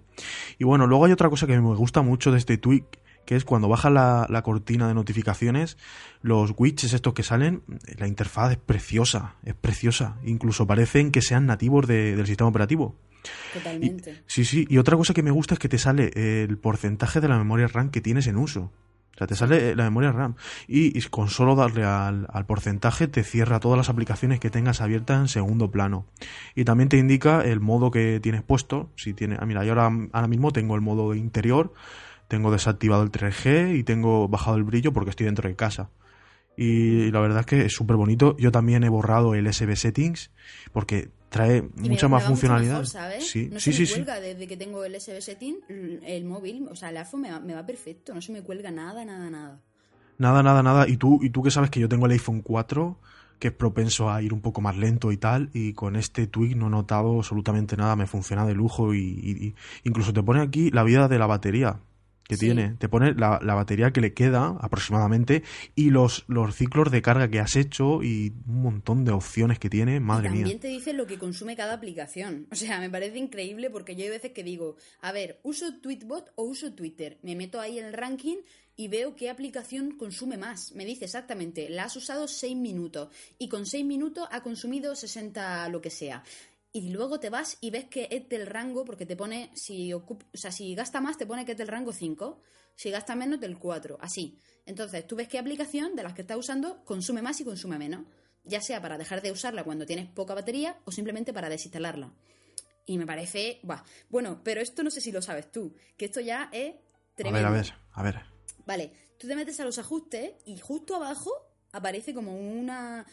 Y 0.59 0.65
bueno, 0.65 0.87
luego 0.87 1.07
hay 1.07 1.13
otra 1.13 1.31
cosa 1.31 1.47
que 1.47 1.59
me 1.59 1.75
gusta 1.75 2.03
mucho 2.03 2.31
de 2.33 2.39
este 2.39 2.59
tweak, 2.59 2.85
que 3.25 3.35
es 3.37 3.47
cuando 3.47 3.67
baja 3.69 3.89
la, 3.89 4.27
la 4.29 4.43
cortina 4.43 4.87
de 4.87 4.93
notificaciones, 4.93 5.79
los 6.21 6.53
widgets 6.59 6.93
estos 6.93 7.15
que 7.15 7.23
salen, 7.23 7.63
la 7.97 8.07
interfaz 8.07 8.53
es 8.53 8.59
preciosa, 8.59 9.37
es 9.43 9.55
preciosa, 9.55 10.17
incluso 10.23 10.67
parecen 10.67 11.11
que 11.11 11.23
sean 11.23 11.47
nativos 11.47 11.87
de- 11.87 12.15
del 12.15 12.27
sistema 12.27 12.51
operativo. 12.51 12.95
Totalmente. 13.55 14.23
Sí, 14.27 14.45
sí, 14.45 14.67
y 14.69 14.77
otra 14.77 14.99
cosa 14.99 15.15
que 15.15 15.23
me 15.23 15.31
gusta 15.31 15.55
es 15.55 15.59
que 15.61 15.71
te 15.71 15.79
sale 15.79 16.11
el 16.45 16.59
porcentaje 16.59 17.23
de 17.23 17.29
la 17.29 17.39
memoria 17.39 17.69
RAM 17.69 17.89
que 17.89 18.03
tienes 18.03 18.27
en 18.27 18.37
uso. 18.37 18.71
O 19.15 19.19
sea, 19.19 19.27
te 19.27 19.37
sale 19.37 19.71
eh, 19.71 19.77
la 19.77 19.85
memoria 19.85 20.13
RAM. 20.13 20.35
Y, 20.67 21.01
con 21.03 21.29
solo 21.29 21.55
darle 21.55 21.85
al, 21.85 22.27
al 22.33 22.47
porcentaje 22.47 23.07
te 23.07 23.23
cierra 23.23 23.61
todas 23.61 23.77
las 23.77 23.89
aplicaciones 23.89 24.41
que 24.41 24.51
tengas 24.51 24.81
abiertas 24.81 25.21
en 25.21 25.29
segundo 25.29 25.71
plano. 25.71 26.07
Y 26.55 26.65
también 26.65 26.89
te 26.89 26.97
indica 26.99 27.43
el 27.43 27.61
modo 27.61 27.91
que 27.91 28.21
tienes 28.21 28.43
puesto. 28.43 28.91
Si 28.97 29.15
tiene, 29.15 29.37
ah, 29.39 29.47
mira, 29.47 29.65
yo 29.65 29.73
ahora, 29.73 29.91
ahora 30.13 30.29
mismo 30.29 30.53
tengo 30.53 30.75
el 30.75 30.81
modo 30.81 31.15
interior, 31.15 31.73
tengo 32.29 32.51
desactivado 32.51 33.03
el 33.03 33.13
3G 33.13 33.79
y 33.79 33.85
tengo 33.85 34.29
bajado 34.29 34.57
el 34.57 34.65
brillo 34.65 34.93
porque 34.93 35.11
estoy 35.11 35.27
dentro 35.27 35.49
de 35.49 35.57
casa. 35.57 35.91
Y 36.57 37.11
la 37.11 37.21
verdad 37.21 37.41
es 37.41 37.47
que 37.47 37.65
es 37.67 37.73
súper 37.73 37.97
bonito. 37.97 38.37
Yo 38.39 38.53
también 38.53 38.85
he 38.85 38.89
borrado 38.89 39.35
el 39.35 39.53
SB 39.53 39.75
Settings 39.77 40.31
porque 40.73 41.11
trae 41.35 41.63
Y 41.83 41.89
mucha 41.91 42.09
más 42.09 42.23
mucho 42.23 42.31
funcionalidad. 42.31 42.75
mejor, 42.75 42.87
¿sabes? 42.87 43.25
Sí, 43.31 43.49
no 43.53 43.59
sí, 43.61 43.73
se 43.73 43.79
me 43.81 43.87
sí. 43.87 43.93
cuelga 43.93 44.21
desde 44.21 44.47
que 44.47 44.57
tengo 44.57 44.85
el 44.85 44.95
SB 44.95 45.21
setting, 45.21 45.57
l- 45.69 46.01
el 46.17 46.25
móvil, 46.25 46.69
o 46.71 46.77
sea, 46.77 46.91
el 46.91 46.97
iPhone 46.97 47.21
me 47.23 47.31
va, 47.31 47.41
me 47.41 47.55
va 47.55 47.65
perfecto, 47.67 48.15
no 48.15 48.21
se 48.23 48.33
me 48.33 48.43
cuelga 48.43 48.71
nada, 48.71 49.05
nada, 49.05 49.31
nada. 49.31 49.61
Nada, 50.19 50.43
nada, 50.43 50.63
nada. 50.63 50.89
Y 50.89 50.97
tú, 50.97 51.19
y 51.23 51.31
tú 51.31 51.43
que 51.43 51.51
sabes 51.51 51.71
que 51.71 51.81
yo 51.81 51.89
tengo 51.89 52.07
el 52.07 52.13
iPhone 52.13 52.41
4, 52.43 52.99
que 53.39 53.49
es 53.49 53.55
propenso 53.55 54.11
a 54.11 54.23
ir 54.23 54.33
un 54.33 54.41
poco 54.41 54.61
más 54.61 54.77
lento 54.77 55.11
y 55.13 55.17
tal, 55.17 55.51
y 55.53 55.73
con 55.73 55.97
este 55.97 56.27
tweak 56.27 56.57
no 56.57 56.69
he 56.69 56.71
notado 56.71 57.17
absolutamente 57.19 57.77
nada, 57.77 57.97
me 57.97 58.07
funciona 58.07 58.47
de 58.47 58.55
lujo 58.55 58.95
y, 58.95 58.99
y- 59.01 59.47
y 59.49 59.55
incluso 59.85 60.13
te 60.13 60.23
pone 60.23 60.41
aquí 60.41 60.71
la 60.71 60.85
vida 60.85 61.09
de 61.09 61.19
la 61.19 61.27
batería 61.27 61.81
que 62.27 62.37
Sí. 62.37 62.47
tiene, 62.47 62.75
te 62.79 62.89
pone 62.89 63.15
la, 63.15 63.39
la 63.43 63.55
batería 63.55 63.93
que 63.93 64.01
le 64.01 64.15
queda 64.15 64.57
aproximadamente 64.61 65.43
y 65.75 65.91
los, 65.91 66.25
los 66.27 66.55
ciclos 66.57 66.91
de 66.91 67.03
carga 67.03 67.29
que 67.29 67.39
has 67.41 67.55
hecho 67.57 68.03
y 68.03 68.33
un 68.47 68.63
montón 68.63 69.05
de 69.05 69.13
opciones 69.13 69.59
que 69.59 69.69
tiene, 69.71 70.01
madre 70.01 70.27
y 70.27 70.29
también 70.29 70.47
mía. 70.49 70.61
te 70.61 70.69
dice 70.69 70.93
lo 70.95 71.07
que 71.07 71.19
consume 71.19 71.55
cada 71.57 71.75
aplicación. 71.75 72.47
O 72.51 72.55
sea, 72.57 72.81
me 72.81 72.89
parece 72.91 73.19
increíble 73.19 73.69
porque 73.71 73.95
yo 73.97 74.05
hay 74.05 74.11
veces 74.11 74.33
que 74.33 74.43
digo, 74.43 74.77
a 75.03 75.13
ver, 75.13 75.39
¿uso 75.43 75.75
Tweetbot 75.81 76.33
o 76.37 76.45
uso 76.45 76.73
Twitter? 76.73 77.19
Me 77.23 77.37
meto 77.37 77.61
ahí 77.61 77.79
en 77.79 77.85
el 77.87 77.93
ranking 77.93 78.37
y 78.77 78.89
veo 78.89 79.15
qué 79.17 79.31
aplicación 79.31 79.93
consume 79.99 80.37
más. 80.37 80.73
Me 80.73 80.85
dice 80.85 81.05
exactamente, 81.05 81.69
la 81.69 81.85
has 81.85 81.97
usado 81.97 82.27
6 82.27 82.57
minutos 82.57 83.09
y 83.39 83.49
con 83.49 83.67
6 83.67 83.85
minutos 83.85 84.27
ha 84.33 84.43
consumido 84.43 84.97
60 84.97 85.69
lo 85.69 85.81
que 85.81 85.91
sea. 85.91 86.25
Y 86.75 86.91
luego 86.91 87.21
te 87.21 87.31
vas 87.31 87.57
y 87.61 87.71
ves 87.71 87.85
que 87.85 88.09
es 88.11 88.29
del 88.29 88.47
rango, 88.47 88.85
porque 88.85 89.07
te 89.07 89.15
pone, 89.17 89.51
si, 89.55 89.91
ocup- 89.93 90.27
o 90.35 90.37
sea, 90.37 90.51
si 90.51 90.75
gasta 90.75 91.01
más, 91.01 91.17
te 91.17 91.25
pone 91.25 91.45
que 91.47 91.53
es 91.53 91.59
del 91.59 91.69
rango 91.69 91.93
5, 91.93 92.41
si 92.75 92.91
gasta 92.91 93.15
menos, 93.15 93.41
del 93.41 93.59
4, 93.59 93.97
así. 94.01 94.41
Entonces, 94.67 95.07
tú 95.07 95.15
ves 95.15 95.29
qué 95.29 95.39
aplicación 95.39 95.95
de 95.95 96.03
las 96.03 96.15
que 96.15 96.23
estás 96.23 96.37
usando 96.37 96.85
consume 96.85 97.23
más 97.23 97.41
y 97.41 97.45
consume 97.45 97.79
menos 97.79 98.05
ya 98.47 98.61
sea 98.61 98.83
para 98.83 98.99
dejar 98.99 99.23
de 99.23 99.33
usarla 99.33 99.65
cuando 99.65 99.87
tienes 99.87 100.07
poca 100.11 100.35
batería 100.35 100.79
o 100.85 100.91
simplemente 100.93 101.33
para 101.33 101.49
desinstalarla. 101.49 102.13
Y 102.87 102.99
me 102.99 103.07
parece, 103.07 103.61
buah. 103.63 103.83
bueno, 104.11 104.43
pero 104.45 104.61
esto 104.61 104.83
no 104.83 104.91
sé 104.91 105.01
si 105.01 105.13
lo 105.13 105.23
sabes 105.23 105.51
tú, 105.51 105.75
que 105.97 106.05
esto 106.05 106.21
ya 106.21 106.51
es 106.53 106.75
A 106.75 107.15
tremendo. 107.15 107.39
ver, 107.39 107.47
a 107.47 107.51
ver, 107.53 107.75
a 107.93 108.03
ver. 108.03 108.21
Vale, 108.67 108.93
tú 109.19 109.27
te 109.29 109.35
metes 109.37 109.61
a 109.61 109.65
los 109.65 109.79
ajustes 109.79 110.33
y 110.45 110.59
justo 110.59 110.97
abajo 110.97 111.31
aparece 111.73 112.13
como 112.13 112.37
una, 112.37 113.07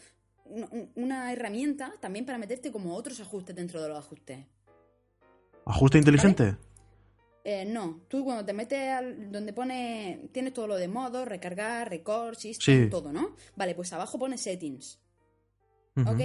una, 0.94 1.32
herramienta 1.32 1.94
también 2.00 2.24
para 2.24 2.38
meterte 2.38 2.70
como 2.70 2.94
otros 2.94 3.20
ajustes 3.20 3.54
dentro 3.54 3.82
de 3.82 3.88
los 3.88 3.98
ajustes. 3.98 4.46
¿Ajuste 5.64 5.98
inteligente? 5.98 6.56
Eh, 7.44 7.64
no, 7.64 8.02
tú 8.08 8.24
cuando 8.24 8.44
te 8.44 8.52
metes 8.52 8.90
al, 8.90 9.32
donde 9.32 9.52
pone, 9.52 10.28
tienes 10.32 10.52
todo 10.52 10.66
lo 10.66 10.76
de 10.76 10.88
modo, 10.88 11.24
recargar, 11.24 11.90
record, 11.90 12.36
Sí. 12.36 12.54
system, 12.54 12.90
todo, 12.90 13.12
¿no? 13.12 13.34
Vale, 13.56 13.74
pues 13.74 13.92
abajo 13.92 14.18
pone 14.18 14.38
settings. 14.38 15.00
¿Ok? 15.96 16.20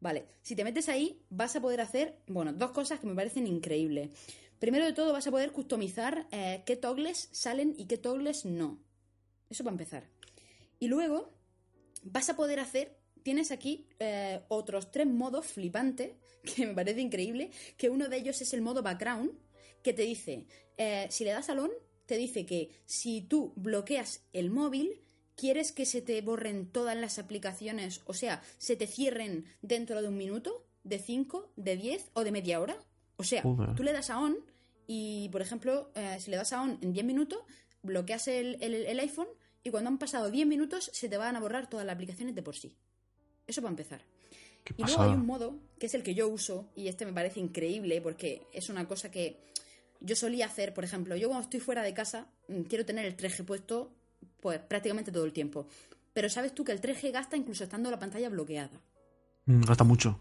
Vale, 0.00 0.26
si 0.42 0.56
te 0.56 0.64
metes 0.64 0.88
ahí 0.88 1.22
vas 1.30 1.54
a 1.56 1.60
poder 1.60 1.80
hacer, 1.80 2.18
bueno, 2.26 2.52
dos 2.52 2.70
cosas 2.72 3.00
que 3.00 3.06
me 3.06 3.14
parecen 3.14 3.46
increíbles. 3.46 4.10
Primero 4.58 4.84
de 4.84 4.92
todo 4.92 5.12
vas 5.12 5.26
a 5.26 5.30
poder 5.30 5.52
customizar 5.52 6.26
eh, 6.32 6.62
qué 6.66 6.76
toggles 6.76 7.28
salen 7.32 7.74
y 7.76 7.86
qué 7.86 7.96
toggles 7.96 8.44
no. 8.44 8.78
Eso 9.48 9.64
para 9.64 9.74
empezar. 9.74 10.04
Y 10.78 10.88
luego 10.88 11.32
vas 12.02 12.28
a 12.30 12.36
poder 12.36 12.60
hacer, 12.60 12.98
tienes 13.22 13.50
aquí 13.50 13.86
eh, 13.98 14.40
otros 14.48 14.90
tres 14.90 15.06
modos 15.06 15.46
flipantes, 15.46 16.12
que 16.56 16.66
me 16.66 16.74
parece 16.74 17.00
increíble, 17.00 17.50
que 17.76 17.90
uno 17.90 18.08
de 18.08 18.16
ellos 18.18 18.40
es 18.40 18.52
el 18.54 18.62
modo 18.62 18.82
background, 18.82 19.32
que 19.82 19.92
te 19.92 20.02
dice, 20.02 20.46
eh, 20.76 21.06
si 21.10 21.24
le 21.24 21.30
das 21.32 21.48
al 21.48 21.58
on, 21.60 21.70
te 22.06 22.16
dice 22.16 22.44
que 22.46 22.70
si 22.86 23.20
tú 23.22 23.52
bloqueas 23.56 24.22
el 24.32 24.50
móvil, 24.50 25.00
quieres 25.36 25.72
que 25.72 25.86
se 25.86 26.02
te 26.02 26.20
borren 26.20 26.66
todas 26.70 26.96
las 26.96 27.18
aplicaciones, 27.18 28.02
o 28.06 28.12
sea, 28.14 28.42
se 28.58 28.76
te 28.76 28.86
cierren 28.86 29.44
dentro 29.62 30.02
de 30.02 30.08
un 30.08 30.16
minuto, 30.16 30.66
de 30.84 30.98
5, 30.98 31.52
de 31.56 31.76
10 31.76 32.10
o 32.14 32.24
de 32.24 32.32
media 32.32 32.60
hora. 32.60 32.76
O 33.16 33.22
sea, 33.24 33.42
tú 33.76 33.82
le 33.82 33.92
das 33.92 34.10
a 34.10 34.18
on 34.18 34.36
y, 34.86 35.28
por 35.30 35.40
ejemplo, 35.42 35.90
eh, 35.94 36.16
si 36.20 36.30
le 36.30 36.36
das 36.36 36.52
a 36.52 36.62
on 36.62 36.78
en 36.82 36.92
10 36.92 37.04
minutos, 37.06 37.38
bloqueas 37.82 38.28
el, 38.28 38.56
el- 38.62 38.74
el 38.86 39.00
iPhone 39.00 39.28
y 39.62 39.70
cuando 39.70 39.88
han 39.88 39.98
pasado 39.98 40.30
10 40.30 40.46
minutos 40.46 40.90
se 40.92 41.08
te 41.08 41.16
van 41.16 41.36
a 41.36 41.40
borrar 41.40 41.68
todas 41.70 41.86
las 41.86 41.94
aplicaciones 41.94 42.34
de 42.34 42.42
por 42.42 42.56
sí. 42.56 42.76
Eso 43.50 43.62
para 43.62 43.72
empezar. 43.72 44.00
Y 44.76 44.84
luego 44.84 45.02
hay 45.02 45.10
un 45.10 45.26
modo, 45.26 45.58
que 45.78 45.86
es 45.86 45.94
el 45.94 46.04
que 46.04 46.14
yo 46.14 46.28
uso, 46.28 46.68
y 46.76 46.86
este 46.86 47.04
me 47.04 47.12
parece 47.12 47.40
increíble 47.40 48.00
porque 48.00 48.46
es 48.52 48.68
una 48.68 48.86
cosa 48.86 49.10
que 49.10 49.38
yo 50.00 50.14
solía 50.14 50.46
hacer, 50.46 50.72
por 50.72 50.84
ejemplo, 50.84 51.16
yo 51.16 51.28
cuando 51.28 51.44
estoy 51.44 51.58
fuera 51.58 51.82
de 51.82 51.92
casa 51.92 52.28
mm, 52.48 52.62
quiero 52.62 52.86
tener 52.86 53.04
el 53.06 53.16
3G 53.16 53.44
puesto 53.44 53.90
pues 54.40 54.60
prácticamente 54.60 55.10
todo 55.10 55.24
el 55.24 55.32
tiempo. 55.32 55.66
Pero 56.12 56.28
sabes 56.28 56.54
tú 56.54 56.64
que 56.64 56.72
el 56.72 56.80
3G 56.80 57.10
gasta 57.10 57.36
incluso 57.36 57.64
estando 57.64 57.90
la 57.90 57.98
pantalla 57.98 58.28
bloqueada. 58.28 58.80
Mm, 59.46 59.62
Gasta 59.64 59.84
mucho. 59.84 60.20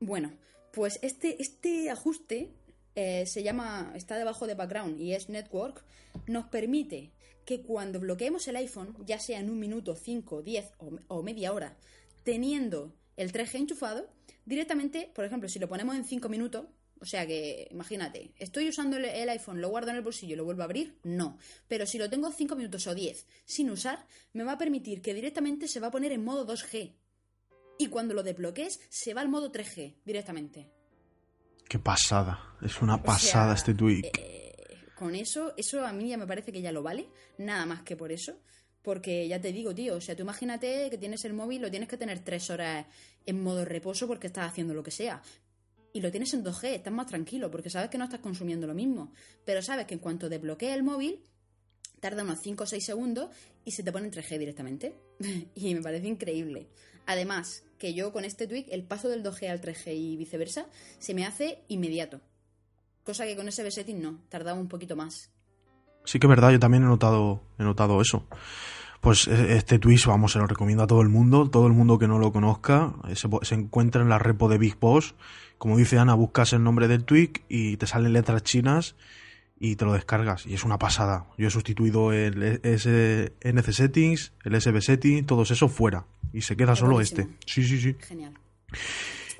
Bueno, 0.00 0.32
pues 0.72 0.98
este, 1.02 1.40
este 1.40 1.90
ajuste 1.90 2.50
eh, 2.96 3.24
se 3.26 3.42
llama, 3.42 3.92
está 3.94 4.18
debajo 4.18 4.46
de 4.46 4.54
background 4.54 5.00
y 5.00 5.14
es 5.14 5.28
network, 5.28 5.84
nos 6.26 6.46
permite 6.46 7.12
que 7.44 7.62
cuando 7.62 8.00
bloqueemos 8.00 8.48
el 8.48 8.56
iPhone, 8.56 8.96
ya 9.04 9.18
sea 9.18 9.38
en 9.38 9.50
un 9.50 9.58
minuto, 9.58 9.94
5, 9.94 10.42
10 10.42 10.72
o, 10.78 10.98
o 11.08 11.22
media 11.22 11.52
hora, 11.52 11.76
teniendo 12.24 12.94
el 13.16 13.32
3G 13.32 13.54
enchufado, 13.56 14.10
directamente, 14.44 15.10
por 15.14 15.24
ejemplo, 15.24 15.48
si 15.48 15.58
lo 15.58 15.68
ponemos 15.68 15.94
en 15.94 16.04
5 16.04 16.28
minutos, 16.28 16.66
o 17.00 17.06
sea 17.06 17.26
que, 17.26 17.68
imagínate, 17.70 18.32
estoy 18.38 18.68
usando 18.68 18.96
el, 18.96 19.28
iPhone, 19.28 19.60
lo 19.60 19.68
guardo 19.68 19.90
en 19.90 19.96
el 19.96 20.02
bolsillo 20.02 20.34
y 20.34 20.36
lo 20.36 20.44
vuelvo 20.44 20.62
a 20.62 20.64
abrir, 20.64 20.98
no. 21.02 21.38
Pero 21.68 21.86
si 21.86 21.98
lo 21.98 22.08
tengo 22.08 22.30
5 22.32 22.56
minutos 22.56 22.86
o 22.86 22.94
10 22.94 23.26
sin 23.44 23.70
usar, 23.70 24.06
me 24.32 24.42
va 24.44 24.52
a 24.52 24.58
permitir 24.58 25.02
que 25.02 25.14
directamente 25.14 25.68
se 25.68 25.80
va 25.80 25.88
a 25.88 25.90
poner 25.90 26.12
en 26.12 26.24
modo 26.24 26.46
2G. 26.46 26.94
Y 27.78 27.88
cuando 27.88 28.14
lo 28.14 28.22
desbloquees, 28.22 28.80
se 28.88 29.14
va 29.14 29.20
al 29.20 29.28
modo 29.28 29.52
3G 29.52 29.96
directamente. 30.04 30.70
Qué 31.68 31.78
pasada. 31.78 32.56
Es 32.62 32.80
una 32.80 32.96
O 32.96 33.02
pasada 33.02 33.46
sea, 33.46 33.54
este 33.54 33.74
tweak. 33.74 34.18
eh, 34.18 34.54
con 34.94 35.14
eso, 35.14 35.52
eso 35.56 35.84
a 35.84 35.92
mí 35.92 36.08
ya 36.08 36.16
me 36.16 36.26
parece 36.26 36.52
que 36.52 36.62
ya 36.62 36.72
lo 36.72 36.82
vale, 36.82 37.08
nada 37.38 37.66
más 37.66 37.82
que 37.82 37.96
por 37.96 38.12
eso. 38.12 38.38
Porque 38.84 39.26
ya 39.26 39.40
te 39.40 39.50
digo, 39.50 39.74
tío, 39.74 39.96
o 39.96 40.00
sea, 40.02 40.14
tú 40.14 40.22
imagínate 40.22 40.90
que 40.90 40.98
tienes 40.98 41.24
el 41.24 41.32
móvil, 41.32 41.62
lo 41.62 41.70
tienes 41.70 41.88
que 41.88 41.96
tener 41.96 42.18
tres 42.18 42.50
horas 42.50 42.84
en 43.24 43.42
modo 43.42 43.64
reposo 43.64 44.06
porque 44.06 44.26
estás 44.26 44.46
haciendo 44.46 44.74
lo 44.74 44.82
que 44.82 44.90
sea. 44.90 45.22
Y 45.94 46.02
lo 46.02 46.10
tienes 46.10 46.34
en 46.34 46.44
2G, 46.44 46.74
estás 46.74 46.92
más 46.92 47.06
tranquilo 47.06 47.50
porque 47.50 47.70
sabes 47.70 47.88
que 47.88 47.96
no 47.96 48.04
estás 48.04 48.20
consumiendo 48.20 48.66
lo 48.66 48.74
mismo. 48.74 49.14
Pero 49.46 49.62
sabes 49.62 49.86
que 49.86 49.94
en 49.94 50.00
cuanto 50.00 50.28
desbloquea 50.28 50.74
el 50.74 50.82
móvil, 50.82 51.18
tarda 52.00 52.24
unos 52.24 52.40
5 52.42 52.64
o 52.64 52.66
6 52.66 52.84
segundos 52.84 53.30
y 53.64 53.70
se 53.70 53.82
te 53.82 53.90
pone 53.90 54.08
en 54.08 54.12
3G 54.12 54.38
directamente. 54.38 54.94
y 55.54 55.74
me 55.74 55.80
parece 55.80 56.06
increíble. 56.06 56.68
Además, 57.06 57.64
que 57.78 57.94
yo 57.94 58.12
con 58.12 58.26
este 58.26 58.46
tweak, 58.46 58.68
el 58.70 58.84
paso 58.84 59.08
del 59.08 59.22
2G 59.22 59.48
al 59.48 59.62
3G 59.62 59.96
y 59.96 60.16
viceversa, 60.16 60.66
se 60.98 61.14
me 61.14 61.24
hace 61.24 61.62
inmediato. 61.68 62.20
Cosa 63.02 63.24
que 63.24 63.36
con 63.36 63.48
ese 63.48 63.70
setting 63.70 64.02
no, 64.02 64.22
tardaba 64.28 64.58
un 64.58 64.68
poquito 64.68 64.94
más. 64.94 65.30
Sí 66.04 66.18
que 66.18 66.26
es 66.26 66.28
verdad, 66.28 66.50
yo 66.50 66.58
también 66.60 66.82
he 66.82 66.86
notado, 66.86 67.42
he 67.58 67.62
notado 67.62 68.00
eso. 68.00 68.26
Pues 69.00 69.26
eh, 69.28 69.56
este 69.56 69.78
twist, 69.78 70.06
vamos, 70.06 70.32
se 70.32 70.38
lo 70.38 70.46
recomiendo 70.46 70.82
a 70.84 70.86
todo 70.86 71.02
el 71.02 71.08
mundo. 71.08 71.48
Todo 71.50 71.66
el 71.66 71.72
mundo 71.72 71.98
que 71.98 72.08
no 72.08 72.18
lo 72.18 72.32
conozca, 72.32 72.94
se, 73.14 73.54
encuentra 73.54 74.02
en 74.02 74.08
la 74.08 74.18
repo 74.18 74.48
de 74.48 74.58
Big 74.58 74.78
Boss. 74.78 75.14
Como 75.58 75.76
dice 75.76 75.98
Ana, 75.98 76.14
buscas 76.14 76.52
el 76.52 76.62
nombre 76.62 76.88
del 76.88 77.04
tweak 77.04 77.42
y 77.48 77.76
te 77.76 77.86
salen 77.86 78.12
letras 78.12 78.42
chinas 78.42 78.96
y 79.58 79.76
te 79.76 79.84
lo 79.84 79.92
descargas. 79.92 80.46
Y 80.46 80.54
es 80.54 80.64
una 80.64 80.78
pasada. 80.78 81.26
Yo 81.38 81.48
he 81.48 81.50
sustituido 81.50 82.12
el 82.12 82.60
S- 82.62 83.32
NC 83.42 83.72
Settings, 83.72 84.32
el 84.44 84.60
SB 84.60 84.80
Setting, 84.80 85.24
todos 85.26 85.50
esos 85.50 85.70
fuera. 85.72 86.06
Y 86.32 86.42
se 86.42 86.56
queda 86.56 86.74
solo 86.76 86.92
buenísimo. 86.94 87.22
este. 87.22 87.36
Sí, 87.46 87.64
sí, 87.64 87.80
sí. 87.80 87.96
Genial. 88.00 88.34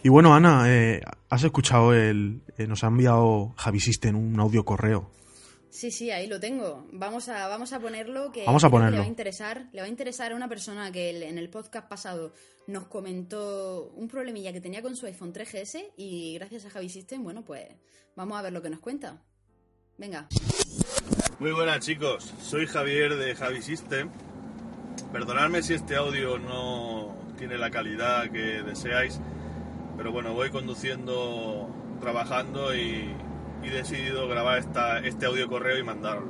Y 0.02 0.08
bueno, 0.10 0.34
Ana, 0.34 0.64
eh, 0.66 1.00
has 1.30 1.42
escuchado 1.44 1.92
el. 1.94 2.42
eh, 2.58 2.66
nos 2.66 2.84
ha 2.84 2.88
enviado 2.88 3.54
Javi 3.56 3.80
System 3.80 4.16
un 4.16 4.38
audio 4.40 4.64
correo. 4.64 5.10
Sí, 5.74 5.90
sí, 5.90 6.12
ahí 6.12 6.28
lo 6.28 6.38
tengo. 6.38 6.86
Vamos 6.92 7.28
a, 7.28 7.48
vamos 7.48 7.72
a 7.72 7.80
ponerlo 7.80 8.30
que 8.30 8.44
Vamos 8.46 8.62
a 8.62 8.70
ponerlo. 8.70 8.92
le 8.92 8.98
va 8.98 9.04
a 9.06 9.08
interesar. 9.08 9.66
Le 9.72 9.80
va 9.80 9.86
a 9.86 9.90
interesar 9.90 10.30
a 10.30 10.36
una 10.36 10.48
persona 10.48 10.92
que 10.92 11.28
en 11.28 11.36
el 11.36 11.50
podcast 11.50 11.88
pasado 11.88 12.32
nos 12.68 12.86
comentó 12.86 13.90
un 13.96 14.06
problemilla 14.06 14.52
que 14.52 14.60
tenía 14.60 14.82
con 14.82 14.94
su 14.94 15.06
iPhone 15.06 15.32
3GS 15.32 15.94
y 15.96 16.34
gracias 16.34 16.64
a 16.66 16.70
Javi 16.70 16.88
System, 16.88 17.24
bueno, 17.24 17.44
pues 17.44 17.66
vamos 18.14 18.38
a 18.38 18.42
ver 18.42 18.52
lo 18.52 18.62
que 18.62 18.70
nos 18.70 18.78
cuenta. 18.78 19.20
Venga. 19.98 20.28
Muy 21.40 21.50
buenas 21.50 21.80
chicos, 21.84 22.32
soy 22.40 22.68
Javier 22.68 23.16
de 23.16 23.34
Javi 23.34 23.60
System. 23.60 24.10
Perdonadme 25.12 25.60
si 25.60 25.74
este 25.74 25.96
audio 25.96 26.38
no 26.38 27.16
tiene 27.36 27.58
la 27.58 27.72
calidad 27.72 28.30
que 28.30 28.62
deseáis, 28.62 29.18
pero 29.96 30.12
bueno, 30.12 30.34
voy 30.34 30.50
conduciendo, 30.50 31.68
trabajando 32.00 32.72
y 32.76 33.12
y 33.64 33.68
he 33.68 33.72
decidido 33.72 34.28
grabar 34.28 34.58
este 35.04 35.26
audio 35.26 35.48
correo 35.48 35.78
y 35.78 35.82
mandarlos. 35.82 36.28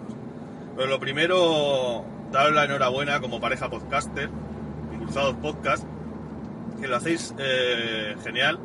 Pero 0.76 0.88
lo 0.88 1.00
primero, 1.00 2.04
daros 2.32 2.54
la 2.54 2.64
enhorabuena 2.64 3.20
como 3.20 3.40
pareja 3.40 3.68
podcaster, 3.68 4.28
Impulsados 4.92 5.36
Podcast, 5.36 5.84
que 6.80 6.88
lo 6.88 6.96
hacéis 6.96 7.34
eh, 7.38 8.16
genial 8.22 8.58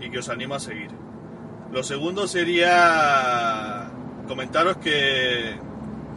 y 0.00 0.10
que 0.10 0.18
os 0.18 0.28
animo 0.28 0.54
a 0.54 0.60
seguir. 0.60 0.90
Lo 1.72 1.82
segundo 1.82 2.26
sería 2.26 3.90
comentaros 4.26 4.76
que, 4.78 5.56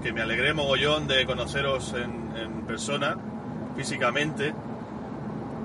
que 0.01 0.13
me 0.13 0.21
alegré 0.21 0.53
mogollón 0.53 1.07
de 1.07 1.25
conoceros 1.25 1.93
en 1.93 2.65
persona, 2.65 3.17
físicamente, 3.75 4.53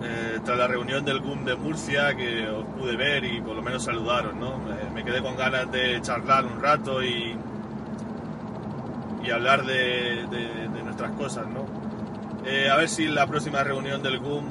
eh, 0.02 0.38
tras 0.44 0.56
la 0.58 0.66
reunión 0.66 1.04
del 1.04 1.20
GUM 1.20 1.44
de 1.44 1.56
Murcia, 1.56 2.14
que 2.16 2.46
os 2.48 2.64
pude 2.66 2.96
ver 2.96 3.24
y 3.24 3.40
por 3.40 3.56
lo 3.56 3.62
menos 3.62 3.84
saludaros, 3.84 4.34
¿no? 4.34 4.58
Me, 4.58 4.90
me 4.94 5.04
quedé 5.04 5.20
con 5.22 5.36
ganas 5.36 5.70
de 5.72 6.00
charlar 6.02 6.44
un 6.46 6.60
rato 6.60 7.02
y, 7.02 7.36
y 9.24 9.30
hablar 9.30 9.64
de, 9.64 10.26
de- 10.30 10.68
de 10.68 10.82
nuestras 10.82 11.10
cosas, 11.12 11.46
¿no? 11.48 11.66
Eh, 12.46 12.70
a 12.70 12.76
ver 12.76 12.88
si 12.88 13.04
en 13.06 13.14
la 13.14 13.26
próxima 13.26 13.62
reunión 13.64 14.02
del 14.02 14.18
GUM 14.20 14.44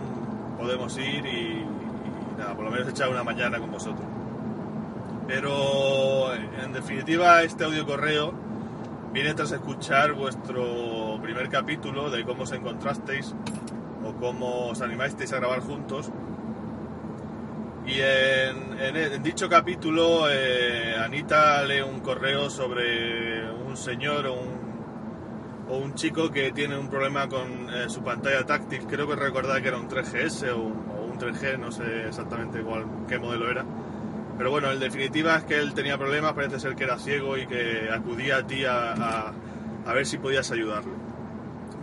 podemos 0.57 0.97
ir 0.97 1.25
y, 1.25 1.63
y 1.63 1.65
nada, 2.37 2.53
por 2.55 2.65
lo 2.65 2.71
menos 2.71 2.87
echar 2.89 3.09
una 3.09 3.23
mañana 3.23 3.57
con 3.59 3.71
vosotros. 3.71 4.05
Pero 5.27 6.33
en 6.33 6.73
definitiva 6.73 7.41
este 7.43 7.65
audio 7.65 7.85
correo 7.85 8.33
viene 9.13 9.33
tras 9.33 9.51
escuchar 9.51 10.13
vuestro 10.13 11.19
primer 11.21 11.49
capítulo 11.49 12.09
de 12.09 12.23
cómo 12.23 12.43
os 12.43 12.51
encontrasteis 12.53 13.33
o 14.07 14.13
cómo 14.15 14.67
os 14.69 14.81
animasteis 14.81 15.33
a 15.33 15.37
grabar 15.37 15.59
juntos. 15.61 16.11
Y 17.85 17.99
en, 18.01 18.77
en- 18.79 18.95
en 19.13 19.23
dicho 19.23 19.47
capítulo 19.47 20.29
eh, 20.29 20.95
Anita 21.03 21.63
lee 21.63 21.81
un 21.81 21.99
correo 22.01 22.49
sobre 22.49 23.49
un 23.51 23.77
señor 23.77 24.27
o 24.27 24.33
un, 24.33 24.57
o 25.69 25.77
un 25.77 25.93
chico 25.95 26.29
que 26.31 26.51
tiene 26.51 26.77
un 26.77 26.89
problema 26.89 27.27
con 27.29 27.69
eh, 27.73 27.89
su 27.89 28.01
pantalla 28.03 28.45
táctil. 28.45 28.85
Creo 28.87 29.07
que 29.07 29.15
recordaba 29.15 29.61
que 29.61 29.69
era 29.69 29.77
un 29.77 29.87
3GS 29.87 30.49
o, 30.51 30.57
o 30.63 31.05
un 31.11 31.17
3G, 31.17 31.57
no 31.57 31.71
sé 31.71 32.07
exactamente 32.07 32.61
cuál, 32.61 32.85
qué 33.07 33.19
modelo 33.19 33.49
era. 33.49 33.65
Pero 34.37 34.51
bueno, 34.51 34.71
en 34.71 34.79
definitiva 34.79 35.37
es 35.37 35.43
que 35.45 35.57
él 35.57 35.73
tenía 35.73 35.97
problemas, 35.97 36.33
parece 36.33 36.59
ser 36.59 36.75
que 36.75 36.83
era 36.83 36.99
ciego 36.99 37.37
y 37.37 37.47
que 37.47 37.89
acudía 37.91 38.37
a 38.37 38.43
ti 38.47 38.65
a, 38.65 38.93
a- 38.93 39.33
a 39.85 39.93
ver 39.93 40.05
si 40.05 40.17
podías 40.17 40.51
ayudarle. 40.51 40.91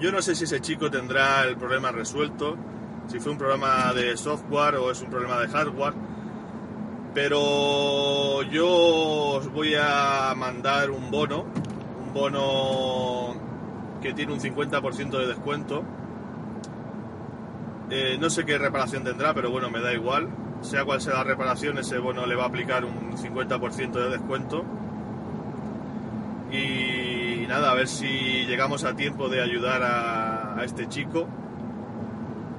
Yo 0.05 0.13
no 0.13 0.21
sé 0.21 0.35
si 0.35 0.45
ese 0.45 0.61
chico 0.61 0.91
tendrá 0.91 1.45
el 1.45 1.57
problema 1.57 1.91
resuelto, 1.91 2.59
si 3.07 3.21
fue 3.21 3.33
un 3.33 3.39
problema 3.39 3.91
de 3.95 4.19
software 4.19 4.75
o 4.75 4.91
es 4.91 5.01
un 5.01 5.09
problema 5.09 5.41
de 5.41 5.49
hardware, 5.49 5.95
pero 7.15 8.43
yo 8.43 8.69
os 8.69 9.51
voy 9.51 9.75
a 9.81 10.35
mandar 10.37 10.91
un 10.91 11.11
bono, 11.11 11.47
un 12.07 12.13
bono 12.13 13.35
que 14.03 14.13
tiene 14.13 14.35
un 14.35 14.41
50% 14.41 15.09
de 15.09 15.27
descuento. 15.27 15.83
Eh, 17.89 18.19
no 18.21 18.29
sé 18.29 18.45
qué 18.45 18.59
reparación 18.59 19.05
tendrá, 19.05 19.33
pero 19.33 19.51
bueno, 19.51 19.71
me 19.71 19.81
da 19.81 19.95
igual. 19.95 20.29
Sea 20.61 20.85
cual 20.85 21.01
sea 21.01 21.15
la 21.15 21.25
reparación, 21.25 21.79
ese 21.79 21.97
bono 21.97 22.27
le 22.27 22.35
va 22.35 22.43
a 22.45 22.49
aplicar 22.49 22.85
un 22.85 23.17
50% 23.17 23.93
de 23.93 24.11
descuento. 24.11 24.67
Y 26.53 27.24
nada, 27.47 27.71
a 27.71 27.75
ver 27.75 27.89
si 27.89 28.47
llegamos 28.47 28.85
a 28.85 28.95
tiempo 28.95 29.29
de 29.29 29.43
ayudar 29.43 29.83
a, 29.83 30.63
este 30.65 30.89
chico. 30.89 31.29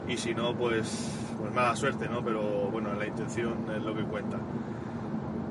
Y 0.07 0.17
si 0.17 0.35
no, 0.35 0.55
pues, 0.55 1.09
pues 1.39 1.53
mala 1.53 1.75
suerte, 1.75 2.07
¿no? 2.07 2.23
Pero 2.23 2.41
bueno, 2.71 2.93
la 2.93 3.07
intención 3.07 3.65
es 3.75 3.81
lo 3.81 3.95
que 3.95 4.03
cuenta. 4.03 4.37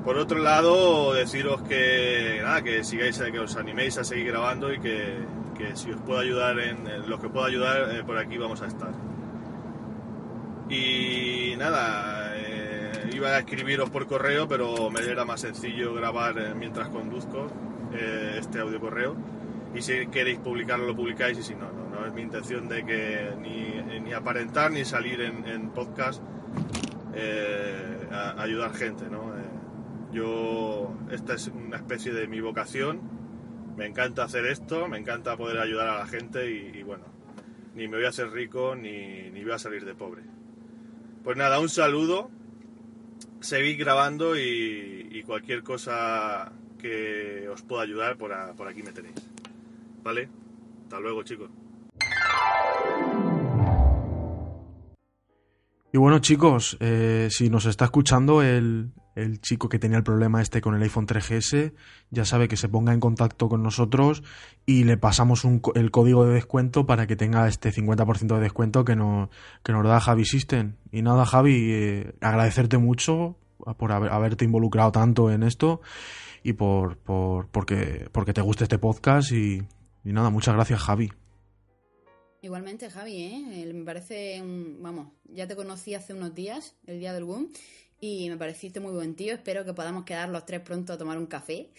Por 0.03 0.17
otro 0.17 0.39
lado, 0.39 1.13
deciros 1.13 1.61
que 1.63 2.39
nada, 2.43 2.61
que 2.61 2.83
sigáis, 2.83 3.19
que 3.19 3.39
os 3.39 3.55
animéis 3.57 3.97
a 3.97 4.03
seguir 4.03 4.27
grabando 4.27 4.71
y 4.71 4.79
que, 4.79 5.17
que 5.57 5.75
si 5.75 5.91
os 5.91 5.99
puedo 6.01 6.19
ayudar 6.19 6.59
en, 6.59 6.87
en 6.87 7.09
lo 7.09 7.19
que 7.19 7.27
puedo 7.27 7.45
ayudar, 7.45 7.95
eh, 7.95 8.03
por 8.03 8.17
aquí 8.17 8.37
vamos 8.37 8.61
a 8.61 8.67
estar. 8.67 8.91
Y 10.69 11.55
nada, 11.57 12.33
eh, 12.35 13.09
iba 13.13 13.29
a 13.29 13.39
escribiros 13.39 13.89
por 13.89 14.07
correo, 14.07 14.47
pero 14.47 14.89
me 14.89 15.01
era 15.01 15.25
más 15.25 15.41
sencillo 15.41 15.93
grabar 15.93 16.37
eh, 16.37 16.53
mientras 16.55 16.89
conduzco 16.89 17.47
eh, 17.97 18.37
este 18.39 18.59
audio 18.59 18.79
correo. 18.79 19.15
Y 19.73 19.81
si 19.81 20.07
queréis 20.07 20.39
publicarlo, 20.39 20.85
lo 20.85 20.95
publicáis, 20.95 21.37
y 21.37 21.43
si 21.43 21.55
no, 21.55 21.69
no, 21.71 22.05
es 22.05 22.13
mi 22.13 22.21
intención 22.21 22.69
de 22.69 22.85
que 22.85 23.31
ni, 23.41 23.99
ni 23.99 24.13
aparentar 24.13 24.71
ni 24.71 24.85
salir 24.85 25.21
en, 25.21 25.45
en 25.45 25.69
podcast 25.71 26.21
eh, 27.13 28.07
a, 28.11 28.41
ayudar 28.41 28.73
gente, 28.73 29.09
¿no? 29.09 29.35
Eh, 29.37 29.41
yo, 30.13 30.93
esta 31.11 31.33
es 31.33 31.47
una 31.47 31.77
especie 31.77 32.13
de 32.13 32.27
mi 32.27 32.39
vocación, 32.39 33.01
me 33.75 33.85
encanta 33.85 34.23
hacer 34.23 34.45
esto, 34.45 34.87
me 34.87 34.97
encanta 34.97 35.35
poder 35.35 35.57
ayudar 35.57 35.89
a 35.89 35.99
la 35.99 36.07
gente 36.07 36.49
y, 36.49 36.81
bueno, 36.83 37.03
ni 37.75 37.89
me 37.89 37.97
voy 37.97 38.05
a 38.05 38.09
hacer 38.09 38.31
rico 38.31 38.75
ni, 38.75 39.29
ni 39.31 39.43
voy 39.43 39.51
a 39.51 39.59
salir 39.59 39.83
de 39.83 39.93
pobre. 39.93 40.23
Pues 41.23 41.35
nada, 41.35 41.59
un 41.59 41.69
saludo. 41.69 42.29
Seguid 43.41 43.77
grabando 43.77 44.37
y 44.37 45.21
cualquier 45.25 45.63
cosa 45.63 46.51
que 46.79 47.47
os 47.49 47.61
pueda 47.61 47.83
ayudar, 47.83 48.17
por, 48.17 48.31
aquí 48.33 48.83
me 48.83 48.91
tenéis. 48.91 49.15
¿Vale? 50.03 50.29
Hasta 50.83 50.99
luego, 50.99 51.23
chicos. 51.23 51.49
Y 55.91 55.97
bueno, 55.97 56.19
chicos, 56.19 56.77
eh, 56.81 57.29
si 57.31 57.49
nos 57.49 57.65
está 57.65 57.85
escuchando 57.85 58.41
el, 58.41 58.91
el 59.15 59.39
chico 59.39 59.69
que 59.69 59.79
tenía 59.79 59.97
el 59.97 60.03
problema 60.03 60.41
este 60.41 60.61
con 60.61 60.75
el 60.75 60.83
iPhone 60.83 61.07
3GS, 61.07 61.73
ya 62.11 62.25
sabe 62.25 62.47
que 62.47 62.57
se 62.57 62.67
ponga 62.67 62.93
en 62.93 62.99
contacto 62.99 63.47
con 63.47 63.63
nosotros 63.63 64.23
y 64.65 64.83
le 64.83 64.97
pasamos 64.97 65.45
el 65.75 65.91
código 65.91 66.25
de 66.25 66.33
descuento 66.33 66.85
para 66.85 67.07
que 67.07 67.15
tenga 67.15 67.47
este 67.47 67.71
50% 67.71 68.35
de 68.35 68.41
descuento 68.41 68.83
que, 68.83 68.95
no, 68.95 69.29
que 69.63 69.71
nos 69.71 69.85
da 69.85 69.99
Javi 69.99 70.25
System. 70.25 70.75
Y 70.91 71.01
nada, 71.01 71.25
Javi, 71.25 71.71
eh, 71.71 72.15
agradecerte 72.21 72.77
mucho 72.77 73.37
por 73.77 73.91
haber- 73.91 74.11
haberte 74.11 74.45
involucrado 74.45 74.91
tanto 74.91 75.31
en 75.31 75.43
esto 75.43 75.81
y 76.43 76.53
por, 76.53 76.97
por 76.97 77.47
porque, 77.49 78.07
porque 78.11 78.33
te 78.33 78.41
guste 78.41 78.63
este 78.63 78.77
podcast 78.77 79.31
y, 79.31 79.61
y 80.03 80.13
nada, 80.13 80.29
muchas 80.29 80.53
gracias, 80.55 80.79
Javi. 80.81 81.11
Igualmente, 82.41 82.89
Javi, 82.89 83.23
¿eh? 83.23 83.73
Me 83.73 83.83
parece 83.83 84.39
un... 84.41 84.77
Vamos, 84.81 85.07
ya 85.25 85.47
te 85.47 85.55
conocí 85.55 85.95
hace 85.95 86.13
unos 86.13 86.35
días, 86.35 86.75
el 86.85 86.99
día 86.99 87.11
del 87.13 87.23
boom, 87.23 87.49
y 87.99 88.29
me 88.29 88.37
pareciste 88.37 88.79
muy 88.79 88.91
buen 88.91 89.15
tío. 89.15 89.33
Espero 89.33 89.65
que 89.65 89.73
podamos 89.73 90.03
quedar 90.05 90.29
los 90.29 90.45
tres 90.45 90.61
pronto 90.61 90.93
a 90.93 90.97
tomar 90.97 91.17
un 91.17 91.25
café. 91.25 91.71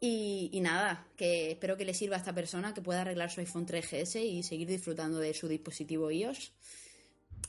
Y, 0.00 0.50
y 0.52 0.60
nada, 0.60 1.08
que 1.16 1.52
espero 1.52 1.76
que 1.76 1.84
le 1.84 1.94
sirva 1.94 2.14
a 2.14 2.18
esta 2.18 2.32
persona 2.34 2.74
que 2.74 2.82
pueda 2.82 3.00
arreglar 3.00 3.30
su 3.30 3.40
iPhone 3.40 3.66
3GS 3.66 4.22
y 4.22 4.42
seguir 4.44 4.68
disfrutando 4.68 5.18
de 5.18 5.34
su 5.34 5.48
dispositivo 5.48 6.10
iOS. 6.10 6.52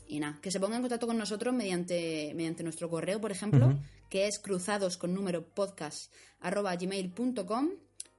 Y 0.07 0.19
nada, 0.19 0.39
que 0.41 0.51
se 0.51 0.59
ponga 0.59 0.75
en 0.75 0.81
contacto 0.83 1.07
con 1.07 1.17
nosotros 1.17 1.53
mediante, 1.53 2.31
mediante 2.35 2.63
nuestro 2.63 2.89
correo, 2.89 3.19
por 3.19 3.31
ejemplo, 3.31 3.77
que 4.09 4.27
es 4.27 4.39
cruzados 4.39 4.97
con 4.97 5.13
número 5.13 5.43
podcast 5.45 6.11
arroba 6.39 6.75
gmail.com, 6.75 7.69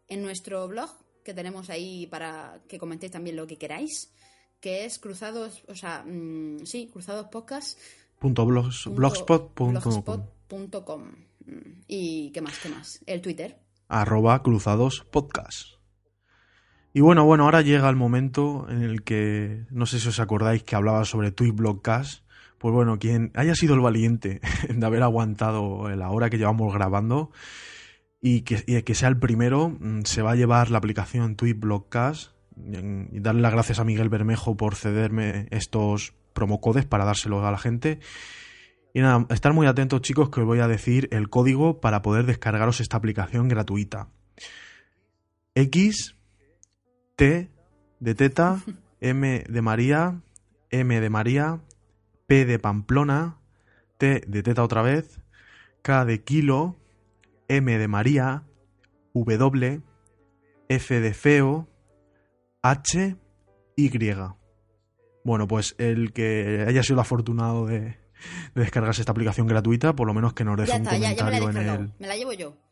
en 0.09 0.23
nuestro 0.23 0.67
blog, 0.69 0.91
que 1.25 1.33
tenemos 1.35 1.71
ahí 1.71 2.07
para 2.07 2.61
que 2.69 2.79
comentéis 2.79 3.13
también 3.13 3.37
lo 3.37 3.47
que 3.47 3.57
queráis, 3.57 4.13
que 4.61 4.85
es 4.85 4.99
cruzados, 4.99 5.63
o 5.69 5.75
sea, 5.77 6.03
mm, 6.05 6.65
sí, 6.67 6.89
cruzados 6.93 7.27
podcast 7.29 7.79
Punto 8.19 8.45
blogs- 8.47 8.85
punto- 8.85 8.97
blogspot.com. 8.97 9.73
blogspot.com. 9.73 11.03
Mm, 11.47 11.83
Y 11.87 12.31
qué 12.33 12.41
más, 12.41 12.59
qué 12.59 12.69
más. 12.69 13.01
El 13.07 13.21
Twitter. 13.21 13.59
arroba 13.89 14.43
cruzados 14.43 15.05
podcast. 15.13 15.76
Y 16.97 17.03
bueno, 17.03 17.27
bueno, 17.27 17.45
ahora 17.45 17.61
llega 17.61 17.91
el 17.91 17.95
momento 17.95 18.67
en 18.71 18.81
el 18.81 19.03
que, 19.03 19.67
no 19.69 19.85
sé 19.85 20.01
si 20.01 20.09
os 20.09 20.19
acordáis 20.19 20.63
que 20.63 20.77
hablaba 20.77 21.05
sobre 21.05 21.31
Tweetblogcast. 21.31 22.23
Pues 22.57 22.73
bueno, 22.73 22.99
quien 22.99 23.33
haya 23.35 23.55
sido 23.55 23.75
el 23.75 23.83
valiente 23.83 24.41
de 24.75 24.87
haber 24.87 25.03
aguantado 25.03 25.95
la 25.95 26.09
hora 26.09 26.31
que 26.31 26.39
llevamos 26.39 26.73
grabando 26.73 27.33
y 28.23 28.41
que, 28.41 28.65
y 28.67 28.81
que 28.81 28.95
sea 28.95 29.11
el 29.11 29.19
primero, 29.19 29.77
mm, 29.79 30.05
se 30.05 30.23
va 30.23 30.31
a 30.31 30.37
llevar 30.37 30.71
la 30.71 30.79
aplicación 30.79 31.37
Tweetblogcast 31.37 32.31
y 32.57 33.21
darle 33.21 33.43
las 33.43 33.53
gracias 33.53 33.79
a 33.79 33.85
Miguel 33.85 34.09
Bermejo 34.09 34.57
por 34.57 34.75
cederme 34.75 35.49
estos 35.51 36.15
promocodes 36.33 36.87
para 36.87 37.05
dárselos 37.05 37.45
a 37.45 37.51
la 37.51 37.59
gente. 37.59 38.01
Y 38.95 39.01
nada, 39.01 39.27
estar 39.29 39.53
muy 39.53 39.67
atentos 39.67 40.01
chicos 40.01 40.31
que 40.31 40.41
os 40.41 40.47
voy 40.47 40.61
a 40.61 40.67
decir 40.67 41.11
el 41.13 41.29
código 41.29 41.79
para 41.79 42.01
poder 42.01 42.25
descargaros 42.25 42.81
esta 42.81 42.97
aplicación 42.97 43.49
gratuita. 43.49 44.09
X, 45.55 46.16
T 47.17 47.51
de 48.01 48.15
teta, 48.15 48.63
M 49.01 49.45
de 49.49 49.63
María, 49.63 50.21
M 50.71 51.01
de 51.01 51.11
María, 51.11 51.61
P 52.27 52.45
de 52.45 52.59
Pamplona, 52.59 53.39
T 53.99 54.23
de 54.27 54.43
teta 54.43 54.63
otra 54.63 54.83
vez, 54.83 55.21
K 55.83 56.05
de 56.05 56.23
kilo, 56.23 56.77
M 57.49 57.79
de 57.79 57.89
María, 57.89 58.43
W, 59.15 59.81
F 60.69 61.01
de 61.01 61.15
feo, 61.15 61.69
H, 62.63 63.17
Y. 63.77 64.15
Bueno, 65.25 65.49
pues 65.49 65.75
el 65.79 66.13
que 66.13 66.65
haya 66.69 66.83
sido 66.83 66.95
el 66.95 67.01
afortunado 67.01 67.67
de, 67.67 67.81
de 67.81 67.97
descargarse 68.55 69.03
esta 69.03 69.13
aplicación 69.13 69.47
gratuita, 69.47 69.95
por 69.95 70.07
lo 70.07 70.15
menos 70.15 70.35
que 70.35 70.45
nos 70.45 70.57
deje 70.57 70.73
Ya 70.73 70.77
un 70.77 70.83
está, 70.83 70.99
ya, 70.99 71.13
ya 71.13 71.25
me 71.25 71.31
la 71.31 71.37
he 71.37 71.41
comentario 71.41 71.75
en 71.75 71.81
el. 71.81 71.93
Me 71.99 72.07
la 72.07 72.17
llevo 72.17 72.33
yo. 72.33 72.66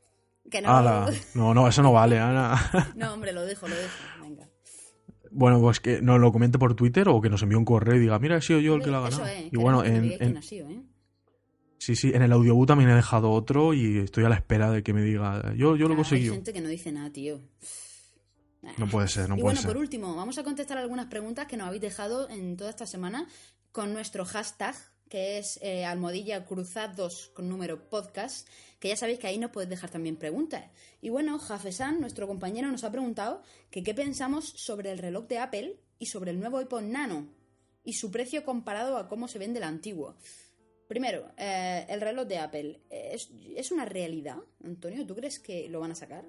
Que 0.54 0.62
no, 0.62 0.76
Ala. 0.76 1.12
No, 1.34 1.52
no, 1.52 1.66
eso 1.66 1.82
no 1.82 1.90
vale, 1.90 2.20
Ana. 2.20 2.54
no, 2.94 3.12
hombre, 3.12 3.32
lo 3.32 3.44
dejo, 3.44 3.66
lo 3.66 3.74
dejo. 3.74 3.92
Venga. 4.22 4.48
Bueno, 5.32 5.60
pues 5.60 5.80
que 5.80 6.00
nos 6.00 6.20
lo 6.20 6.30
comente 6.30 6.60
por 6.60 6.76
Twitter 6.76 7.08
o 7.08 7.20
que 7.20 7.28
nos 7.28 7.42
envíe 7.42 7.56
un 7.56 7.64
correo 7.64 7.96
y 7.96 7.98
diga, 7.98 8.20
mira, 8.20 8.36
he 8.36 8.40
sido 8.40 8.60
yo 8.60 8.76
el 8.76 8.82
que 8.84 8.92
lo 8.92 9.04
ha 9.04 9.08
Eso 9.08 9.18
ganado. 9.18 9.36
es, 9.36 9.52
y 9.52 9.56
bueno, 9.56 9.84
en, 9.84 10.36
ha 10.36 10.42
sido, 10.42 10.68
¿eh? 10.68 10.80
sí, 11.78 11.96
sí, 11.96 12.12
en 12.14 12.22
el 12.22 12.30
audiobook 12.30 12.68
también 12.68 12.88
he 12.90 12.94
dejado 12.94 13.32
otro 13.32 13.74
y 13.74 13.98
estoy 13.98 14.22
a 14.26 14.28
la 14.28 14.36
espera 14.36 14.70
de 14.70 14.84
que 14.84 14.92
me 14.92 15.02
diga, 15.02 15.52
yo, 15.56 15.74
yo 15.74 15.88
lo 15.88 15.94
he 15.94 15.96
conseguido. 15.96 16.34
Hay 16.34 16.36
gente 16.36 16.52
que 16.52 16.60
no 16.60 16.68
dice 16.68 16.92
nada, 16.92 17.10
tío. 17.10 17.40
No 18.78 18.86
puede 18.86 19.08
ser, 19.08 19.28
no 19.28 19.34
y 19.34 19.40
puede 19.40 19.42
bueno, 19.42 19.60
ser. 19.60 19.72
por 19.72 19.76
último, 19.76 20.14
vamos 20.14 20.38
a 20.38 20.44
contestar 20.44 20.78
algunas 20.78 21.06
preguntas 21.06 21.48
que 21.48 21.56
nos 21.56 21.66
habéis 21.66 21.82
dejado 21.82 22.30
en 22.30 22.56
toda 22.56 22.70
esta 22.70 22.86
semana 22.86 23.26
con 23.72 23.92
nuestro 23.92 24.24
hashtag, 24.24 24.76
que 25.14 25.38
es 25.38 25.60
eh, 25.62 25.84
almohadilla 25.84 26.44
cruzados 26.44 27.30
con 27.34 27.48
número 27.48 27.88
podcast, 27.88 28.48
que 28.80 28.88
ya 28.88 28.96
sabéis 28.96 29.20
que 29.20 29.28
ahí 29.28 29.38
nos 29.38 29.52
podéis 29.52 29.70
dejar 29.70 29.88
también 29.88 30.16
preguntas. 30.16 30.64
Y 31.00 31.10
bueno, 31.10 31.38
Jafesan, 31.38 32.00
nuestro 32.00 32.26
compañero, 32.26 32.68
nos 32.72 32.82
ha 32.82 32.90
preguntado 32.90 33.40
que 33.70 33.84
qué 33.84 33.94
pensamos 33.94 34.44
sobre 34.44 34.90
el 34.90 34.98
reloj 34.98 35.28
de 35.28 35.38
Apple 35.38 35.76
y 36.00 36.06
sobre 36.06 36.32
el 36.32 36.40
nuevo 36.40 36.60
iPod 36.60 36.82
Nano 36.82 37.28
y 37.84 37.92
su 37.92 38.10
precio 38.10 38.44
comparado 38.44 38.96
a 38.96 39.08
cómo 39.08 39.28
se 39.28 39.38
vende 39.38 39.60
el 39.60 39.64
antiguo. 39.66 40.16
Primero, 40.88 41.30
eh, 41.36 41.86
el 41.88 42.00
reloj 42.00 42.26
de 42.26 42.38
Apple. 42.38 42.80
¿Es, 42.90 43.30
¿Es 43.54 43.70
una 43.70 43.84
realidad, 43.84 44.38
Antonio? 44.64 45.06
¿Tú 45.06 45.14
crees 45.14 45.38
que 45.38 45.68
lo 45.68 45.78
van 45.78 45.92
a 45.92 45.94
sacar? 45.94 46.24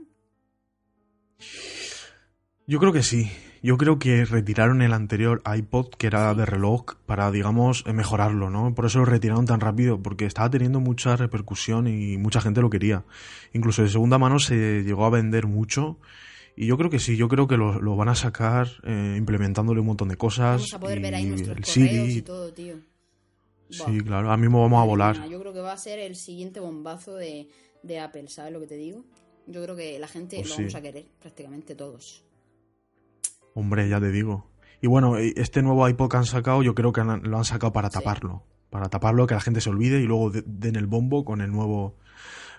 Yo 2.68 2.80
creo 2.80 2.92
que 2.94 3.04
sí. 3.04 3.30
Yo 3.62 3.78
creo 3.78 3.98
que 3.98 4.26
retiraron 4.26 4.82
el 4.84 4.94
anterior 4.94 5.42
iPod, 5.52 5.90
que 5.90 6.06
era 6.08 6.34
de 6.36 6.46
reloj, 6.46 6.86
para, 7.08 7.32
digamos, 7.32 7.84
mejorarlo, 7.88 8.50
¿no? 8.52 8.76
Por 8.76 8.86
eso 8.86 9.00
lo 9.00 9.06
retiraron 9.06 9.46
tan 9.48 9.60
rápido, 9.60 10.02
porque 10.02 10.26
estaba 10.26 10.50
teniendo 10.52 10.80
mucha 10.80 11.16
repercusión 11.16 11.88
y 11.88 12.18
mucha 12.18 12.42
gente 12.42 12.62
lo 12.62 12.70
quería. 12.70 13.04
Incluso 13.54 13.82
de 13.82 13.90
segunda 13.90 14.20
mano 14.20 14.38
se 14.40 14.84
llegó 14.84 15.06
a 15.06 15.10
vender 15.10 15.48
mucho. 15.48 15.98
Y 16.56 16.68
yo 16.68 16.78
creo 16.78 16.90
que 16.92 17.00
sí, 17.00 17.18
yo 17.18 17.28
creo 17.28 17.48
que 17.48 17.58
lo, 17.58 17.82
lo 17.82 17.96
van 17.96 18.10
a 18.10 18.16
sacar 18.16 18.68
eh, 18.84 19.16
implementándole 19.18 19.80
un 19.80 19.88
montón 19.88 20.10
de 20.10 20.16
cosas. 20.16 20.58
Vamos 20.62 20.74
a 20.76 20.80
poder 20.80 21.00
ver 21.00 21.16
ahí 21.16 21.26
nuestros 21.26 21.58
el 21.58 21.66
Siri. 21.66 22.18
y 22.18 22.22
todo, 22.22 22.54
tío. 22.54 22.76
Sí, 23.70 24.00
claro, 24.02 24.32
a 24.32 24.38
mí 24.38 24.48
me 24.48 24.60
vamos 24.60 24.80
a 24.80 24.86
volar. 24.86 25.28
Yo 25.28 25.40
creo 25.40 25.54
que 25.54 25.60
va 25.60 25.74
a 25.74 25.78
ser 25.78 25.98
el 26.00 26.16
siguiente 26.16 26.60
bombazo 26.60 27.16
de, 27.16 27.48
de 27.82 28.00
Apple, 28.00 28.28
¿sabes 28.28 28.54
lo 28.54 28.60
que 28.60 28.68
te 28.68 28.78
digo? 28.78 29.04
Yo 29.48 29.64
creo 29.64 29.76
que 29.76 29.98
la 29.98 30.08
gente 30.08 30.38
Pues 30.38 30.50
lo 30.50 30.56
sí. 30.56 30.62
vamos 30.62 30.76
a 30.76 30.82
querer, 30.82 31.06
prácticamente 31.20 31.74
todos. 31.76 32.25
Hombre, 33.56 33.90
ya 33.90 34.00
te 34.00 34.12
digo. 34.12 34.52
Y 34.82 34.88
bueno, 34.88 35.18
eh, 35.18 35.34
este 35.38 35.64
nuevo 35.64 35.88
iPod 35.90 36.10
que 36.12 36.18
han 36.18 36.26
sacado, 36.26 36.62
yo 36.62 36.76
creo 36.76 36.94
que 36.94 37.02
han- 37.02 37.24
lo 37.24 37.38
han 37.38 37.46
sacado 37.46 37.74
para 37.74 37.90
Sí. 37.90 37.94
taparlo. 37.94 38.44
Para 38.70 38.90
taparlo, 38.90 39.26
que 39.26 39.34
la 39.34 39.40
gente 39.42 39.62
se 39.62 39.70
olvide 39.70 40.00
y 40.00 40.04
luego 40.04 40.30
de- 40.30 40.44
den 40.46 40.76
el 40.76 40.86
bombo 40.86 41.26
con 41.26 41.42
el 41.42 41.52
nuevo. 41.52 41.96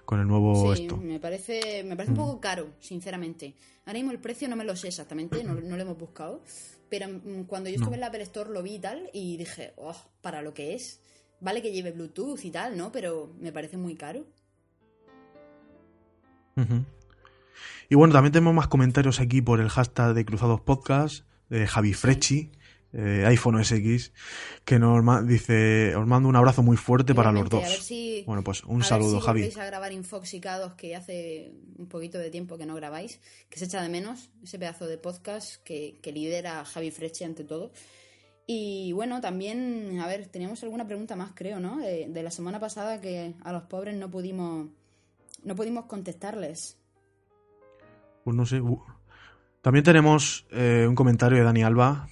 Con 0.07 0.21
el 0.21 0.27
nuevo 0.29 0.75
sí, 0.75 0.83
esto. 0.85 0.97
me 0.97 1.19
parece, 1.21 1.83
me 1.85 1.95
Mm. 1.95 1.97
parece 1.97 2.13
un 2.13 2.17
poco 2.19 2.41
caro, 2.41 2.69
sinceramente. 2.79 3.55
Ahora 3.85 3.99
mismo 3.99 4.13
el 4.13 4.21
precio 4.21 4.49
no 4.49 4.55
me 4.57 4.65
lo 4.65 4.75
sé 4.77 4.89
exactamente, 4.89 5.43
no, 5.45 5.55
no 5.55 5.77
lo 5.77 5.83
hemos 5.83 5.99
buscado. 5.99 6.43
Pero 6.89 7.09
mm, 7.09 7.43
cuando 7.47 7.69
yo 7.69 7.75
estuve 7.75 7.91
No. 7.91 7.95
en 7.97 8.01
la 8.01 8.07
Apple 8.07 8.23
Store 8.23 8.51
lo 8.51 8.63
vi 8.63 8.77
y 8.77 8.79
tal, 8.79 9.11
y 9.13 9.37
dije, 9.37 9.73
oh, 9.77 9.97
para 10.23 10.43
lo 10.43 10.55
que 10.55 10.75
es. 10.75 11.01
Vale 11.41 11.61
que 11.61 11.73
lleve 11.73 11.91
Bluetooth 11.93 12.43
y 12.45 12.51
tal, 12.53 12.79
¿no? 12.79 12.91
Pero 12.93 13.31
me 13.41 13.53
parece 13.53 13.77
muy 13.77 13.97
caro. 13.97 14.25
Y 17.89 17.95
bueno, 17.95 18.13
también 18.13 18.33
tenemos 18.33 18.55
más 18.55 18.69
comentarios 18.69 19.21
aquí 19.21 19.43
por 19.43 19.61
el 19.61 19.69
hashtag 19.69 20.15
de 20.15 20.25
Cruzados 20.25 20.61
Podcast, 20.61 21.25
de 21.49 21.67
Javi 21.67 21.93
Frechi, 21.95 22.51
eh, 22.93 23.25
iPhone 23.27 23.63
SX, 23.63 24.13
que 24.65 24.79
nos 24.79 25.27
dice, 25.27 25.95
os 25.97 26.07
mando 26.07 26.29
un 26.29 26.37
abrazo 26.37 26.63
muy 26.63 26.77
fuerte 26.77 27.15
para 27.15 27.31
los 27.33 27.49
dos. 27.51 27.65
A 27.65 27.69
ver 27.69 27.79
si, 27.81 28.23
Bueno, 28.27 28.43
pues 28.43 28.63
a 28.65 28.69
un 28.69 28.79
ver 28.79 28.87
saludo, 28.89 29.21
si 29.21 29.27
Javi. 29.27 29.51
a 29.61 29.65
grabar 29.67 29.93
Infoxicados, 29.93 30.75
que 30.75 30.97
hace 30.97 31.53
un 31.77 31.89
poquito 31.89 32.19
de 32.19 32.31
tiempo 32.31 32.57
que 32.57 32.65
no 32.67 32.75
grabáis, 32.75 33.21
que 33.51 33.59
se 33.59 33.67
echa 33.67 33.83
de 33.83 33.89
menos 33.91 34.31
ese 34.43 34.59
pedazo 34.59 34.87
de 34.87 34.99
podcast 34.99 35.63
que, 35.63 35.99
que 36.03 36.13
lidera 36.13 36.65
Javi 36.65 36.91
Freche 36.91 37.25
ante 37.25 37.45
todo. 37.45 37.71
Y 38.47 38.93
bueno, 38.93 39.21
también, 39.21 39.99
a 40.01 40.07
ver, 40.07 40.27
teníamos 40.29 40.63
alguna 40.63 40.87
pregunta 40.87 41.17
más, 41.17 41.33
creo, 41.35 41.59
¿no? 41.61 41.79
De, 41.79 42.07
de 42.09 42.23
la 42.23 42.31
semana 42.31 42.61
pasada 42.61 43.01
que 43.01 43.35
a 43.43 43.53
los 43.53 43.65
pobres 43.65 43.97
no 43.97 44.09
pudimos, 44.11 44.69
no 45.43 45.55
pudimos 45.57 45.87
contestarles. 45.87 46.79
Pues 48.27 48.35
no 48.35 48.45
sé. 48.45 48.61
uh. 48.61 48.83
También 49.63 49.85
tenemos 49.85 50.49
eh, 50.51 50.85
un 50.89 50.97
comentario 50.97 51.39
de 51.39 51.45
Dani 51.45 51.63
Alba 51.63 52.09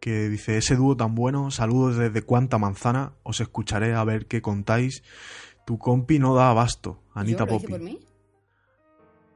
que 0.00 0.28
dice, 0.28 0.58
ese 0.58 0.74
dúo 0.74 0.96
tan 0.96 1.14
bueno, 1.14 1.52
saludos 1.52 1.96
desde 1.96 2.22
Cuanta 2.22 2.58
Manzana, 2.58 3.12
os 3.22 3.40
escucharé 3.40 3.94
a 3.94 4.02
ver 4.02 4.26
qué 4.26 4.42
contáis. 4.42 5.04
Tu 5.64 5.78
compi 5.78 6.18
no 6.18 6.34
da 6.34 6.50
abasto, 6.50 6.98
Anita 7.14 7.44
¿Yo 7.44 7.52
lo 7.52 7.56
hice 7.56 7.68
por 7.68 7.80
mí? 7.80 8.00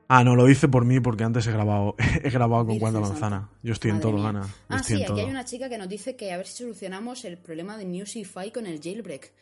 Ah, 0.09 0.25
no, 0.25 0.35
lo 0.35 0.47
dice 0.47 0.67
por 0.67 0.85
mí 0.85 0.99
porque 0.99 1.23
antes 1.23 1.47
he 1.47 1.53
grabado, 1.53 1.95
he 2.25 2.31
grabado 2.31 2.67
con 2.67 2.81
Santa. 2.81 2.99
Manzana. 2.99 3.51
Yo 3.63 3.73
estoy 3.75 3.93
en 3.93 4.01
todo. 4.01 4.27
Ana. 4.27 4.43
Ah, 4.69 4.83
sí, 4.83 5.01
aquí 5.01 5.21
hay 5.21 5.31
una 5.31 5.45
chica 5.45 5.69
que 5.69 5.79
nos 5.79 5.89
dice 5.89 6.17
que 6.17 6.33
a 6.33 6.37
ver 6.37 6.49
si 6.49 6.65
solucionamos 6.65 7.25
el 7.25 7.39
problema 7.39 7.79
de 7.79 7.85
Newsify 7.85 8.51
con 8.51 8.67
el 8.67 8.81
jailbreak. 8.83 9.33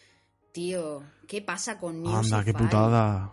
Tío, 0.52 1.02
¿qué 1.26 1.40
pasa 1.40 1.78
con 1.78 2.02
Newsify? 2.02 2.34
Anda, 2.34 2.44
qué 2.44 2.52
putada. 2.52 3.32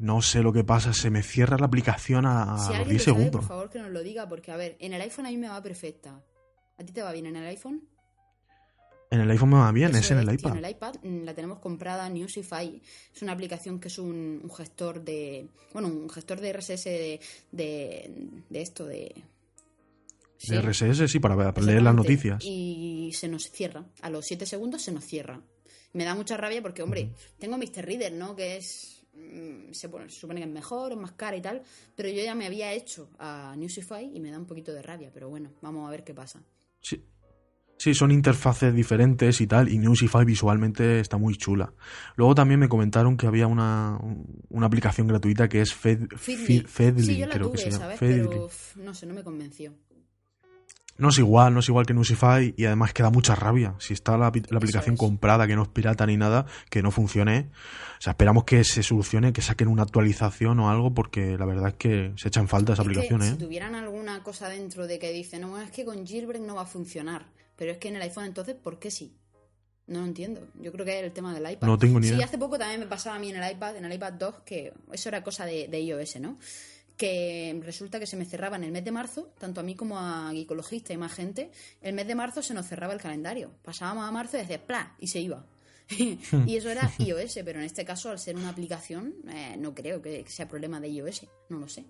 No 0.00 0.22
sé 0.22 0.42
lo 0.42 0.50
que 0.52 0.64
pasa, 0.64 0.94
se 0.94 1.10
me 1.10 1.22
cierra 1.22 1.58
la 1.58 1.66
aplicación 1.66 2.24
a, 2.24 2.56
Si 2.56 2.68
los 2.68 2.78
alguien 2.78 2.88
10 2.88 2.92
lo 2.92 3.04
sabe, 3.04 3.16
segundos. 3.18 3.40
por 3.42 3.48
favor 3.48 3.70
que 3.70 3.78
nos 3.80 3.90
lo 3.90 4.02
diga, 4.02 4.26
porque 4.28 4.50
a 4.50 4.56
ver, 4.56 4.76
en 4.80 4.94
el 4.94 5.00
iPhone 5.02 5.26
a 5.26 5.28
mí 5.28 5.36
me 5.36 5.48
va 5.48 5.62
perfecta. 5.62 6.22
¿A 6.78 6.84
ti 6.84 6.92
te 6.92 7.02
va 7.02 7.12
bien 7.12 7.26
en 7.26 7.36
el 7.36 7.46
iPhone? 7.46 7.86
En 9.10 9.20
el 9.20 9.30
iPhone 9.30 9.50
me 9.50 9.56
va 9.56 9.70
bien, 9.72 9.90
Eso 9.90 9.98
es 9.98 10.10
en 10.12 10.18
el 10.20 10.32
iPad. 10.32 10.56
En 10.56 10.64
el 10.64 10.70
iPad 10.70 10.94
mm, 11.02 11.24
la 11.24 11.34
tenemos 11.34 11.58
comprada, 11.58 12.08
Newsify. 12.08 12.80
Es 13.14 13.20
una 13.22 13.32
aplicación 13.32 13.78
que 13.78 13.88
es 13.88 13.98
un, 13.98 14.40
un 14.42 14.50
gestor 14.50 15.02
de. 15.02 15.48
Bueno, 15.74 15.88
un 15.88 16.08
gestor 16.08 16.40
de 16.40 16.52
RSS 16.54 16.84
de. 16.84 17.20
de, 17.52 18.10
de 18.48 18.62
esto, 18.62 18.86
de. 18.86 19.14
Sí, 20.38 20.54
De 20.54 20.62
RSS, 20.62 21.10
sí, 21.10 21.18
para, 21.18 21.52
leer 21.60 21.82
las 21.82 21.94
noticias. 21.94 22.42
Y 22.42 23.10
se 23.12 23.28
nos 23.28 23.50
cierra. 23.50 23.84
A 24.00 24.08
los 24.08 24.24
7 24.24 24.46
segundos 24.46 24.80
se 24.80 24.92
nos 24.92 25.04
cierra. 25.04 25.42
Me 25.92 26.04
da 26.04 26.14
mucha 26.14 26.38
rabia 26.38 26.62
porque, 26.62 26.82
hombre, 26.82 27.10
tengo 27.38 27.58
Mr. 27.58 27.84
Reader, 27.84 28.12
¿no? 28.12 28.34
Que 28.34 28.56
es. 28.56 28.99
Mm, 29.20 29.72
Se, 29.72 29.88
se 29.88 30.08
supone 30.20 30.40
que 30.40 30.46
es 30.46 30.52
mejor, 30.52 30.92
es 30.92 30.98
más 30.98 31.12
cara 31.12 31.36
y 31.36 31.42
tal. 31.42 31.62
Pero 31.94 32.08
yo 32.08 32.22
ya 32.22 32.34
me 32.34 32.46
había 32.46 32.72
hecho 32.72 33.10
a 33.18 33.54
Newsify 33.56 34.10
y 34.14 34.20
me 34.20 34.30
da 34.30 34.38
un 34.38 34.46
poquito 34.46 34.72
de 34.72 34.82
rabia. 34.82 35.10
Pero 35.12 35.28
bueno, 35.28 35.50
vamos 35.62 35.86
a 35.86 35.90
ver 35.90 36.04
qué 36.04 36.14
pasa. 36.14 36.42
Sí. 36.80 37.04
Sí, 37.78 37.94
son 37.94 38.10
interfaces 38.10 38.74
diferentes 38.74 39.40
y 39.40 39.46
tal, 39.46 39.70
y 39.70 39.78
Newsify 39.78 40.22
visualmente 40.26 41.00
está 41.00 41.16
muy 41.16 41.34
chula. 41.38 41.72
Luego 42.16 42.34
también 42.34 42.60
me 42.60 42.68
comentaron 42.68 43.16
que 43.16 43.26
había 43.26 43.46
una, 43.46 43.98
una 44.50 44.66
aplicación 44.66 45.06
gratuita 45.06 45.48
que 45.48 45.62
es 45.62 45.72
Fed, 45.72 46.08
Feedly. 46.14 46.60
Fe- 46.60 46.68
Feedly, 46.68 47.02
sí, 47.04 47.18
yo 47.20 47.26
la 47.26 47.32
creo 47.36 47.46
tuve, 47.46 47.52
que 47.56 47.62
se 47.62 47.70
llama. 47.70 47.84
¿sabes? 47.84 47.98
Feedly. 47.98 48.28
Pero 48.28 48.50
no 48.84 48.92
sé, 48.92 49.06
no 49.06 49.14
me 49.14 49.24
convenció. 49.24 49.72
No 51.00 51.08
es 51.08 51.18
igual, 51.18 51.54
no 51.54 51.60
es 51.60 51.68
igual 51.68 51.86
que 51.86 51.94
Newsify 51.94 52.54
y 52.56 52.64
además 52.66 52.92
que 52.92 53.02
da 53.02 53.10
mucha 53.10 53.34
rabia. 53.34 53.74
Si 53.78 53.94
está 53.94 54.16
la, 54.18 54.26
aplicación 54.28 54.94
es. 54.94 54.98
comprada, 54.98 55.46
que 55.46 55.56
no 55.56 55.62
es 55.62 55.68
pirata 55.68 56.06
ni 56.06 56.16
nada, 56.16 56.46
que 56.68 56.82
no 56.82 56.90
funcione. 56.90 57.50
O 57.98 58.02
sea, 58.02 58.12
esperamos 58.12 58.44
que 58.44 58.62
se 58.64 58.82
solucione, 58.82 59.32
que 59.32 59.42
saquen 59.42 59.68
una 59.68 59.82
actualización 59.82 60.60
o 60.60 60.70
algo, 60.70 60.94
porque 60.94 61.36
la 61.38 61.44
verdad 61.46 61.68
es 61.70 61.74
que 61.74 62.12
se 62.16 62.28
echan 62.28 62.48
falta 62.48 62.74
esa 62.74 62.82
aplicación, 62.82 63.22
si 63.22 63.28
¿eh? 63.28 63.36
tuvieran 63.36 63.74
alguna 63.74 64.22
cosa 64.22 64.48
dentro 64.48 64.86
de 64.86 64.98
que 64.98 65.10
dicen, 65.12 65.40
no, 65.42 65.60
es 65.60 65.70
que 65.70 65.84
con 65.84 66.06
jailbreak 66.06 66.42
no 66.42 66.54
va 66.54 66.62
a 66.62 66.66
funcionar. 66.66 67.26
Pero 67.56 67.72
es 67.72 67.78
que 67.78 67.88
en 67.88 67.96
el 67.96 68.02
iPhone 68.02 68.24
entonces, 68.26 68.54
¿por 68.54 68.78
qué 68.78 68.90
sí? 68.90 69.16
No 69.86 70.00
lo 70.00 70.06
entiendo. 70.06 70.46
Yo 70.60 70.70
creo 70.70 70.86
que 70.86 70.98
es 71.00 71.04
el 71.04 71.12
tema 71.12 71.34
del 71.34 71.50
iPad. 71.50 71.66
No 71.66 71.76
tengo 71.78 71.98
ni 71.98 72.06
Sí, 72.06 72.14
idea. 72.14 72.24
hace 72.26 72.38
poco 72.38 72.56
también 72.58 72.78
me 72.80 72.86
pasaba 72.86 73.16
a 73.16 73.18
mí 73.18 73.30
en 73.30 73.42
el 73.42 73.52
iPad, 73.52 73.76
en 73.76 73.84
el 73.84 73.92
iPad 73.92 74.12
2, 74.12 74.34
que 74.46 74.72
eso 74.92 75.08
era 75.08 75.22
cosa 75.24 75.44
de, 75.44 75.66
de 75.68 75.80
iOS, 75.80 76.20
¿no? 76.20 76.38
Que 77.00 77.58
resulta 77.64 77.98
que 77.98 78.06
se 78.06 78.16
me 78.18 78.26
cerraba 78.26 78.56
en 78.56 78.64
el 78.64 78.72
mes 78.72 78.84
de 78.84 78.92
marzo, 78.92 79.32
tanto 79.38 79.60
a 79.60 79.62
mí 79.62 79.74
como 79.74 79.98
a 79.98 80.30
Geekologista 80.32 80.92
y 80.92 80.98
más 80.98 81.14
gente, 81.14 81.50
el 81.80 81.94
mes 81.94 82.06
de 82.06 82.14
marzo 82.14 82.42
se 82.42 82.52
nos 82.52 82.66
cerraba 82.66 82.92
el 82.92 83.00
calendario. 83.00 83.50
Pasábamos 83.64 84.06
a 84.06 84.10
marzo 84.12 84.36
y 84.36 84.40
decía, 84.40 84.64
¡pla! 84.66 84.94
y 84.98 85.06
se 85.08 85.18
iba. 85.20 85.42
y 85.98 86.56
eso 86.56 86.68
era 86.68 86.90
iOS, 86.98 87.38
pero 87.42 87.58
en 87.58 87.64
este 87.64 87.86
caso, 87.86 88.10
al 88.10 88.18
ser 88.18 88.36
una 88.36 88.50
aplicación, 88.50 89.14
eh, 89.28 89.56
no 89.58 89.74
creo 89.74 90.02
que 90.02 90.26
sea 90.28 90.46
problema 90.46 90.78
de 90.78 90.88
iOS, 90.88 91.26
no 91.48 91.58
lo 91.60 91.68
sé. 91.68 91.86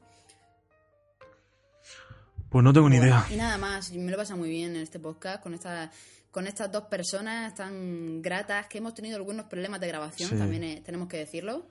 Pues 2.48 2.64
no 2.64 2.72
tengo 2.72 2.88
ni 2.88 2.98
Bueno, 2.98 3.12
idea. 3.16 3.26
Y 3.30 3.36
nada 3.36 3.58
más, 3.58 3.92
me 3.92 4.10
lo 4.10 4.16
pasa 4.16 4.36
muy 4.36 4.48
bien 4.50 4.76
en 4.76 4.82
este 4.82 4.98
podcast 5.00 5.42
con 5.42 5.54
esta, 5.54 5.90
con 6.30 6.46
estas 6.46 6.70
dos 6.70 6.84
personas 6.84 7.54
tan 7.54 8.22
gratas 8.22 8.66
que 8.68 8.78
hemos 8.78 8.94
tenido 8.94 9.16
algunos 9.16 9.46
problemas 9.46 9.80
de 9.80 9.88
grabación, 9.88 10.30
Sí. 10.30 10.36
también 10.36 10.64
eh, 10.64 10.82
tenemos 10.84 11.08
que 11.08 11.16
decirlo. 11.18 11.66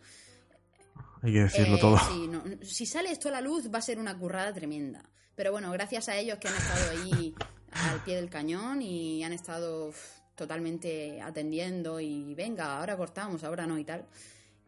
Hay 1.21 1.33
que 1.33 1.39
decirlo 1.39 1.75
Eh, 1.77 1.79
todo. 1.81 1.97
sí, 1.97 2.27
no, 2.27 2.43
si 2.63 2.85
sale 2.85 3.11
esto 3.11 3.27
a 3.29 3.31
la 3.31 3.41
luz 3.41 3.69
va 3.73 3.79
a 3.79 3.81
ser 3.81 3.99
una 3.99 4.17
currada 4.17 4.53
tremenda. 4.53 5.03
Pero 5.35 5.51
bueno, 5.51 5.71
gracias 5.71 6.09
a 6.09 6.17
ellos 6.17 6.37
que 6.39 6.47
han 6.47 6.55
estado 6.55 6.91
ahí 6.91 7.33
al 7.71 8.03
pie 8.03 8.15
del 8.15 8.29
cañón 8.29 8.81
y 8.81 9.23
han 9.23 9.33
estado 9.33 9.91
totalmente 10.35 11.21
atendiendo 11.21 11.99
y 11.99 12.33
venga, 12.35 12.77
ahora 12.77 12.95
cortamos, 12.97 13.43
ahora 13.43 13.65
no 13.67 13.77
y 13.77 13.83
tal. 13.85 14.05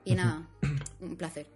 Y 0.04 0.16
nada, 0.16 0.48
un 1.00 1.16
placer. 1.16 1.48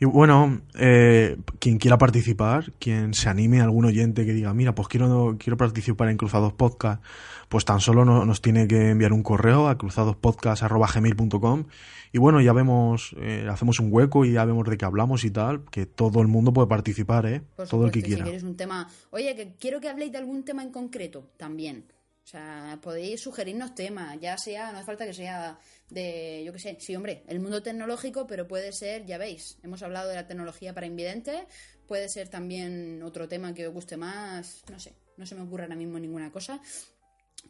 Y 0.00 0.04
bueno, 0.04 0.60
eh, 0.78 1.36
quien 1.58 1.78
quiera 1.78 1.98
participar, 1.98 2.72
quien 2.78 3.14
se 3.14 3.28
anime, 3.28 3.60
algún 3.60 3.84
oyente 3.84 4.24
que 4.26 4.32
diga, 4.32 4.52
mira, 4.54 4.74
pues 4.74 4.88
quiero, 4.88 5.36
quiero 5.38 5.56
participar 5.56 6.08
en 6.08 6.16
Cruzados 6.16 6.52
Podcast, 6.52 7.02
pues 7.48 7.64
tan 7.64 7.80
solo 7.80 8.04
no- 8.04 8.24
nos 8.24 8.40
tiene 8.42 8.66
que 8.68 8.90
enviar 8.90 9.12
un 9.12 9.22
correo 9.22 9.68
a 9.68 9.76
cruzadospodcast.gmail.com 9.78 11.64
y 12.12 12.18
bueno, 12.18 12.40
ya 12.40 12.52
vemos, 12.52 13.14
eh, 13.18 13.46
hacemos 13.50 13.80
un 13.80 13.88
hueco 13.90 14.24
y 14.24 14.32
ya 14.32 14.44
vemos 14.44 14.68
de 14.68 14.76
qué 14.76 14.84
hablamos 14.84 15.24
y 15.24 15.30
tal, 15.30 15.64
que 15.70 15.84
todo 15.86 16.20
el 16.22 16.28
mundo 16.28 16.52
puede 16.52 16.68
participar, 16.68 17.26
¿eh? 17.26 17.42
Por 17.56 17.66
todo 17.68 17.86
el 17.86 17.90
que 17.92 18.02
quiera. 18.02 18.24
Si 18.26 18.46
un 18.46 18.56
tema, 18.56 18.88
oye, 19.10 19.34
que 19.34 19.54
quiero 19.58 19.80
que 19.80 19.88
habléis 19.88 20.12
de 20.12 20.18
algún 20.18 20.44
tema 20.44 20.62
en 20.62 20.70
concreto, 20.70 21.26
también. 21.36 21.84
O 22.24 22.26
sea, 22.26 22.78
podéis 22.80 23.20
sugerirnos 23.20 23.74
temas, 23.74 24.18
ya 24.18 24.38
sea, 24.38 24.72
no 24.72 24.78
hace 24.78 24.86
falta 24.86 25.04
que 25.06 25.12
sea 25.12 25.58
de, 25.90 26.42
yo 26.44 26.54
qué 26.54 26.58
sé, 26.58 26.76
sí, 26.80 26.96
hombre, 26.96 27.22
el 27.28 27.38
mundo 27.38 27.62
tecnológico, 27.62 28.26
pero 28.26 28.48
puede 28.48 28.72
ser, 28.72 29.04
ya 29.04 29.18
veis, 29.18 29.58
hemos 29.62 29.82
hablado 29.82 30.08
de 30.08 30.14
la 30.14 30.26
tecnología 30.26 30.72
para 30.72 30.86
invidentes, 30.86 31.42
puede 31.86 32.08
ser 32.08 32.28
también 32.30 33.02
otro 33.02 33.28
tema 33.28 33.52
que 33.52 33.66
os 33.68 33.74
guste 33.74 33.98
más, 33.98 34.64
no 34.70 34.80
sé, 34.80 34.94
no 35.18 35.26
se 35.26 35.34
me 35.34 35.42
ocurre 35.42 35.64
ahora 35.64 35.76
mismo 35.76 35.98
ninguna 35.98 36.32
cosa. 36.32 36.60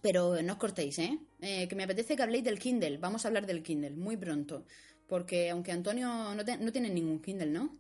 Pero 0.03 0.43
no 0.43 0.55
os 0.55 0.59
cortéis, 0.59 0.99
¿eh? 0.99 1.19
Eh, 1.41 1.69
Que 1.69 1.77
me 1.77 1.85
apetece 1.85 2.17
que 2.17 2.23
habléis 2.25 2.43
del 2.43 2.59
Kindle. 2.59 2.99
Vamos 2.99 3.25
a 3.25 3.29
hablar 3.29 3.47
del 3.47 3.63
Kindle 3.63 3.91
muy 3.93 4.17
pronto. 4.17 4.67
Porque 5.07 5.51
aunque 5.51 5.71
Antonio 5.71 6.35
no, 6.35 6.45
te- 6.45 6.57
no 6.59 6.73
tiene 6.73 6.91
ningún 6.91 7.23
Kindle, 7.23 7.47
¿no? 7.47 7.63
no, 7.65 7.79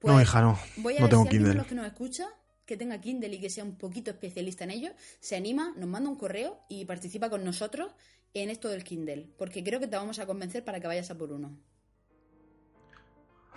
Pues, 0.00 0.22
hija, 0.22 0.40
no. 0.40 0.58
Voy 0.76 0.96
a 0.96 1.00
no 1.00 1.04
ver 1.04 1.10
tengo 1.10 1.24
si 1.24 1.28
Kindle. 1.30 1.54
los 1.54 1.66
que 1.66 1.74
nos 1.74 1.86
escucha, 1.86 2.28
que 2.66 2.76
tenga 2.76 3.00
Kindle 3.00 3.34
y 3.34 3.40
que 3.40 3.50
sea 3.50 3.64
un 3.64 3.76
poquito 3.76 4.10
especialista 4.10 4.64
en 4.64 4.70
ello, 4.70 4.90
se 5.20 5.36
anima, 5.36 5.72
nos 5.76 5.88
manda 5.88 6.08
un 6.10 6.16
correo 6.16 6.60
y 6.68 6.84
participa 6.84 7.30
con 7.30 7.44
nosotros 7.44 7.92
en 8.32 8.50
esto 8.50 8.68
del 8.68 8.84
Kindle. 8.84 9.28
Porque 9.38 9.62
creo 9.62 9.80
que 9.80 9.86
te 9.86 9.96
vamos 9.96 10.18
a 10.18 10.26
convencer 10.26 10.64
para 10.64 10.80
que 10.80 10.86
vayas 10.86 11.10
a 11.10 11.18
por 11.18 11.32
uno. 11.32 11.56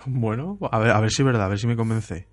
Bueno, 0.05 0.58
a 0.72 0.80
ver, 0.80 0.91
a 0.91 0.99
ver 0.99 1.12
si 1.12 1.22
es 1.22 1.26
verdad, 1.26 1.45
a 1.45 1.49
ver 1.49 1.60
si 1.60 1.68
me 1.68 1.76
convence. 1.76 2.28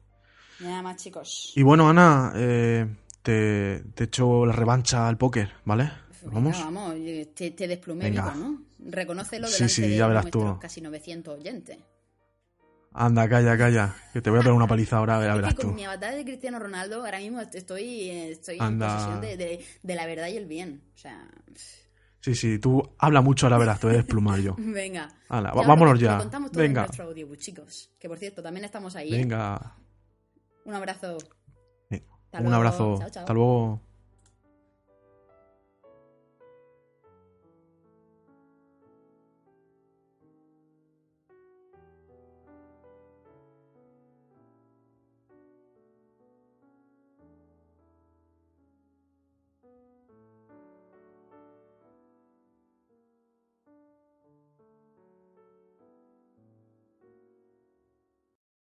Nada 0.61 0.83
más, 0.83 1.03
chicos. 1.03 1.53
Y 1.57 1.63
bueno, 1.63 1.89
Ana, 1.89 2.33
eh, 2.37 2.87
te, 3.23 3.83
te 3.95 4.05
echo 4.05 4.45
la 4.47 4.53
revancha 4.53 5.09
al 5.09 5.17
póker, 5.17 5.51
¿vale? 5.65 5.85
Venga, 6.23 6.35
¿Vamos? 6.35 6.59
vamos, 6.59 6.95
eh, 6.97 7.31
te, 7.35 7.51
te 7.51 7.67
desplumé 7.67 8.11
vivo, 8.11 8.31
¿no? 8.35 8.63
Reconócelo 8.79 9.47
Sí, 9.47 9.55
delante 9.65 9.75
sí, 9.75 9.97
ya 9.97 10.07
verás 10.07 10.31
tú. 10.31 10.59
casi 10.61 10.81
900 10.81 11.39
oyentes. 11.39 11.79
Anda, 12.97 13.29
calla, 13.29 13.59
calla, 13.59 13.95
que 14.13 14.23
te 14.23 14.31
voy 14.31 14.39
a 14.39 14.43
pegar 14.43 14.55
una 14.55 14.69
paliza 14.69 14.99
ahora, 14.99 15.19
Es 15.29 15.35
verás 15.35 15.51
que 15.55 15.63
con 15.63 15.71
tú. 15.71 15.73
mi 15.75 15.85
avatar 15.85 16.15
de 16.15 16.25
Cristiano 16.25 16.61
Ronaldo 16.61 17.05
ahora 17.05 17.19
mismo 17.19 17.41
estoy, 17.41 18.09
eh, 18.09 18.31
estoy 18.31 18.59
en 18.61 18.79
posesión 18.79 19.21
de, 19.21 19.37
de- 19.37 19.65
de 19.83 19.95
la 19.97 20.07
verdad 20.07 20.29
y 20.29 20.37
el 20.37 20.47
bien. 20.47 20.81
O 20.95 20.99
sea, 20.99 21.29
Sí, 22.21 22.35
sí, 22.35 22.59
tú 22.59 22.95
habla 22.99 23.21
mucho, 23.21 23.47
ahora 23.47 23.59
verás, 23.59 23.81
te 23.81 23.87
voy 23.89 23.95
a 23.97 23.99
desplumar 23.99 24.39
yo. 24.41 24.55
venga. 24.59 25.09
Hala, 25.29 25.53
Ya 25.55 25.63
vámonos 25.67 25.99
ya. 25.99 26.19
contamos 26.19 26.53
todo 26.53 26.63
en 26.63 26.69
Venga, 26.69 26.83
nuestro 26.83 27.05
audiobook, 27.07 27.37
chicos. 27.39 27.91
Que 27.99 28.09
por 28.09 28.19
cierto, 28.19 28.43
también 28.43 28.65
estamos 28.65 28.95
ahí. 28.95 29.13
¿eh? 29.13 29.19
venga. 29.19 29.75
Un 30.65 30.75
abrazo. 30.75 31.19
Hasta 31.91 32.39
Un 32.39 32.45
luego. 32.45 32.55
abrazo. 32.55 32.97
Chao, 33.01 33.11
chao. 33.11 33.21
Hasta 33.23 33.33
luego. 33.35 33.81